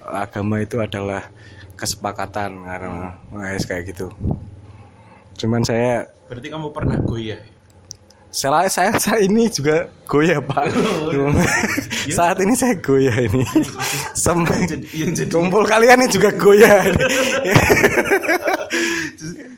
agama 0.09 0.61
itu 0.61 0.77
adalah 0.81 1.25
kesepakatan 1.75 2.63
karena 2.63 3.19
guys 3.33 3.65
kayak 3.67 3.91
gitu 3.91 4.13
cuman 5.35 5.65
saya 5.65 6.15
Berarti 6.25 6.47
kamu 6.49 6.73
pernah 6.73 6.97
goyah. 7.05 7.37
Saya 8.35 8.67
saya, 8.67 8.91
saya 8.99 9.23
ini 9.23 9.47
juga 9.47 9.87
goyah 10.03 10.43
pak. 10.43 10.67
Saat 12.19 12.43
ini 12.43 12.51
saya 12.51 12.75
goyah 12.83 13.15
ini. 13.15 13.47
Sampai 14.11 14.67
kumpul 15.31 15.63
kalian 15.63 16.03
ini 16.03 16.11
juga 16.11 16.35
goyah 16.35 16.83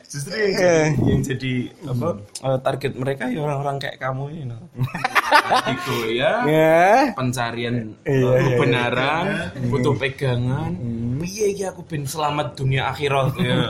Justru 0.08 0.32
yang 0.40 0.54
jadi, 0.56 0.80
yang 1.04 1.20
jadi 1.20 1.52
apa 1.84 2.08
eh, 2.40 2.58
target 2.64 2.92
mereka 2.96 3.28
ya 3.28 3.44
orang-orang 3.44 3.76
kayak 3.76 3.98
kamu 4.00 4.24
ini. 4.40 4.56
Lagi 5.28 5.74
goyah, 5.84 6.36
ya 6.48 6.88
pencarian 7.18 7.92
Iya, 8.08 8.08
eh, 8.08 8.16
iya, 8.16 8.32
Hmm. 8.40 8.48
kebenaran, 8.56 9.24
butuh 9.68 9.94
pegangan. 10.00 10.72
Piye 11.20 11.52
iki 11.52 11.68
aku 11.68 11.84
ben 11.84 12.08
selamat 12.08 12.56
dunia 12.56 12.88
akhirat 12.88 13.36
ya. 13.36 13.68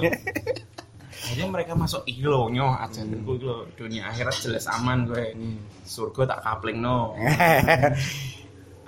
Akhirnya 1.29 1.49
mereka 1.53 1.72
masuk 1.74 2.09
ilo 2.09 2.49
nyoh 2.49 2.72
aja 2.74 3.05
Hmm. 3.05 3.20
gue 3.20 3.37
lo 3.39 3.68
dunia 3.76 4.09
akhirat 4.09 4.33
jelas 4.41 4.64
aman 4.66 5.05
gue. 5.05 5.37
Surga 5.85 6.24
tak 6.26 6.41
kapling 6.41 6.81
no. 6.81 7.12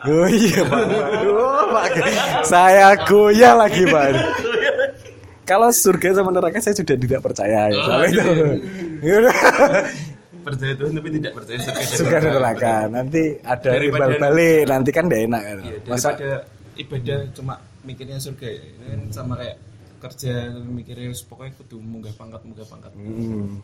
Oh 0.00 0.24
iya 0.24 0.64
pak, 0.64 0.80
pak. 1.68 1.84
saya 2.40 2.96
goyah 3.04 3.52
lagi 3.52 3.84
pak. 3.84 4.16
Kalau 5.44 5.68
surga 5.68 6.16
sama 6.16 6.32
neraka 6.32 6.56
saya 6.56 6.72
sudah 6.72 6.96
tidak 6.96 7.20
percaya 7.20 7.68
ya, 7.68 7.76
soal 7.76 8.02
itu. 8.08 8.24
Percaya 10.40 10.72
Tuhan 10.72 10.96
tapi 10.96 11.08
tidak 11.12 11.32
percaya 11.36 11.58
surga. 11.60 11.84
surga 12.00 12.16
dan 12.16 12.32
neraka 12.32 12.74
nanti 12.88 13.22
ada 13.44 13.70
Daripada- 13.76 14.08
timbal 14.08 14.24
balik 14.24 14.60
nanti 14.64 14.88
kan 14.90 15.04
tidak 15.04 15.20
enak 15.28 15.42
kan. 15.44 15.58
Iya, 15.60 15.76
Masa 15.84 16.08
daripada 16.08 16.30
ibadah 16.80 17.18
cuma 17.36 17.54
mikirnya 17.84 18.16
surga 18.16 18.46
ya. 18.48 18.62
Ini 18.64 18.84
kan 18.88 19.00
sama 19.12 19.32
kayak 19.36 19.56
kerja 20.00 20.48
mikirnya 20.64 21.12
pokoknya 21.28 21.52
kudu 21.60 21.76
munggah 21.78 22.14
pangkat 22.16 22.40
munggah 22.48 22.66
pangkat. 22.66 22.92
Hmm. 22.96 23.60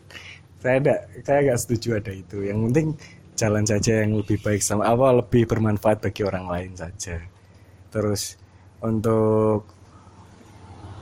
Saya 0.57 0.77
tidak, 0.81 0.99
saya 1.25 1.39
nggak 1.49 1.59
setuju 1.61 1.89
ada 1.97 2.11
itu. 2.13 2.37
Yang 2.45 2.59
penting 2.69 2.87
jalan 3.37 3.65
saja 3.69 3.93
yang 4.01 4.17
lebih 4.17 4.41
baik 4.41 4.61
sama 4.65 4.89
apa 4.89 5.21
lebih 5.21 5.45
bermanfaat 5.45 6.01
bagi 6.01 6.21
orang 6.25 6.45
lain 6.49 6.71
saja. 6.73 7.21
Terus 7.93 8.37
untuk 8.81 9.65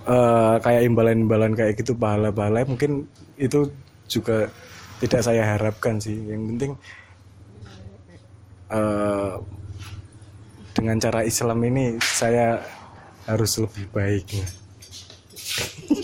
eh, 0.07 0.55
kayak 0.59 0.83
imbalan-imbalan 0.87 1.55
kayak 1.55 1.79
gitu 1.79 1.95
pahala-pahala 1.95 2.67
mungkin 2.67 3.07
itu 3.39 3.71
juga 4.11 4.51
tidak 4.99 5.21
saya 5.23 5.55
harapkan 5.55 5.99
sih. 5.99 6.15
Yang 6.15 6.41
penting 6.51 6.71
eh, 8.71 9.33
dengan 10.75 10.97
cara 10.99 11.23
Islam 11.23 11.59
ini 11.63 11.95
saya 12.03 12.59
harus 13.25 13.57
lebih 13.57 13.85
baik. 13.95 14.27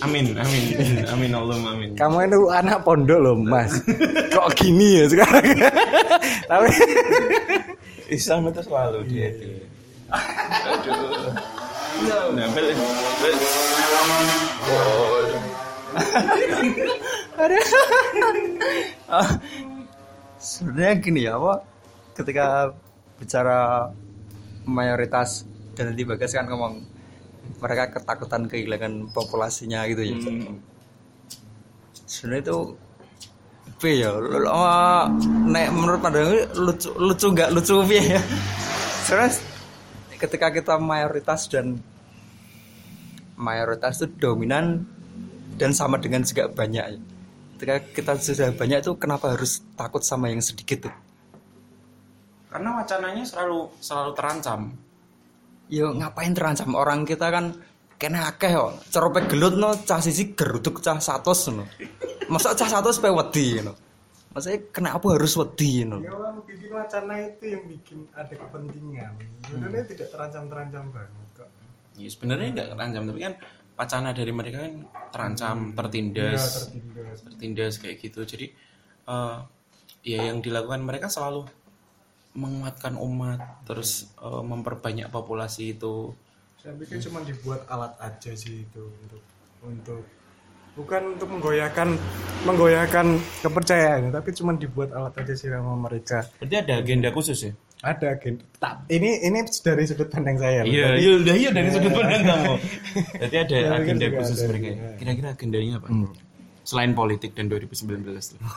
Amin, 0.01 0.33
amin, 0.33 0.63
amin 1.11 1.31
Allahumma 1.35 1.75
amin. 1.75 1.89
Kamu 1.99 2.23
itu 2.23 2.39
anak 2.49 2.87
pondok 2.87 3.19
loh 3.19 3.35
mas 3.35 3.83
Kok 4.33 4.47
gini 4.55 5.03
ya 5.03 5.05
sekarang 5.11 5.45
Tapi 6.49 6.71
Islam 8.11 8.51
itu 8.51 8.61
selalu 8.63 8.99
dia 9.07 9.31
itu. 9.31 9.47
Aduh. 10.11 11.31
Nah. 12.31 12.47
Ah, 19.11 19.27
sebenarnya 20.39 20.95
gini 21.03 21.27
ya 21.27 21.35
apa 21.35 21.67
ketika 22.15 22.71
bicara 23.19 23.91
mayoritas 24.63 25.43
dan 25.75 25.91
nanti 25.91 26.07
bagas 26.07 26.31
kan 26.31 26.47
ngomong 26.47 26.83
mereka 27.61 27.99
ketakutan 27.99 28.49
kehilangan 28.49 29.13
populasinya 29.13 29.85
gitu 29.89 30.01
ya. 30.01 30.17
Sebenarnya 32.09 32.41
itu 32.43 32.57
apa 33.71 33.87
ya 33.89 34.13
ah, 34.53 35.09
nek 35.49 35.73
menurut 35.73 35.99
pandangan 36.05 36.53
lucu 36.57 36.89
lucu 36.97 37.27
nggak? 37.33 37.49
Lucu 37.53 37.73
piye 37.85 38.17
ya? 38.17 38.21
Sebenarnya 39.05 39.41
ketika 40.21 40.47
kita 40.53 40.75
mayoritas 40.77 41.49
dan 41.49 41.81
mayoritas 43.41 43.97
itu 43.97 44.07
dominan 44.21 44.85
dan 45.57 45.73
sama 45.73 45.97
dengan 45.97 46.21
juga 46.21 46.45
banyak. 46.49 46.85
Ya. 46.97 46.99
ketika 47.57 47.77
kita 47.93 48.11
sudah 48.17 48.49
banyak 48.57 48.81
itu 48.81 48.97
kenapa 48.97 49.37
harus 49.37 49.61
takut 49.77 50.01
sama 50.01 50.33
yang 50.33 50.41
sedikit 50.41 50.89
tuh? 50.89 50.95
Karena 52.49 52.81
wacananya 52.81 53.21
selalu 53.21 53.69
selalu 53.77 54.11
terancam. 54.17 54.73
Ya 55.71 55.87
ngapain 55.87 56.35
terancam 56.35 56.75
orang 56.75 57.07
kita 57.07 57.31
kan 57.31 57.55
kena 57.95 58.27
akeh 58.27 58.51
kok 58.51 58.91
cerope 58.91 59.23
gelut 59.31 59.55
no. 59.55 59.71
Cah 59.71 60.03
sisi 60.03 60.35
geruduk 60.35 60.83
cah 60.83 60.99
satos 60.99 61.47
no 61.47 61.63
masa 62.27 62.51
cah 62.51 62.67
satos 62.67 62.99
pe 62.99 63.07
wedi 63.07 63.63
no 63.63 63.71
maksudnya 64.35 64.59
kenapa 64.75 65.15
harus 65.15 65.31
wedi 65.39 65.87
no 65.87 66.03
Ya 66.03 66.11
orang 66.11 66.43
bikin 66.43 66.69
wacana 66.75 67.13
itu 67.23 67.43
yang 67.55 67.63
bikin 67.67 67.99
ada 68.15 68.31
kepentingan. 68.35 69.13
Sebenarnya 69.47 69.83
tidak 69.87 70.07
terancam-terancam 70.11 70.85
banget 70.91 71.27
kok. 71.35 71.49
Ya 71.95 72.07
sebenarnya 72.11 72.47
nggak 72.51 72.67
terancam 72.75 73.03
tapi 73.07 73.19
kan 73.23 73.33
wacana 73.79 74.09
dari 74.11 74.31
mereka 74.35 74.57
kan 74.67 74.73
terancam, 75.11 75.57
tertindas, 75.75 76.41
Iya, 76.41 76.51
tertindas. 76.51 77.17
tertindas 77.27 77.73
kayak 77.79 77.97
gitu. 78.03 78.19
Jadi 78.27 78.47
eh, 79.07 79.37
ya 80.03 80.19
yang 80.31 80.39
dilakukan 80.41 80.81
mereka 80.81 81.07
selalu 81.11 81.45
menguatkan 82.33 82.95
umat, 82.95 83.39
terus 83.63 83.91
eh, 84.17 84.41
memperbanyak 84.41 85.07
populasi 85.07 85.73
itu. 85.73 86.15
Saya 86.55 86.73
pikir 86.75 87.01
cuma 87.01 87.19
dibuat 87.21 87.65
alat 87.65 87.97
aja 87.97 88.31
sih 88.31 88.61
itu 88.61 88.83
untuk 89.01 89.21
untuk 89.61 90.01
bukan 90.71 91.13
untuk 91.13 91.27
menggoyahkan 91.27 91.89
menggoyahkan 92.43 93.05
kepercayaan 93.41 94.07
tapi 94.09 94.31
cuma 94.31 94.53
dibuat 94.53 94.89
alat 94.91 95.11
aja 95.17 95.33
sih 95.33 95.49
sama 95.49 95.75
mereka 95.75 96.23
Berarti 96.37 96.55
ada 96.57 96.73
agenda 96.77 97.09
khusus 97.09 97.43
ya? 97.43 97.51
ada 97.81 98.13
agenda 98.13 98.45
tak 98.55 98.85
ini 98.87 99.19
ini 99.21 99.41
dari 99.59 99.83
sudut 99.83 100.07
pandang 100.07 100.37
saya. 100.37 100.61
Iya, 100.61 100.85
Tapi- 100.87 101.01
iya 101.01 101.11
udah 101.17 101.35
iya 101.35 101.49
dari 101.49 101.69
sudut 101.69 101.91
pandang 101.91 102.21
kamu. 102.23 102.53
Berarti 103.19 103.37
ada 103.37 103.55
Ya, 103.57 103.69
agenda 103.75 104.05
khusus 104.13 104.37
ada, 104.37 104.47
mereka. 104.47 104.67
iya. 104.69 104.89
Kira-kira 104.95 105.27
agendanya 105.33 105.73
apa? 105.81 105.87
Selain 106.61 106.93
politik 106.93 107.33
dan 107.33 107.49
2019 107.49 108.05
tuh. 108.05 108.37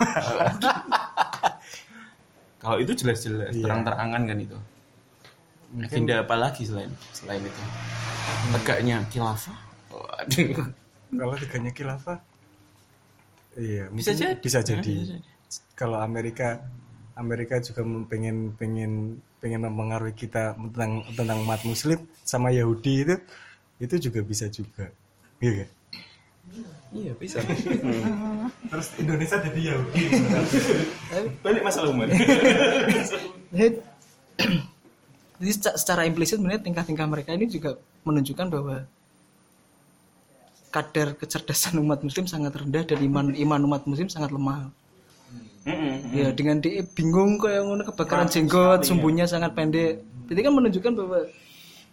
Kalau 2.64 2.78
itu 2.80 2.92
jelas-jelas 2.96 3.52
Iya. 3.52 3.60
terang-terangan 3.60 4.22
kan 4.24 4.38
itu. 4.40 4.58
Agenda 5.74 6.14
apa 6.22 6.34
lagi 6.38 6.62
selain 6.64 6.88
selain 7.12 7.42
itu? 7.44 7.62
Tegaknya 8.56 9.04
khilafah. 9.12 9.58
Waduh. 9.92 10.72
kalau 11.14 11.34
tegaknya 11.38 11.70
khilafah 11.70 12.18
iya 13.54 13.86
Bisa 13.92 14.10
mungkin 14.10 14.22
jadi. 14.34 14.40
bisa 14.42 14.58
Ya, 14.58 14.66
jadi 14.66 14.94
bisa 14.96 15.14
jadi. 15.14 15.30
kalau 15.78 15.98
Amerika 16.02 16.58
Amerika 17.14 17.62
juga 17.62 17.86
pengen 18.10 18.50
pengen 18.58 18.92
pengen 19.38 19.60
mempengaruhi 19.62 20.16
kita 20.16 20.58
tentang 20.58 21.06
tentang 21.14 21.38
umat 21.46 21.62
Muslim 21.62 22.02
sama 22.26 22.50
Yahudi 22.50 23.06
itu 23.06 23.14
itu 23.78 23.94
juga 24.10 24.20
bisa 24.26 24.50
juga 24.50 24.90
iya 25.38 25.62
kan? 25.62 25.68
Iya, 26.94 27.12
bisa. 27.18 27.42
terus 28.70 28.88
Indonesia 29.02 29.36
jadi 29.42 29.60
Yahudi 29.74 30.02
Balik 31.42 31.62
masalah 31.66 31.90
umur. 31.90 32.06
Jadi 33.54 33.78
jadi 35.34 35.50
seca- 35.50 35.78
secara 35.78 36.06
implisit 36.06 36.38
sebenarnya 36.38 36.62
tingkah-tingkah 36.62 37.06
mereka 37.06 37.34
ini 37.34 37.46
juga 37.46 37.78
menunjukkan 38.02 38.46
bahwa 38.50 38.86
kadar 40.74 41.14
kecerdasan 41.14 41.78
umat 41.78 42.02
muslim 42.02 42.26
sangat 42.26 42.50
rendah 42.54 42.82
dan 42.82 42.98
iman 42.98 43.30
iman 43.30 43.60
umat 43.70 43.82
muslim 43.86 44.10
sangat 44.10 44.34
lemah. 44.34 44.74
Ya 46.10 46.34
dengan 46.34 46.58
dia 46.58 46.82
bingung 46.98 47.38
kayak 47.38 47.62
ngono 47.62 47.82
kebakaran 47.86 48.26
jenggot, 48.26 48.82
sumbunya 48.82 49.26
sangat 49.30 49.54
pendek. 49.54 50.02
Jadi 50.26 50.40
kan 50.42 50.52
menunjukkan 50.54 50.92
bahwa 50.98 51.20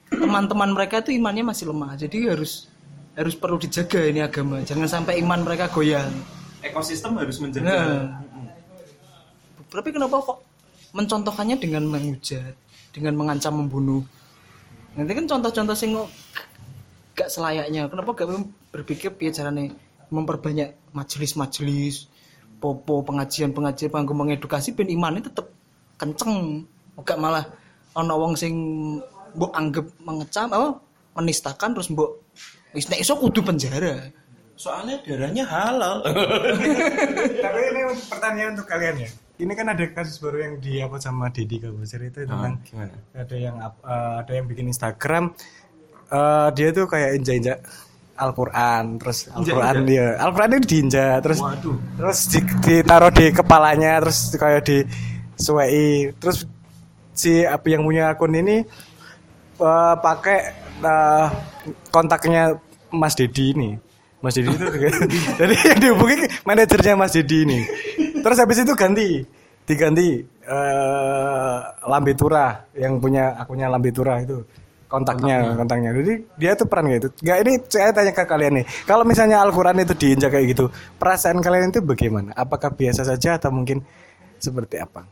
teman-teman 0.09 0.69
mereka 0.73 1.05
itu 1.05 1.13
imannya 1.13 1.45
masih 1.45 1.69
lemah. 1.69 1.93
Jadi 1.99 2.25
harus 2.25 2.70
harus 3.15 3.35
perlu 3.35 3.59
dijaga 3.59 4.01
ini 4.07 4.23
agama. 4.23 4.63
Jangan 4.63 4.87
sampai 4.87 5.19
iman 5.19 5.43
mereka 5.43 5.67
goyang. 5.67 6.11
Ekosistem 6.61 7.17
harus 7.17 7.41
menjaga. 7.41 7.67
Nah, 7.67 8.21
tapi 9.71 9.89
kenapa 9.91 10.21
kok 10.21 10.39
mencontohkannya 10.93 11.57
dengan 11.59 11.87
menghujat, 11.87 12.53
dengan 12.95 13.15
mengancam 13.15 13.55
membunuh? 13.55 14.03
Nanti 14.95 15.11
kan 15.15 15.25
contoh-contoh 15.27 15.75
sing 15.75 15.95
gak 17.15 17.31
selayaknya. 17.31 17.87
Kenapa 17.87 18.11
gak 18.15 18.29
berpikir 18.71 19.15
piye 19.15 19.31
carane 19.31 19.75
memperbanyak 20.11 20.75
majelis-majelis, 20.91 22.11
popo 22.59 23.01
pengajian-pengajian 23.07 23.89
panggung 23.89 24.19
mengedukasi 24.19 24.75
ben 24.75 24.91
imannya 24.91 25.25
tetep 25.25 25.49
kenceng. 25.97 26.67
Gak 27.01 27.17
malah 27.17 27.47
ana 27.97 28.13
wong 28.13 28.37
sing 28.37 28.53
mbok 29.33 29.51
anggap 29.55 29.87
mengecam 30.03 30.47
apa 30.51 30.69
menistakan 31.17 31.73
terus 31.73 31.89
mbok 31.89 32.20
wis 32.75 32.87
nek 32.87 33.01
iso 33.01 33.15
kudu 33.17 33.41
penjara. 33.41 34.11
Soalnya 34.55 35.01
darahnya 35.01 35.43
halal. 35.47 36.05
tapi 37.45 37.59
ini 37.73 37.81
pertanyaan 38.07 38.53
untuk 38.53 38.67
kalian 38.69 39.07
ya 39.07 39.11
ini 39.41 39.53
kan 39.57 39.67
ada 39.73 39.85
kasus 39.89 40.21
baru 40.21 40.37
yang 40.37 40.53
di 40.61 40.77
apa 40.77 41.01
sama 41.01 41.33
Deddy 41.33 41.57
Kabuser 41.57 42.05
itu 42.05 42.29
tentang 42.29 42.61
gimana? 42.61 42.93
ada 43.17 43.35
yang 43.35 43.55
eh, 43.57 44.13
ada 44.21 44.31
yang 44.31 44.45
bikin 44.45 44.69
Instagram 44.69 45.33
eh, 46.13 46.47
dia 46.53 46.69
tuh 46.69 46.85
kayak 46.85 47.17
injak-injak 47.17 47.57
Al-Quran 48.21 49.01
terus 49.01 49.33
Al-Quran 49.33 49.75
dia 49.89 50.13
Al-Quran 50.21 50.61
itu 50.61 50.67
diinjak 50.77 51.25
terus 51.25 51.39
terus 51.97 52.19
di- 52.29 52.57
ditaruh 52.61 53.09
di 53.09 53.25
kepalanya 53.33 53.97
terus 54.05 54.37
kayak 54.37 54.61
di 54.61 54.77
suai 55.33 56.13
terus 56.21 56.45
si 57.17 57.41
apa 57.41 57.65
yang 57.65 57.81
punya 57.81 58.13
akun 58.13 58.37
ini 58.37 58.61
eh, 59.57 59.95
pakai 60.05 60.60
eh, 60.81 61.27
kontaknya 61.93 62.57
Mas 62.91 63.15
Dedi 63.15 63.55
ini. 63.55 63.69
Mas 64.21 64.37
Dedi 64.37 64.53
itu 64.53 64.65
jadi 65.41 65.53
yang 65.53 65.79
dihubungi 65.81 66.15
manajernya 66.45 66.93
Mas 66.99 67.15
Dedi 67.15 67.37
ini. 67.47 67.59
Terus 68.21 68.37
habis 68.37 68.61
itu 68.61 68.73
ganti. 68.77 69.25
Diganti 69.61 70.19
eh 70.41 71.57
Lambe 71.87 72.13
Tura 72.17 72.65
yang 72.75 72.99
punya 72.99 73.37
akunnya 73.39 73.71
Lambe 73.71 73.89
Tura 73.89 74.21
itu. 74.21 74.43
Kontaknya 74.91 75.55
kontaknya. 75.55 75.95
jadi 75.95 76.13
dia 76.35 76.51
tuh 76.59 76.67
peran 76.67 76.91
kayak 76.91 76.99
gitu. 76.99 77.09
Nggak 77.23 77.37
ini 77.47 77.53
saya 77.71 77.89
tanya 77.95 78.11
ke 78.11 78.23
kalian 78.27 78.53
nih. 78.59 78.65
Kalau 78.83 79.07
misalnya 79.07 79.39
Al-Quran 79.39 79.79
itu 79.79 79.95
diinjak 79.95 80.35
kayak 80.35 80.47
gitu 80.51 80.67
perasaan 80.99 81.39
kalian 81.39 81.71
itu 81.71 81.79
bagaimana? 81.79 82.35
Apakah 82.35 82.75
biasa 82.75 83.07
saja 83.07 83.39
atau 83.39 83.55
mungkin 83.55 83.79
seperti 84.35 84.83
apa? 84.83 85.07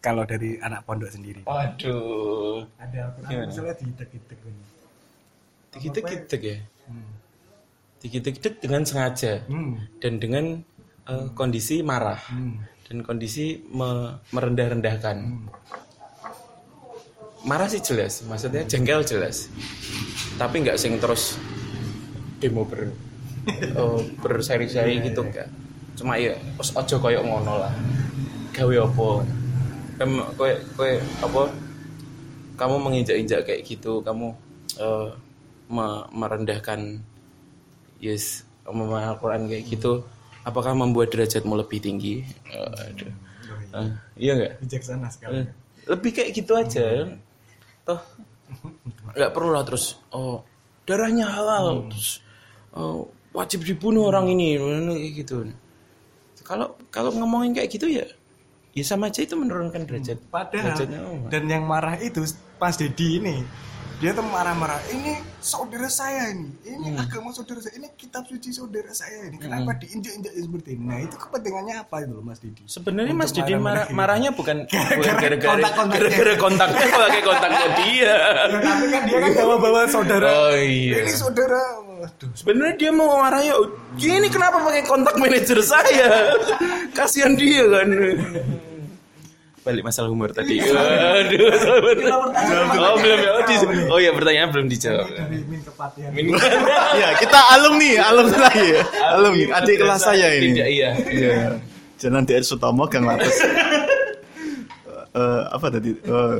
Kalau 0.00 0.24
dari 0.24 0.56
anak 0.64 0.88
pondok 0.88 1.12
sendiri. 1.12 1.44
Waduh. 1.44 2.64
ada 2.80 3.12
Al-Quran 3.12 3.52
misalnya 3.52 3.74
diitek-itek 3.76 4.38
Dikit-dikit 5.76 6.40
ya. 6.40 6.56
Dikit-dikit 8.00 8.54
dengan 8.64 8.82
sengaja 8.88 9.44
hmm. 9.44 10.00
dan 10.00 10.12
dengan 10.16 10.44
eh, 11.04 11.26
kondisi 11.36 11.84
marah 11.84 12.20
dan 12.86 13.02
kondisi 13.02 13.60
me- 13.68 14.22
merendah-rendahkan. 14.30 15.16
Marah 17.46 17.68
sih 17.70 17.82
jelas, 17.82 18.22
maksudnya 18.26 18.66
jengkel 18.66 19.02
jelas. 19.06 19.50
Tapi 20.40 20.66
nggak 20.66 20.78
sing 20.78 20.98
terus 20.98 21.38
demo 22.38 22.62
ber 22.64 22.94
eh, 23.50 24.00
berseri-seri 24.22 25.02
gitu 25.02 25.26
enggak. 25.26 25.50
Cuma 25.98 26.14
ya 26.16 26.38
wis 26.56 26.70
aja 26.72 26.96
koyo 26.96 27.20
ngono 27.26 27.58
lah. 27.66 27.72
Gawe 28.54 28.74
apa? 28.86 29.08
Kamu 29.96 30.20
kowe 30.38 30.52
kowe 30.78 30.92
apa? 31.24 31.42
Kamu 32.56 32.74
menginjak-injak 32.80 33.44
kayak 33.44 33.68
gitu, 33.68 34.00
kamu 34.00 34.32
eh, 34.80 35.08
me- 35.70 36.06
merendahkan 36.14 37.00
yes 38.02 38.46
pemahaman 38.66 39.14
Al-Quran 39.14 39.42
kayak 39.50 39.64
gitu 39.70 40.02
apakah 40.46 40.72
membuat 40.78 41.10
derajatmu 41.10 41.58
lebih 41.58 41.82
tinggi? 41.82 42.22
Eh, 42.50 42.86
aduh. 42.90 43.12
Eh, 43.74 43.88
iya 44.18 44.32
nggak? 44.38 44.52
Bijaksana 44.62 45.08
sekali. 45.10 45.42
Eh, 45.42 45.46
lebih 45.90 46.10
kayak 46.14 46.30
gitu 46.34 46.52
aja. 46.54 47.10
Toh 47.82 48.00
nggak 49.16 49.32
perlu 49.34 49.50
lah 49.50 49.66
terus 49.66 49.98
oh 50.14 50.44
darahnya 50.86 51.26
halal 51.26 51.90
terus 51.90 52.22
oh, 52.76 53.10
wajib 53.34 53.66
dibunuh 53.66 54.06
orang 54.06 54.30
ini 54.30 54.54
kayak 54.58 55.12
gitu. 55.24 55.36
Kalau 56.46 56.78
kalau 56.94 57.10
ngomongin 57.10 57.58
kayak 57.58 57.70
gitu 57.74 57.90
ya 57.90 58.06
ya 58.76 58.84
sama 58.86 59.10
aja 59.10 59.24
itu 59.24 59.34
menurunkan 59.34 59.82
derajat. 59.88 60.20
Padahal 60.30 60.78
derajatnya 60.78 61.00
oh, 61.10 61.26
dan 61.26 61.42
yang 61.50 61.64
marah 61.66 61.98
itu 61.98 62.22
pas 62.60 62.76
Dedi 62.76 63.18
ini 63.18 63.42
dia 63.96 64.12
tuh 64.12 64.20
marah-marah 64.22 64.76
ini 64.90 65.16
saudara 65.40 65.88
saya 65.88 66.28
ini 66.28 66.52
ini 66.62 66.86
Hmm. 66.86 67.00
agama 67.00 67.32
saudara 67.32 67.58
saya 67.58 67.80
ini 67.80 67.88
kitab 67.96 68.28
suci 68.28 68.52
saudara 68.52 68.92
saya 68.92 69.26
ini 69.26 69.40
kenapa 69.40 69.72
diinjak-injak 69.74 70.36
seperti 70.36 70.76
ini 70.76 70.84
nah 70.84 70.98
itu 71.00 71.16
kepentingannya 71.16 71.80
apa 71.80 72.04
itu 72.04 72.12
loh 72.12 72.20
Mas 72.20 72.36
Dedi 72.38 72.60
Sebenarnya 72.66 73.14
Mas 73.14 73.32
Didi 73.32 73.56
marah, 73.56 73.88
marahnya 73.88 74.30
bukan 74.30 74.68
gara-gara 75.00 75.56
gara-gara 75.88 76.34
kontaknya 76.36 76.86
pakai 76.86 77.22
kontaknya 77.22 77.66
dia. 77.78 78.14
tapi 78.52 78.86
kan 78.86 79.02
dia 79.02 79.18
kan 79.18 79.30
bawa-bawa 79.34 79.80
saudara 79.88 80.28
Oh 80.28 80.52
iya. 80.52 81.00
ini 81.00 81.12
saudara 81.12 81.60
waduh 81.80 82.28
Sebenarnya 82.36 82.74
dia 82.76 82.90
mau 82.92 83.16
marahnya, 83.16 83.56
"Oh, 83.56 83.72
ini 83.96 84.28
kenapa 84.28 84.60
pakai 84.60 84.84
kontak 84.84 85.16
manajer 85.16 85.56
saya? 85.64 86.36
Kasihan 86.96 87.32
dia 87.32 87.64
kan. 87.64 87.88
Balik 89.66 89.82
masalah 89.82 90.06
humor 90.14 90.30
tadi. 90.30 90.62
Aduh. 91.18 91.50
Oh 92.78 92.94
belum 93.02 93.18
ya. 93.18 93.30
Oh, 93.34 93.42
oh 93.90 93.98
ya 93.98 94.14
pertanyaan 94.14 94.54
belum 94.54 94.66
dijawab. 94.70 95.10
min 95.26 95.60
kepatihan 95.66 96.10
Min- 96.14 96.30
ya 97.02 97.08
kita 97.18 97.38
alumni 97.50 97.90
alumni 98.06 98.50
ya 98.54 98.82
alumni 99.10 99.44
adik 99.58 99.82
kelas 99.82 100.00
saya 100.06 100.38
ini 100.38 100.54
Tidak 100.54 100.68
iya. 100.70 100.90
Iya. 101.02 101.32
Jalan 101.98 102.22
DR 102.22 102.46
Sutomo 102.46 102.86
Gang 102.86 103.10
Latas. 103.10 103.34
Eh, 105.16 105.42
apa 105.48 105.72
tadi? 105.72 105.96
Eh, 105.96 106.36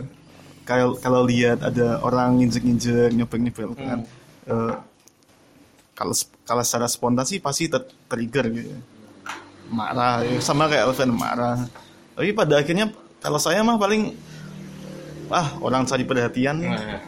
kalau 0.68 1.00
kalau 1.00 1.24
lihat 1.24 1.64
ada 1.64 1.96
orang 2.04 2.36
nginjek-nginjek 2.36 3.08
nyobek-nyobek 3.16 3.72
kan. 3.72 4.04
eh, 4.44 4.74
kalau 5.96 6.12
kalau 6.44 6.60
secara 6.60 6.84
spontan 6.84 7.24
sih 7.24 7.40
pasti 7.40 7.72
ter 7.72 7.88
trigger 8.04 8.44
gitu. 8.52 8.76
Marah, 9.72 10.20
ya. 10.28 10.36
sama 10.44 10.68
kayak 10.68 10.92
Elven 10.92 11.08
marah. 11.08 11.56
Tapi 12.20 12.36
pada 12.36 12.60
akhirnya 12.60 12.92
kalau 13.26 13.42
saya 13.42 13.58
mah 13.66 13.74
paling 13.74 14.14
ah 15.34 15.58
orang 15.58 15.82
cari 15.82 16.06
perhatian. 16.06 16.62
Nah, 16.62 17.02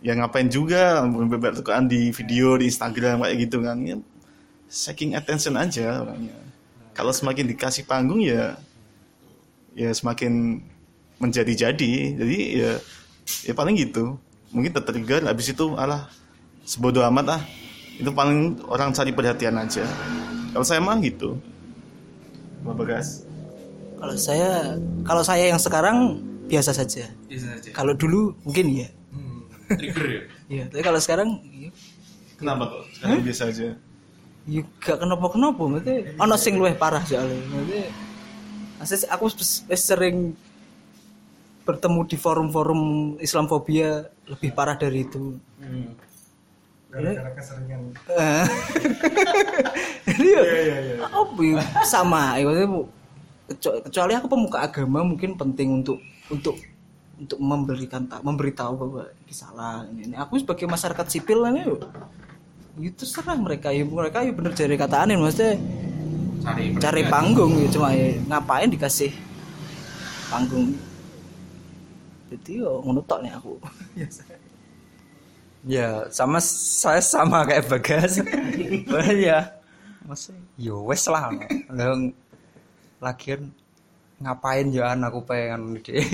ya. 0.00 0.16
Ngapain 0.16 0.48
juga 0.48 1.04
beber 1.04 1.60
tukaan 1.60 1.84
di 1.84 2.08
video 2.16 2.56
di 2.56 2.72
Instagram 2.72 3.20
kayak 3.20 3.36
gitu 3.44 3.60
kan. 3.60 3.76
Ya, 3.84 4.00
seeking 4.72 5.12
attention 5.12 5.60
aja 5.60 6.00
orangnya. 6.00 6.32
Kalau 6.96 7.12
semakin 7.12 7.52
dikasih 7.52 7.84
panggung 7.84 8.24
ya 8.24 8.56
ya 9.76 9.92
semakin 9.92 10.64
menjadi-jadi. 11.20 11.92
Jadi 12.16 12.38
ya 12.56 12.80
ya 13.44 13.52
paling 13.52 13.76
gitu. 13.76 14.16
Mungkin 14.48 14.72
tertrigger 14.72 15.28
habis 15.28 15.52
itu 15.52 15.76
alah 15.76 16.08
sebodoh 16.64 17.04
amat 17.04 17.36
ah 17.36 17.42
itu 18.00 18.08
paling 18.16 18.64
orang 18.64 18.96
cari 18.96 19.12
perhatian 19.12 19.60
aja. 19.60 19.84
Kalau 20.56 20.64
saya 20.64 20.80
mah 20.80 20.96
gitu. 21.04 21.36
Bapak 22.64 22.96
Gas 22.96 23.29
Kalau 24.00 24.16
saya 24.16 24.80
kalau 25.04 25.22
saya 25.22 25.44
yang 25.52 25.60
sekarang 25.60 26.24
biasa 26.48 26.72
saja. 26.72 27.04
Biasa 27.28 27.46
saja. 27.60 27.68
Kalau 27.76 27.92
dulu 27.92 28.32
mungkin 28.48 28.66
ya. 28.72 28.88
Trigger 29.76 30.06
ya. 30.08 30.22
Iya, 30.50 30.66
tapi 30.66 30.82
kalau 30.82 30.98
sekarang 30.98 31.38
ya, 31.46 31.70
Kenapa 32.34 32.66
kok? 32.66 32.82
Sekarang 32.90 33.22
biasa 33.22 33.42
aja. 33.54 33.70
ya 34.50 34.62
gak 34.82 34.98
kenapa-kenapa, 34.98 35.62
maksudnya 35.62 36.10
ono 36.18 36.34
sing 36.34 36.58
luwih 36.58 36.74
parah 36.74 37.06
soalnya. 37.06 37.38
Maksudnya 38.82 39.06
aku 39.14 39.30
sering 39.78 40.34
bertemu 41.62 42.00
di 42.02 42.16
forum-forum 42.18 42.80
Islamfobia 43.22 44.10
lebih 44.26 44.50
parah 44.50 44.74
dari 44.74 45.06
itu. 45.06 45.38
Gara-gara 46.90 47.30
keseringan. 47.38 47.94
Eh. 48.10 48.46
Jadi 50.10 50.26
ya, 50.34 50.42
apa 51.06 51.42
ya, 51.46 51.62
sama 51.86 52.34
ya, 52.34 52.42
maksudnya 52.42 52.70
kecuali 53.58 54.12
aku 54.14 54.26
pemuka 54.30 54.62
agama 54.62 55.02
mungkin 55.02 55.34
penting 55.34 55.82
untuk 55.82 55.98
untuk 56.30 56.54
untuk 57.20 57.38
memberikan 57.42 58.06
memberitahu 58.06 58.72
bahwa 58.78 59.04
ini 59.26 59.34
salah 59.34 59.84
ini, 59.90 60.08
ini. 60.08 60.14
aku 60.16 60.40
sebagai 60.40 60.64
masyarakat 60.70 61.06
sipil 61.10 61.44
kan 61.44 61.58
ya 61.58 61.66
ya 62.80 62.90
terserah 62.94 63.36
mereka 63.36 63.68
ya 63.74 63.84
mereka 63.84 64.22
ya 64.24 64.32
bener 64.32 64.54
jadi 64.54 64.78
kataan 64.78 65.18
maksudnya 65.18 65.58
Cari 66.40 66.72
cari 66.80 67.02
panggung 67.04 67.52
ya 67.60 67.68
cuma 67.68 67.92
ya 67.92 68.16
ngapain 68.24 68.72
dikasih 68.72 69.12
panggung 70.32 70.72
jadi 72.32 72.64
yo 72.64 72.80
ngono 72.80 73.04
tok 73.04 73.20
nih 73.20 73.32
aku 73.36 73.60
Ya, 75.60 76.08
sama 76.08 76.40
saya 76.40 77.04
sama 77.04 77.44
kayak 77.44 77.68
Bagas. 77.68 78.16
ya. 79.28 79.60
Maksudnya, 80.08 80.40
yo 80.56 80.88
wes 80.88 81.04
lah. 81.04 81.28
Lagian 83.00 83.48
ngapain 84.20 84.68
ya 84.68 84.92
aku 84.92 85.24
pengen 85.24 85.72
ide. 85.80 86.04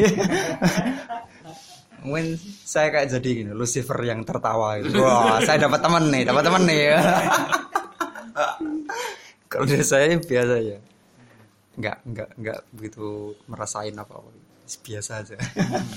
Mungkin 2.06 2.38
saya 2.62 2.94
kayak 2.94 3.18
jadi 3.18 3.28
gini, 3.42 3.50
Lucifer 3.50 3.98
yang 4.06 4.22
tertawa 4.22 4.78
gitu. 4.78 5.02
Wah, 5.02 5.42
saya 5.42 5.66
dapat 5.66 5.82
teman 5.82 6.06
nih, 6.14 6.22
dapat 6.22 6.42
teman 6.46 6.62
nih. 6.62 6.94
Kalau 9.50 9.66
dari 9.66 9.82
saya 9.82 10.14
biasa 10.14 10.54
ya. 10.62 10.78
Enggak, 11.76 11.96
enggak, 12.08 12.28
enggak 12.40 12.58
begitu 12.72 13.36
merasain 13.50 13.96
apa-apa. 13.96 14.30
Biasa 14.82 15.22
aja. 15.22 15.36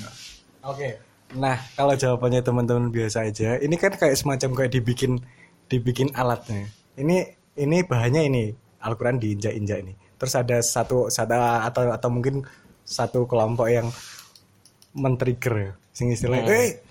Oke. 0.72 1.00
Nah, 1.38 1.58
kalau 1.78 1.94
jawabannya 1.94 2.42
teman-teman 2.42 2.90
biasa 2.90 3.30
aja, 3.30 3.62
ini 3.62 3.78
kan 3.78 3.94
kayak 3.94 4.18
semacam 4.18 4.50
kayak 4.58 4.72
dibikin 4.76 5.22
dibikin 5.70 6.10
alatnya. 6.18 6.66
Ini 6.98 7.18
ini 7.60 7.78
bahannya 7.86 8.22
ini 8.26 8.44
Al-Qur'an 8.82 9.22
diinjak-injak 9.22 9.78
ini. 9.86 9.94
Terus 10.20 10.34
ada 10.36 10.58
satu 10.60 11.08
satu 11.08 11.34
atau 11.34 11.84
atau 11.90 12.10
mungkin 12.12 12.44
satu 12.84 13.24
kelompok 13.24 13.72
yang 13.72 13.88
men-trigger 14.92 15.54
ya. 15.56 15.72
Sing 15.96 16.12
istilahnya, 16.12 16.50
"Eh, 16.50 16.82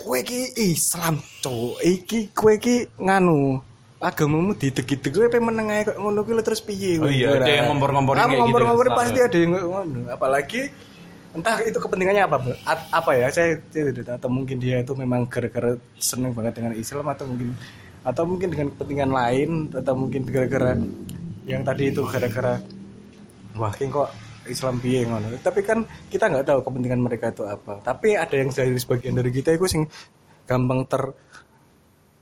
kowe 0.00 0.16
iki 0.16 0.52
Islam, 0.56 1.18
cowok. 1.40 1.80
Iki 1.80 2.18
kowe 2.32 2.52
iki 2.52 2.84
nganu 2.96 3.58
agamamu 4.04 4.52
dideg-deg 4.52 5.12
kowe 5.16 5.38
meneng 5.40 5.72
ae 5.72 5.80
kok 5.88 5.96
ngono 5.96 6.20
kuwi 6.28 6.44
terus 6.44 6.60
piye 6.60 7.00
Oh 7.00 7.08
iya, 7.08 7.40
ada 7.40 7.48
yang 7.48 7.72
ngompor-ngomporin 7.72 8.20
Ah, 8.20 8.28
kayak 8.28 8.36
gitu. 8.36 8.42
ngompor-ngomporin 8.44 8.92
Selalu. 8.92 9.00
pasti 9.00 9.18
ada 9.24 9.36
yang 9.40 9.52
ngono 9.56 9.98
apalagi 10.12 10.60
entah 11.34 11.56
itu 11.64 11.78
kepentingannya 11.80 12.22
apa 12.28 12.36
apa 12.92 13.10
ya 13.16 13.26
saya 13.32 13.58
saya 13.72 13.90
tidak 13.90 14.04
tahu 14.06 14.16
atau 14.20 14.28
mungkin 14.30 14.56
dia 14.60 14.84
itu 14.84 14.92
memang 14.92 15.24
gara-gara 15.26 15.72
seneng 15.96 16.36
banget 16.36 16.52
dengan 16.60 16.76
Islam 16.76 17.06
atau 17.08 17.24
mungkin 17.26 17.48
atau 18.04 18.22
mungkin 18.28 18.48
dengan 18.52 18.66
kepentingan 18.76 19.10
lain 19.10 19.50
atau 19.72 19.94
mungkin 19.96 20.20
gara-gara 20.28 20.72
yang 21.44 21.62
tadi 21.62 21.92
itu 21.92 22.02
gara-gara 22.08 22.60
wah 23.56 23.72
ini 23.76 23.92
kok 23.92 24.08
Islam 24.44 24.76
piye 24.80 25.08
ngono 25.08 25.32
tapi 25.40 25.60
kan 25.64 25.84
kita 26.08 26.28
nggak 26.28 26.44
tahu 26.48 26.58
kepentingan 26.64 27.00
mereka 27.00 27.32
itu 27.32 27.44
apa 27.48 27.80
tapi 27.80 28.16
ada 28.16 28.34
yang 28.36 28.52
dari 28.52 28.76
sebagian 28.76 29.16
dari 29.16 29.30
kita 29.32 29.56
itu 29.56 29.64
sing 29.68 29.82
gampang 30.44 30.84
ter 30.84 31.02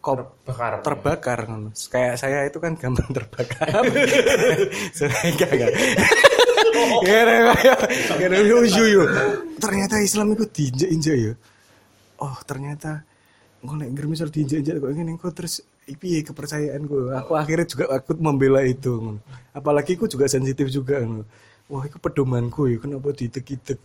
kop 0.02 0.34
Bakar. 0.42 0.82
terbakar 0.82 1.38
ngono. 1.46 1.70
kayak 1.70 2.18
saya 2.18 2.46
itu 2.46 2.58
kan 2.58 2.74
gampang 2.74 3.10
terbakar 3.16 3.82
saya 4.98 5.18
enggak 5.30 5.70
Kira 7.02 7.52
kira 8.16 8.36
yo 8.42 8.64
yo 8.64 8.84
yo. 8.88 9.04
Ternyata 9.60 10.00
Islam 10.00 10.34
itu 10.34 10.44
diinjak-injak 10.48 11.16
ya. 11.16 11.32
Oh, 12.22 12.36
ternyata 12.46 13.04
ngger 13.62 14.06
misal 14.10 14.32
diinjak-injak 14.32 14.82
kok 14.82 14.90
ngene 14.90 15.12
kok 15.20 15.32
terus 15.36 15.62
piye 15.86 16.22
kepercayaanku. 16.22 17.10
Aku 17.18 17.32
akhirnya 17.34 17.66
juga 17.66 17.84
aku 17.90 18.14
membela 18.18 18.62
itu. 18.62 19.18
Apalagi 19.50 19.98
aku 19.98 20.06
juga 20.06 20.30
sensitif 20.30 20.70
juga. 20.70 21.02
Wah, 21.70 21.82
itu 21.88 21.96
pedomanku 21.98 22.68
ya 22.68 22.76
kenapa 22.78 23.10
ditek-itek. 23.10 23.80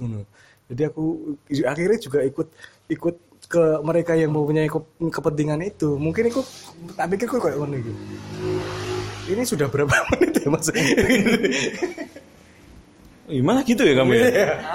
Jadi 0.68 0.82
aku 0.84 1.36
akhirnya 1.64 1.98
juga 1.98 2.20
ikut 2.22 2.48
ikut 2.92 3.16
ke 3.48 3.64
mereka 3.80 4.12
yang 4.20 4.36
mempunyai 4.36 4.68
ke- 4.68 5.08
kepentingan 5.08 5.64
itu. 5.64 5.96
Mungkin 5.96 6.28
aku 6.28 6.44
tak 7.00 7.08
pikir 7.16 7.28
kok 7.32 7.40
kayak 7.48 7.56
gitu. 7.80 7.92
Ini 9.28 9.44
sudah 9.48 9.68
berapa 9.72 9.92
menit 10.16 10.44
ya 10.44 10.48
Mas? 10.52 10.68
Malah 13.28 13.64
gitu 13.64 13.84
ya 13.84 13.94
kamu 13.96 14.12
ya? 14.16 14.26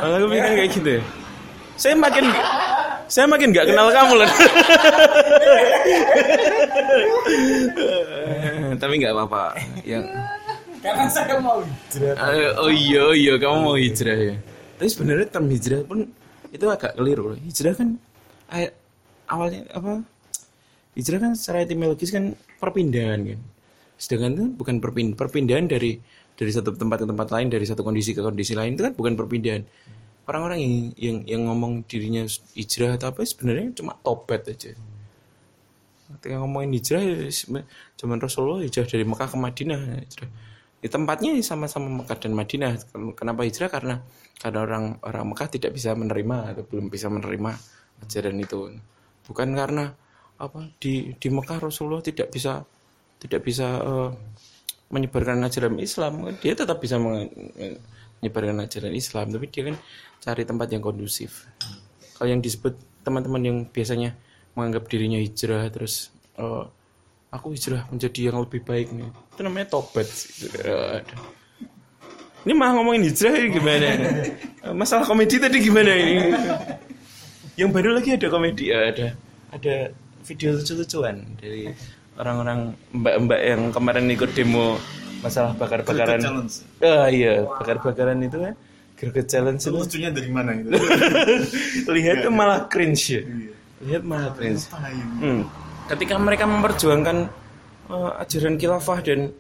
Malah 0.01 0.17
aku 0.21 0.27
pikir 0.29 0.53
kayak 0.57 0.71
gitu 0.73 0.89
ya? 1.01 1.03
Saya 1.77 1.95
makin 1.97 2.25
saya 3.13 3.29
makin 3.29 3.53
nggak 3.53 3.69
kenal 3.69 3.93
kamu 3.93 4.25
loh. 4.25 4.31
Tapi 8.81 8.95
nggak 9.05 9.13
apa-apa. 9.13 9.53
Yang 9.85 10.09
Karena 10.81 11.07
saya 11.13 11.37
mau 11.37 11.61
hijrah. 11.61 12.17
Eh, 12.17 12.51
oh 12.57 12.73
iya 12.73 13.01
oh 13.05 13.13
iya 13.13 13.37
kamu 13.37 13.59
mau 13.69 13.77
hijrah 13.77 14.17
ya. 14.17 14.41
Tapi 14.81 14.89
sebenarnya 14.89 15.29
term 15.29 15.45
hijrah 15.53 15.85
pun 15.85 16.09
itu 16.57 16.65
agak 16.65 16.97
keliru. 16.97 17.37
Hijrah 17.37 17.77
kan 17.77 18.01
awalnya 19.29 19.69
apa? 19.77 20.01
Hijrah 20.97 21.21
kan 21.21 21.37
secara 21.37 21.69
etimologis 21.69 22.09
kan 22.09 22.33
perpindahan 22.57 23.29
kan. 23.29 23.41
Sedangkan 24.01 24.41
itu 24.41 24.45
bukan 24.57 24.81
perpindahan, 24.81 25.21
perpindahan 25.21 25.69
dari 25.69 26.01
dari 26.33 26.49
satu 26.49 26.73
tempat 26.73 27.05
ke 27.05 27.07
tempat 27.13 27.29
lain, 27.29 27.53
dari 27.53 27.69
satu 27.69 27.85
kondisi 27.85 28.17
ke 28.17 28.25
kondisi 28.25 28.57
lain 28.57 28.73
itu 28.73 28.89
kan 28.89 28.97
bukan 28.97 29.21
perpindahan. 29.21 29.63
Orang-orang 30.23 30.59
yang 30.63 30.75
yang 30.95 31.19
yang 31.27 31.43
ngomong 31.51 31.83
dirinya 31.91 32.23
hijrah 32.55 32.95
apa 32.95 33.27
sebenarnya 33.27 33.75
cuma 33.75 33.99
tobat 33.99 34.47
aja. 34.47 34.75
Ketika 36.13 36.37
ngomongin 36.39 36.79
hijrah 36.79 37.03
zaman 37.99 38.19
Rasulullah 38.23 38.63
hijrah 38.63 38.87
dari 38.87 39.03
Mekah 39.03 39.29
ke 39.33 39.39
Madinah 39.39 39.81
hijrah. 39.99 40.31
Di 40.83 40.89
tempatnya 40.91 41.39
sama-sama 41.43 41.91
Mekah 42.03 42.19
dan 42.19 42.33
Madinah. 42.35 42.71
Kenapa 43.19 43.43
hijrah? 43.43 43.71
Karena 43.71 43.99
karena 44.39 44.59
orang 44.63 44.85
orang 45.03 45.25
Mekah 45.35 45.49
tidak 45.51 45.75
bisa 45.75 45.95
menerima 45.95 46.55
atau 46.55 46.63
belum 46.67 46.87
bisa 46.87 47.11
menerima 47.11 47.51
ajaran 48.07 48.37
itu. 48.39 48.79
Bukan 49.27 49.49
karena 49.55 49.95
apa 50.39 50.71
di 50.83 51.15
di 51.19 51.29
Mekah 51.31 51.63
Rasulullah 51.63 52.03
tidak 52.03 52.35
bisa 52.35 52.63
tidak 53.23 53.47
bisa 53.47 53.79
eh, 53.79 54.11
menyebarkan 54.91 55.43
ajaran 55.47 55.79
Islam. 55.79 56.31
Dia 56.43 56.59
tetap 56.59 56.83
bisa 56.83 56.99
menyebarkan 56.99 58.67
ajaran 58.67 58.93
Islam, 58.93 59.33
tapi 59.33 59.47
dia 59.49 59.73
kan 59.73 59.77
cari 60.23 60.47
tempat 60.47 60.71
yang 60.71 60.81
kondusif. 60.81 61.51
Kalau 62.15 62.31
yang 62.31 62.39
disebut 62.39 62.79
teman-teman 63.03 63.43
yang 63.43 63.59
biasanya 63.67 64.15
menganggap 64.55 64.87
dirinya 64.87 65.19
hijrah 65.19 65.67
terus 65.75 66.15
eh, 66.39 66.65
aku 67.35 67.59
hijrah 67.59 67.91
menjadi 67.91 68.31
yang 68.31 68.39
lebih 68.39 68.63
baik 68.63 68.95
nih. 68.95 69.11
Itu 69.35 69.43
namanya 69.43 69.67
tobat. 69.75 70.07
Eh. 70.63 71.03
Ini 72.47 72.53
mah 72.55 72.71
ngomongin 72.79 73.03
hijrah 73.11 73.35
ini 73.35 73.49
gimana? 73.51 73.87
Eh, 74.63 74.75
Masalah 74.81 75.03
komedi 75.11 75.43
tadi 75.43 75.59
gimana 75.59 75.91
ini? 75.91 76.31
Yang 77.59 77.71
baru 77.75 77.91
lagi 77.99 78.15
ada 78.15 78.27
komedi, 78.31 78.73
ya, 78.73 78.89
ada 78.89 79.07
ada 79.53 79.75
video 80.25 80.57
lucu-lucuan 80.57 81.21
dari 81.37 81.69
orang-orang 82.17 82.73
mbak-mbak 82.95 83.41
yang 83.43 83.63
kemarin 83.75 84.07
ikut 84.09 84.31
demo 84.33 84.79
masalah 85.21 85.53
bakar-bakaran. 85.59 86.49
Ah 86.81 87.11
iya, 87.13 87.45
bakar-bakaran 87.45 88.23
itu 88.23 88.39
kan. 88.39 88.55
Greget 89.03 89.27
challenge 89.27 89.67
itu. 89.67 89.75
Lucunya 89.75 90.15
dari 90.15 90.31
mana 90.31 90.55
gitu? 90.55 90.71
Lihat 91.99 92.23
tuh 92.23 92.31
malah 92.31 92.71
cringe 92.71 93.03
ya. 93.11 93.23
Lihat 93.83 94.07
malah 94.07 94.31
cringe. 94.31 94.71
Hmm. 95.19 95.43
Ketika 95.91 96.15
mereka 96.23 96.47
memperjuangkan 96.47 97.27
eh, 97.91 98.23
ajaran 98.23 98.55
khilafah 98.63 99.03
dan 99.03 99.35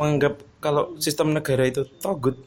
menganggap 0.00 0.40
kalau 0.64 0.96
sistem 0.96 1.36
negara 1.36 1.68
itu 1.68 1.84
togut 2.00 2.40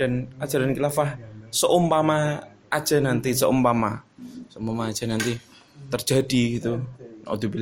dan 0.00 0.32
ajaran 0.40 0.72
khilafah 0.72 1.20
seumpama 1.52 2.48
aja 2.72 2.96
nanti 3.04 3.36
seumpama 3.36 4.00
seumpama 4.48 4.88
aja 4.88 5.04
nanti 5.04 5.36
terjadi 5.92 6.42
itu 6.56 6.80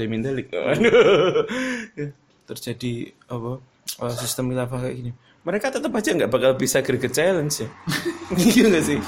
min 0.06 0.22
dzalik. 0.22 0.54
terjadi 2.48 2.92
apa 3.26 3.58
eh, 3.98 4.14
sistem 4.14 4.54
khilafah 4.54 4.78
kayak 4.86 4.94
gini 4.94 5.12
mereka 5.42 5.70
tetap 5.70 5.90
aja 5.90 6.10
nggak 6.12 6.30
bakal 6.30 6.52
bisa 6.54 6.82
greget 6.82 7.12
challenge 7.12 7.62
ya 7.62 7.68
iya 8.48 8.64
nggak 8.68 8.84
sih 8.84 8.98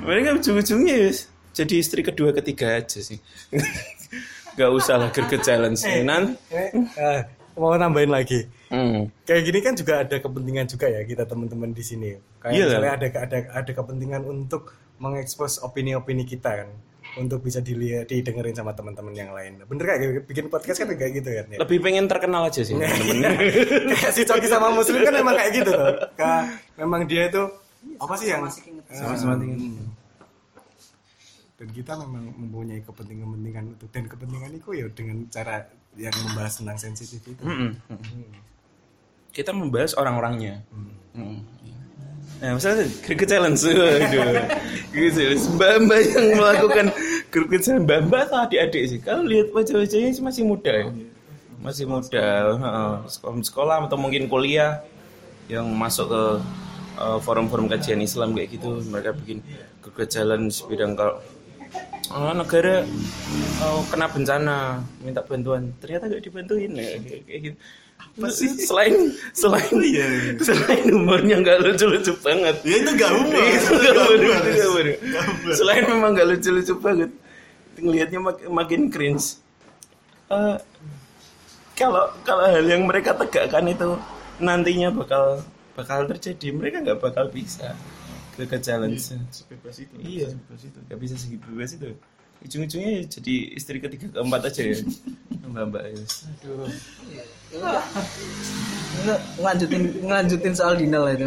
mereka 0.00 0.36
ujung-ujungnya 0.36 0.94
ya 0.96 1.10
jadi 1.50 1.74
istri 1.76 2.00
kedua 2.00 2.30
ketiga 2.32 2.78
aja 2.78 3.00
sih 3.00 3.18
nggak 4.54 4.70
usah 4.70 4.98
lah 4.98 5.08
greget 5.10 5.42
challenge 5.42 5.80
nan 6.02 6.34
Eh, 6.50 6.70
eh, 6.74 7.20
mau 7.56 7.74
nambahin 7.74 8.08
lagi. 8.08 8.46
hmm. 8.68 9.24
Kayak 9.24 9.42
gini 9.44 9.58
kan 9.60 9.74
juga 9.76 10.00
ada 10.00 10.16
kepentingan 10.16 10.66
juga 10.66 10.86
ya 10.88 11.02
kita 11.02 11.28
teman-teman 11.28 11.70
di 11.70 11.84
sini. 11.84 12.16
Kayak 12.40 12.52
Iya. 12.56 12.64
misalnya 12.66 12.92
ada 12.96 13.06
ada 13.20 13.38
ada 13.52 13.72
kepentingan 13.74 14.22
untuk 14.24 14.72
mengekspos 14.96 15.60
opini-opini 15.60 16.24
kita 16.24 16.64
kan 16.64 16.68
untuk 17.16 17.40
bisa 17.40 17.58
dilihat 17.58 18.06
didengerin 18.06 18.52
sama 18.52 18.70
teman-teman 18.70 19.10
yang 19.10 19.30
lain. 19.30 19.58
Bener 19.62 19.84
kayak 19.84 20.00
bikin 20.24 20.46
podcast 20.46 20.78
kan 20.78 20.90
kayak 20.90 21.12
gitu 21.16 21.30
kan 21.32 21.46
ya. 21.48 21.58
Lebih 21.58 21.78
pengen 21.80 22.06
terkenal 22.06 22.44
aja 22.44 22.60
sih 22.60 22.74
temen-temen. 22.78 23.34
kayak 23.90 24.12
si 24.12 24.22
Coki 24.22 24.46
sama 24.46 24.70
Muslim 24.70 25.00
kan 25.00 25.14
memang 25.14 25.34
kayak 25.34 25.52
gitu 25.52 25.70
tuh. 25.70 25.94
Ka- 26.14 26.46
memang 26.76 27.04
dia 27.04 27.26
itu 27.26 27.42
apa 27.96 28.14
sih 28.14 28.28
yang 28.28 28.44
Sama-sama 28.86 29.34
Hmm. 29.34 29.42
tinggi. 29.42 29.68
dan 31.56 31.68
kita 31.70 31.92
memang 31.94 32.24
mempunyai 32.32 32.80
kepentingan-kepentingan 32.80 33.64
itu 33.70 33.84
dan 33.88 34.04
kepentingan 34.06 34.52
itu 34.54 34.68
ya 34.72 34.86
dengan 34.88 35.28
cara 35.28 35.60
yang 35.94 36.14
membahas 36.22 36.56
tentang 36.56 36.78
sensitif 36.78 37.20
itu. 37.20 37.42
Mm-mm. 37.42 37.76
Kita 39.28 39.52
membahas 39.52 39.92
orang-orangnya. 39.92 40.64
Mm. 41.12 41.38
Nah, 42.40 42.56
misalnya 42.56 42.88
Cricket 43.04 43.28
Challenge, 43.28 43.60
waduh, 43.60 44.48
Cricket 44.96 45.12
Challenge, 45.12 45.44
mbak-mbak 45.60 46.00
yang 46.08 46.26
melakukan 46.40 46.86
Cricket 47.28 47.60
Challenge, 47.60 47.84
mbak-mbak 47.84 48.20
atau 48.32 48.38
adik-adik 48.48 48.82
sih? 48.88 48.98
Kalau 49.04 49.28
lihat 49.28 49.52
wajah-wajahnya 49.52 50.10
sih 50.16 50.24
masih 50.24 50.42
muda 50.48 50.72
ya, 50.72 50.88
masih 51.60 51.84
muda, 51.84 52.56
sekolah, 53.12 53.44
sekolah 53.44 53.76
atau 53.84 54.00
mungkin 54.00 54.24
kuliah 54.24 54.80
yang 55.52 55.68
masuk 55.68 56.08
ke 56.08 56.22
eh, 56.96 57.18
forum-forum 57.20 57.68
kajian 57.68 58.00
Islam 58.00 58.32
kayak 58.32 58.56
gitu, 58.56 58.80
mereka 58.88 59.12
bikin 59.12 59.44
Cricket 59.84 60.08
Challenge 60.08 60.52
bidang 60.64 60.96
kalau 60.96 61.20
Oh, 62.10 62.34
negara 62.34 62.82
oh, 63.62 63.86
kena 63.86 64.10
bencana 64.10 64.82
minta 64.98 65.22
bantuan. 65.22 65.70
Ternyata 65.78 66.10
gak 66.10 66.26
dibantuin 66.26 66.74
ya 66.74 66.98
kayak 66.98 67.54
kayak 68.18 68.34
gitu 68.34 68.62
selain 68.66 68.94
selain 69.32 69.74
selain 70.42 70.84
humornya 70.90 71.36
nggak 71.40 71.58
lucu 71.62 71.86
lucu 71.86 72.12
banget. 72.20 72.56
Ya 72.66 72.76
itu 72.82 72.90
gak 72.98 73.10
humor. 73.14 73.42
itu 73.44 73.70
nggak 73.70 73.94
humor, 73.96 74.16
itu 74.18 75.04
nggak 75.06 75.24
humor. 75.28 75.52
selain 75.54 75.82
memang 75.86 76.10
nggak 76.16 76.28
lucu 76.34 76.48
lucu 76.50 76.74
banget 76.80 77.10
ngelihatnya 77.80 78.20
mak- 78.20 78.50
makin 78.50 78.92
cringe. 78.92 79.40
Eh, 80.30 80.56
kalau 81.74 82.12
kalau 82.22 82.44
hal 82.44 82.64
yang 82.66 82.84
mereka 82.84 83.16
tegakkan 83.16 83.64
itu 83.66 83.96
nantinya 84.38 84.92
bakal 84.92 85.40
bakal 85.74 86.04
terjadi. 86.06 86.52
Mereka 86.52 86.84
nggak 86.84 87.00
bakal 87.00 87.32
bisa 87.32 87.72
ke 88.36 88.44
ke 88.46 88.58
challenge 88.60 89.00
Sebebas 89.32 89.76
itu. 89.80 89.94
Iya, 90.00 90.28
gak 90.88 90.98
bisa 91.00 91.16
sebebas 91.16 91.70
itu. 91.76 91.96
Ujung-ujungnya 92.40 93.04
jadi 93.04 93.34
istri 93.52 93.78
ketiga 93.78 94.08
keempat 94.16 94.48
aja 94.48 94.60
ya. 94.64 94.76
Mbak 95.50 95.64
Mbak 95.70 95.82
ya. 95.82 96.04
Aduh. 96.30 96.68
Nge- 99.04 99.22
ngelanjutin 99.40 99.82
ngelanjutin 100.06 100.54
soal 100.56 100.74
Dinal 100.78 101.04
itu. 101.12 101.26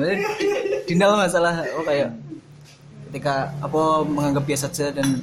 Dinal 0.90 1.20
masalah 1.20 1.62
oh 1.78 1.84
kayak 1.86 2.16
ketika 3.12 3.54
apa 3.62 3.82
menganggap 4.10 4.44
biasa 4.48 4.74
saja 4.74 4.90
dan 4.90 5.22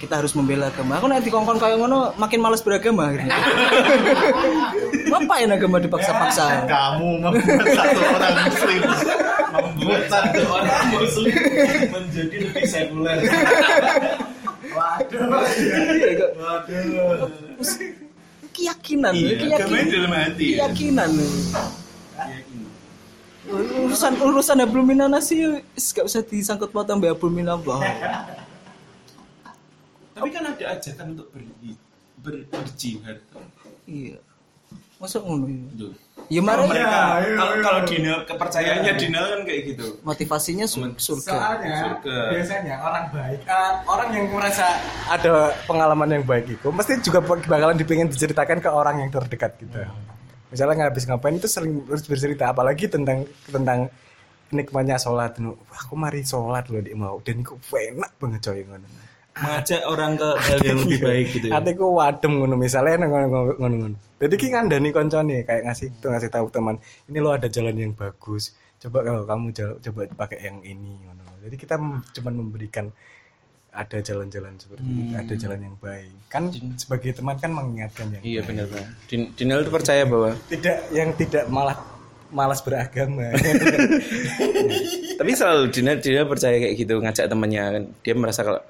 kita 0.00 0.16
harus 0.16 0.32
membela 0.32 0.72
agama. 0.72 0.96
Aku 0.96 1.06
nanti 1.06 1.28
kongkon 1.28 1.60
kayak 1.60 1.76
ngono 1.76 2.16
makin 2.16 2.40
malas 2.40 2.64
beragama 2.64 3.12
akhirnya. 3.12 3.36
Ngapain 5.12 5.50
agama 5.52 5.76
dipaksa-paksa? 5.76 6.64
Kamu 6.64 7.20
membuat 7.20 7.66
satu 7.68 8.00
orang 8.08 8.34
muslim 8.48 8.80
membuat 9.50 10.02
satu 10.08 10.40
Orang 10.48 10.84
muslim 10.96 11.34
menjadi 11.92 12.36
lebih 12.48 12.64
sekuler. 12.64 13.18
Iya, 14.70 16.12
kok. 16.16 16.30
Keyakinan, 18.50 19.14
Iya, 19.14 19.34
keyakinan, 19.38 19.86
dalam 19.88 20.12
hati. 20.12 20.44
ya. 20.52 20.66
keyakinan. 20.66 21.10
Urusan 23.50 24.12
urusan 24.20 24.58
Abdul 24.60 24.84
Minana 24.84 25.18
sih 25.18 25.42
gak 25.74 26.06
usah 26.06 26.22
disangkut 26.22 26.70
pautkan 26.70 26.98
sama 27.00 27.10
Abdul 27.10 27.32
Minallah. 27.32 27.80
Tapi 30.14 30.28
kan 30.28 30.44
ada 30.44 30.64
ajakan 30.76 31.06
untuk 31.16 31.28
ber, 31.32 31.42
ber, 32.20 32.34
berjihad. 32.46 33.18
Iya. 33.88 34.20
Masuk 35.00 35.24
ngono 35.24 35.48
ya? 35.48 35.88
Tuh. 36.30 36.38
Ya 36.38 36.46
Kalau 36.46 36.62
mereka 36.62 36.98
kalau 37.34 37.54
kalau 37.58 37.80
Dinal 37.82 38.18
kepercayaannya 38.22 38.92
Dinal 38.94 39.24
kan 39.26 39.40
kayak 39.42 39.60
gitu. 39.66 39.86
motivasinya 40.00 40.62
sur- 40.62 40.94
surga. 40.94 41.26
Soalnya 41.34 41.74
Surga. 41.82 42.18
biasanya 42.30 42.74
orang 42.78 43.04
baik, 43.10 43.40
eh, 43.42 43.72
orang 43.84 44.08
yang 44.14 44.26
merasa 44.30 44.66
ada 45.10 45.34
pengalaman 45.66 46.08
yang 46.08 46.22
baik 46.22 46.46
itu, 46.46 46.70
mesti 46.70 47.02
juga 47.02 47.18
bakalan 47.20 47.74
dipingin 47.74 48.06
diceritakan 48.06 48.62
ke 48.62 48.70
orang 48.70 49.02
yang 49.02 49.10
terdekat 49.10 49.58
kita. 49.58 49.90
Misalnya 50.50 50.74
nggak 50.78 50.90
habis 50.94 51.04
ngapain 51.10 51.34
itu 51.34 51.50
sering 51.50 51.82
harus 51.86 52.06
bercerita, 52.06 52.54
apalagi 52.54 52.86
tentang 52.86 53.26
tentang 53.46 53.90
nikmatnya 54.50 54.98
sholat. 54.98 55.34
Nu, 55.38 55.58
Wah, 55.66 55.82
aku 55.82 55.94
mari 55.94 56.22
sholat 56.22 56.70
loh 56.70 56.78
di 56.78 56.94
mau 56.94 57.18
dan 57.22 57.42
itu 57.42 57.54
enak 57.70 58.10
banget 58.18 58.40
coy 58.46 58.62
ngono. 58.62 58.86
Mengajak 59.30 59.80
orang 59.86 60.18
ke 60.18 60.28
hal 60.36 60.58
yang 60.60 60.78
lebih 60.82 61.00
baik 61.00 61.26
gitu 61.32 61.46
ya. 61.48 61.52
Hatiku 61.56 61.86
wadem 61.94 62.32
ngono 62.38 62.54
misalnya 62.58 63.06
ngono 63.06 63.26
ngono 63.56 63.74
ngono. 63.86 63.96
Jadi 64.20 64.34
ki 64.36 64.46
ngandani 64.50 64.90
koncone 64.90 65.46
kayak 65.46 65.62
ngasih 65.64 65.86
tuh 65.96 66.10
ngasih 66.12 66.28
tahu 66.28 66.50
teman, 66.50 66.76
ini 67.06 67.18
lo 67.18 67.30
ada 67.32 67.46
jalan 67.46 67.72
yang 67.72 67.92
bagus. 67.94 68.52
Coba 68.76 69.00
kalau 69.00 69.22
kamu 69.24 69.54
coba 69.54 70.00
pakai 70.18 70.44
yang 70.44 70.58
ini 70.60 70.98
ngono. 71.06 71.24
Jadi 71.40 71.56
kita 71.56 71.78
cuman 72.20 72.34
memberikan 72.36 72.90
ada 73.70 74.02
jalan-jalan 74.02 74.58
seperti 74.58 74.82
itu, 74.82 75.14
ada 75.14 75.34
jalan 75.38 75.60
yang 75.62 75.76
baik. 75.78 76.10
Kan 76.26 76.50
sebagai 76.74 77.14
teman 77.14 77.38
kan 77.38 77.54
mengingatkan 77.54 78.10
yang 78.10 78.22
Iya 78.26 78.40
benar 78.42 78.66
Pak. 78.66 78.84
Din- 79.06 79.30
Dinal 79.38 79.62
itu 79.62 79.70
percaya 79.70 80.02
bahwa 80.04 80.34
Tidak 80.50 80.90
yang 80.90 81.14
tidak 81.14 81.46
malah 81.46 81.78
malas 82.34 82.60
beragama. 82.60 83.30
tapi 85.18 85.30
selalu 85.34 85.70
Dina 85.70 85.92
Dina 85.98 86.26
percaya 86.26 86.56
kayak 86.58 86.74
gitu 86.78 86.98
ngajak 86.98 87.26
temannya 87.28 87.62
kan 87.62 87.82
dia 88.02 88.14
merasa 88.16 88.40
kalau 88.42 88.60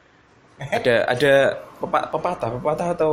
ada 0.61 0.95
ada 1.09 1.33
pepa- 1.81 2.09
pepatah 2.13 2.51
pepatah 2.61 2.89
atau 2.93 3.11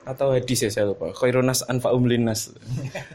atau 0.00 0.32
hadis 0.32 0.64
ya 0.64 0.70
saya 0.72 0.84
lupa. 0.90 1.12
Khairunas 1.12 1.60
anfa'um 1.68 2.08
linnas 2.08 2.50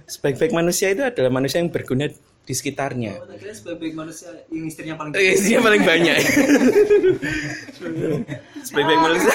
sebaik-baik 0.05 0.53
manusia 0.53 0.93
itu 0.93 1.01
adalah 1.01 1.33
manusia 1.33 1.57
yang 1.59 1.73
berguna 1.73 2.05
di 2.45 2.53
sekitarnya. 2.53 3.17
Sebaik 3.57 3.97
manusia 3.97 4.29
yang 4.53 4.69
istrinya 4.69 4.93
paling 4.93 5.17
Eh, 5.17 5.33
isinya 5.33 5.65
paling 5.65 5.81
banyak. 5.81 6.17
Sebaik-baik 8.61 9.01
manusia. 9.01 9.33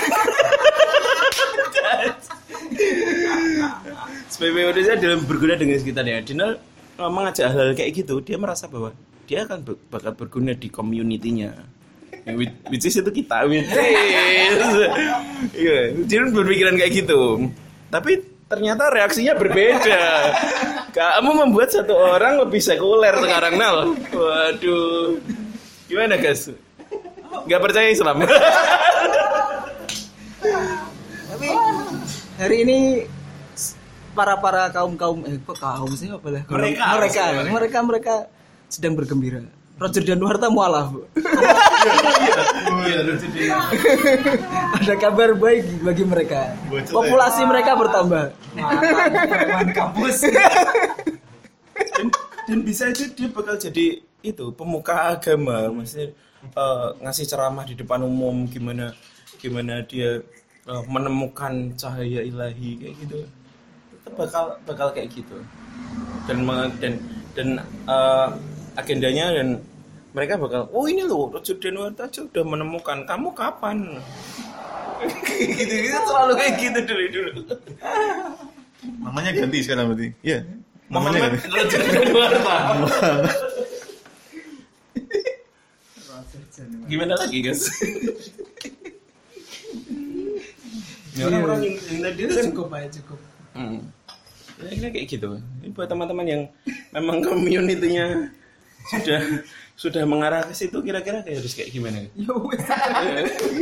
Sebaik-baik 4.31 4.67
manusia 4.73 4.95
dalam 4.95 5.21
berguna 5.27 5.55
dengan 5.59 5.77
sekitarnya. 5.83 6.23
Dina 6.23 6.47
eh, 6.55 7.11
mengajak 7.11 7.51
hal-hal 7.51 7.75
kayak 7.75 7.91
gitu 7.99 8.23
dia 8.23 8.39
merasa 8.39 8.71
bahwa 8.71 8.95
dia 9.27 9.43
akan 9.47 9.63
bakal 9.91 10.15
berguna 10.15 10.55
di 10.55 10.71
community-nya 10.71 11.51
which, 12.37 12.55
which 12.71 12.85
is 12.87 12.97
itu 12.99 13.11
kita 13.11 13.47
which 13.49 13.67
is 13.67 14.75
iya 15.57 15.79
dia 16.07 16.21
berpikiran 16.29 16.75
kayak 16.79 16.93
gitu. 17.05 17.51
Tapi 17.91 18.23
ternyata 18.51 18.91
reaksinya 18.91 19.39
berbeda. 19.39 20.03
Kamu 20.91 21.31
membuat 21.47 21.71
satu 21.71 21.95
orang 21.95 22.43
lebih 22.43 22.59
sekuler 22.59 23.15
sekarang 23.15 23.55
Nal. 23.55 23.95
Waduh. 24.11 25.23
Gimana 25.87 26.19
guys? 26.19 26.51
Nggak 27.47 27.63
percaya 27.63 27.89
Islam. 27.95 28.27
Tapi 31.31 31.49
hari 32.43 32.57
ini 32.67 32.79
para 34.19 34.35
para 34.43 34.67
kaum 34.75 34.99
kaum 34.99 35.23
eh 35.31 35.39
kok 35.39 35.59
kaum 35.63 35.91
sih? 35.95 36.11
Apa 36.11 36.27
lah? 36.31 36.43
Mereka. 36.51 36.83
Mereka. 36.99 37.23
mereka 37.55 37.79
mereka 37.87 38.15
sedang 38.67 38.99
bergembira. 38.99 39.47
Roger 39.81 40.03
Danuarta 40.05 40.53
mualaf. 40.53 40.93
Bu. 40.93 41.09
Ada 44.77 44.95
kabar 45.01 45.33
baik 45.33 45.81
bagi 45.81 46.05
mereka. 46.05 46.53
Populasi 46.93 47.49
mereka 47.49 47.73
bertambah. 47.81 48.37
kampus 49.73 50.29
dan, 51.97 52.07
dan 52.49 52.59
bisa 52.65 52.91
aja 52.91 53.05
dia 53.09 53.29
bakal 53.31 53.57
jadi 53.57 54.01
itu 54.21 54.47
pemuka 54.53 55.17
agama 55.17 55.73
maksudnya 55.73 56.13
eh, 56.45 56.89
ngasih 57.01 57.25
ceramah 57.25 57.65
di 57.65 57.75
depan 57.77 58.05
umum 58.05 58.45
gimana 58.49 58.93
gimana 59.41 59.81
dia 59.89 60.21
eh, 60.69 60.83
menemukan 60.89 61.73
cahaya 61.77 62.21
ilahi 62.21 62.71
kayak 62.77 62.95
gitu 63.01 63.19
itu 63.97 64.09
bakal 64.17 64.57
bakal 64.69 64.89
kayak 64.93 65.09
gitu 65.13 65.41
dan 66.29 66.45
dan 66.81 66.93
dan 67.33 67.49
eh, 67.89 68.29
agendanya 68.77 69.33
dan 69.35 69.49
mereka 70.11 70.35
bakal 70.41 70.67
oh 70.75 70.85
ini 70.91 71.07
loh 71.07 71.31
Roger 71.31 71.57
Danuarta 71.59 72.11
aja 72.11 72.27
udah 72.27 72.45
menemukan 72.45 73.07
kamu 73.07 73.29
kapan 73.35 73.79
gitu 75.59 75.75
gitu 75.75 75.99
selalu 76.05 76.33
kayak 76.37 76.55
gitu 76.61 76.79
dulu 76.85 77.05
dulu 77.09 77.33
Namanya 78.81 79.31
ganti 79.37 79.61
sekarang 79.61 79.93
berarti. 79.93 80.09
Iya. 80.25 80.39
Namanya 80.89 81.19
Muhammad 81.21 81.33
ganti. 81.37 81.47
Roger 81.53 81.81
Danuarta 81.85 82.57
Gimana 86.89 87.15
lagi 87.17 87.39
guys? 87.41 87.63
Ya, 91.17 91.27
orang-orang 91.29 91.61
yang, 91.65 91.77
yang 91.89 92.01
kan 92.33 92.45
Cukup 92.53 92.69
aja 92.73 92.89
cukup. 93.01 93.19
Hmm. 93.57 93.81
Ya, 94.61 94.89
kayak 94.93 95.07
gitu. 95.09 95.41
Ini 95.65 95.73
buat 95.73 95.89
teman-teman 95.89 96.27
yang 96.29 96.43
memang 96.93 97.25
community-nya 97.25 98.29
sudah 98.91 99.21
sudah 99.79 100.03
mengarah 100.05 100.45
ke 100.45 100.53
situ 100.53 100.77
kira-kira 100.85 101.25
kayak 101.25 101.41
harus 101.41 101.57
kayak 101.57 101.73
gimana? 101.73 102.05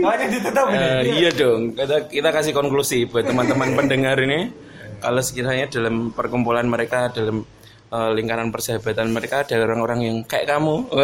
Makanya. 0.03 0.39
Eh, 0.75 1.23
iya 1.23 1.31
dong, 1.31 1.79
kita, 1.79 2.11
kita 2.11 2.29
kasih 2.35 2.53
konklusi 2.57 3.07
buat 3.07 3.29
teman-teman 3.29 3.79
pendengar 3.79 4.19
ini. 4.19 4.51
Kalau 4.99 5.23
sekiranya 5.23 5.71
dalam 5.71 6.11
perkumpulan 6.11 6.67
mereka, 6.67 7.07
dalam 7.15 7.47
eh, 7.95 8.11
lingkaran 8.19 8.51
persahabatan 8.51 9.15
mereka 9.15 9.47
ada 9.47 9.63
orang-orang 9.63 10.11
yang 10.11 10.17
kayak 10.27 10.51
kamu, 10.51 10.91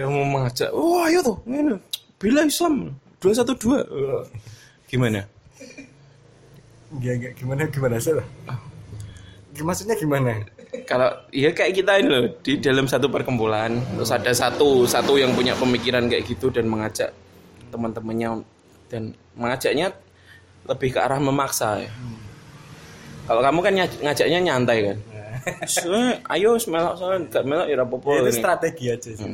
yang 0.00 0.08
mau 0.08 0.24
mengajak, 0.24 0.72
wah 0.72 1.12
ayo 1.12 1.20
tuh, 1.20 1.36
ini 1.44 1.76
bila 2.16 2.48
Islam 2.48 2.96
dua 3.20 3.32
satu 3.36 3.52
dua, 3.52 3.84
gimana? 4.88 5.28
Enggak, 6.88 7.14
enggak. 7.20 7.32
Gimana, 7.36 7.62
gimana 7.68 7.96
sih? 8.00 8.16
Maksudnya 9.60 9.96
gimana? 10.00 10.40
Kalau 10.84 11.08
ya 11.30 11.50
kayak 11.50 11.72
kita 11.72 11.92
ini 11.98 12.08
loh 12.10 12.24
di 12.42 12.58
dalam 12.58 12.84
satu 12.84 13.06
perkumpulan, 13.08 13.74
terus 13.96 14.10
ada 14.10 14.30
satu 14.30 14.84
satu 14.84 15.16
yang 15.16 15.32
punya 15.32 15.54
pemikiran 15.54 16.06
kayak 16.06 16.26
gitu 16.26 16.50
dan 16.50 16.66
mengajak 16.66 17.14
teman-temannya 17.70 18.42
dan 18.86 19.02
mengajaknya 19.34 19.94
lebih 20.66 20.94
ke 20.94 21.00
arah 21.00 21.18
memaksa 21.18 21.80
ya. 21.80 21.90
Kalau 23.26 23.42
kamu 23.42 23.58
kan 23.62 23.72
ngajaknya 24.02 24.38
nyantai 24.42 24.78
kan. 24.92 24.98
Soalnya, 25.66 26.18
ayo 26.34 26.58
melok 26.58 26.94
soalnya 26.98 27.18
gak 27.30 27.44
melok 27.46 27.66
ya 27.70 27.76
Ya, 28.18 28.20
itu 28.26 28.30
ini. 28.30 28.38
strategi 28.38 28.86
aja 28.90 29.10
sih. 29.14 29.26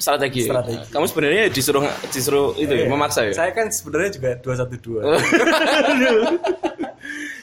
strategi. 0.00 0.40
Strategi. 0.48 0.84
Kamu 0.90 1.04
sebenarnya 1.06 1.42
disuruh 1.52 1.82
disuruh 2.08 2.54
itu 2.56 2.72
ya, 2.72 2.86
memaksa 2.88 3.26
ya. 3.28 3.32
Saya 3.36 3.50
kan 3.52 3.68
sebenarnya 3.68 4.10
juga 4.16 4.30
212. 4.40 5.02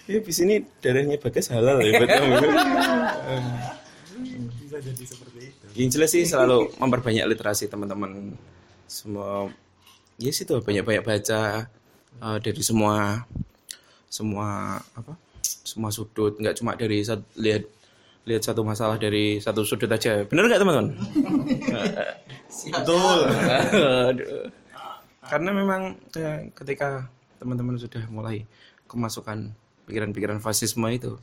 Ya 0.07 0.23
di 0.23 0.31
sini 0.31 0.63
darahnya 0.79 1.19
bagas 1.19 1.51
halal 1.51 1.83
ya 1.83 1.99
buat 1.99 2.07
kamu. 2.15 2.35
Bisa 4.63 4.77
jadi 4.79 5.03
seperti 5.03 5.39
itu. 5.51 5.65
Yang 5.75 5.89
jelas 5.99 6.09
sih 6.15 6.23
selalu 6.23 6.71
memperbanyak 6.79 7.27
literasi 7.27 7.67
teman-teman 7.67 8.31
semua. 8.87 9.51
Ya 10.15 10.31
sih 10.31 10.47
tuh 10.47 10.63
banyak-banyak 10.63 11.03
baca 11.03 11.67
eh, 12.23 12.37
dari 12.39 12.61
semua 12.63 13.27
semua 14.07 14.79
apa? 14.95 15.19
Semua 15.43 15.91
sudut, 15.91 16.39
nggak 16.39 16.63
cuma 16.63 16.79
dari 16.79 17.03
lihat 17.35 17.67
lihat 18.23 18.41
satu 18.47 18.63
masalah 18.63 18.95
dari 18.95 19.43
satu 19.43 19.67
sudut 19.67 19.91
aja. 19.91 20.23
Bener 20.23 20.47
nggak 20.47 20.61
teman-teman? 20.63 20.87
Betul. 22.47 23.19
Aduh. 24.15 24.47
Karena 25.27 25.51
memang 25.51 25.99
ketika 26.55 27.11
teman-teman 27.43 27.75
sudah 27.75 28.07
mulai 28.07 28.47
kemasukan 28.87 29.51
pikiran-pikiran 29.87 30.43
fasisme 30.43 30.85
itu, 30.91 31.17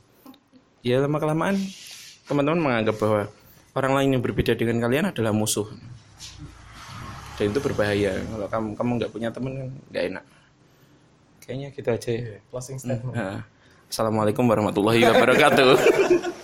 ya 0.81 0.99
lama 0.99 1.21
kelamaan 1.21 1.55
teman-teman 2.25 2.59
menganggap 2.59 2.97
bahwa 2.97 3.29
orang 3.77 3.93
lain 4.01 4.09
yang 4.17 4.23
berbeda 4.25 4.57
dengan 4.57 4.81
kalian 4.81 5.13
adalah 5.13 5.31
musuh. 5.31 5.69
Dan 7.35 7.51
itu 7.51 7.59
berbahaya. 7.59 8.23
Kalau 8.23 8.47
kamu 8.47 8.67
kamu 8.79 8.91
nggak 8.97 9.11
punya 9.11 9.29
teman 9.29 9.51
kan 9.53 9.69
nggak 9.91 10.03
enak. 10.11 10.25
Kayaknya 11.45 11.67
gitu 11.75 11.89
aja. 11.91 12.09
ya. 12.09 12.37
Closing 12.49 12.77
statement. 12.81 13.13
Nah, 13.13 13.43
Assalamualaikum 13.85 14.43
warahmatullahi 14.49 15.05
wabarakatuh. 15.05 15.71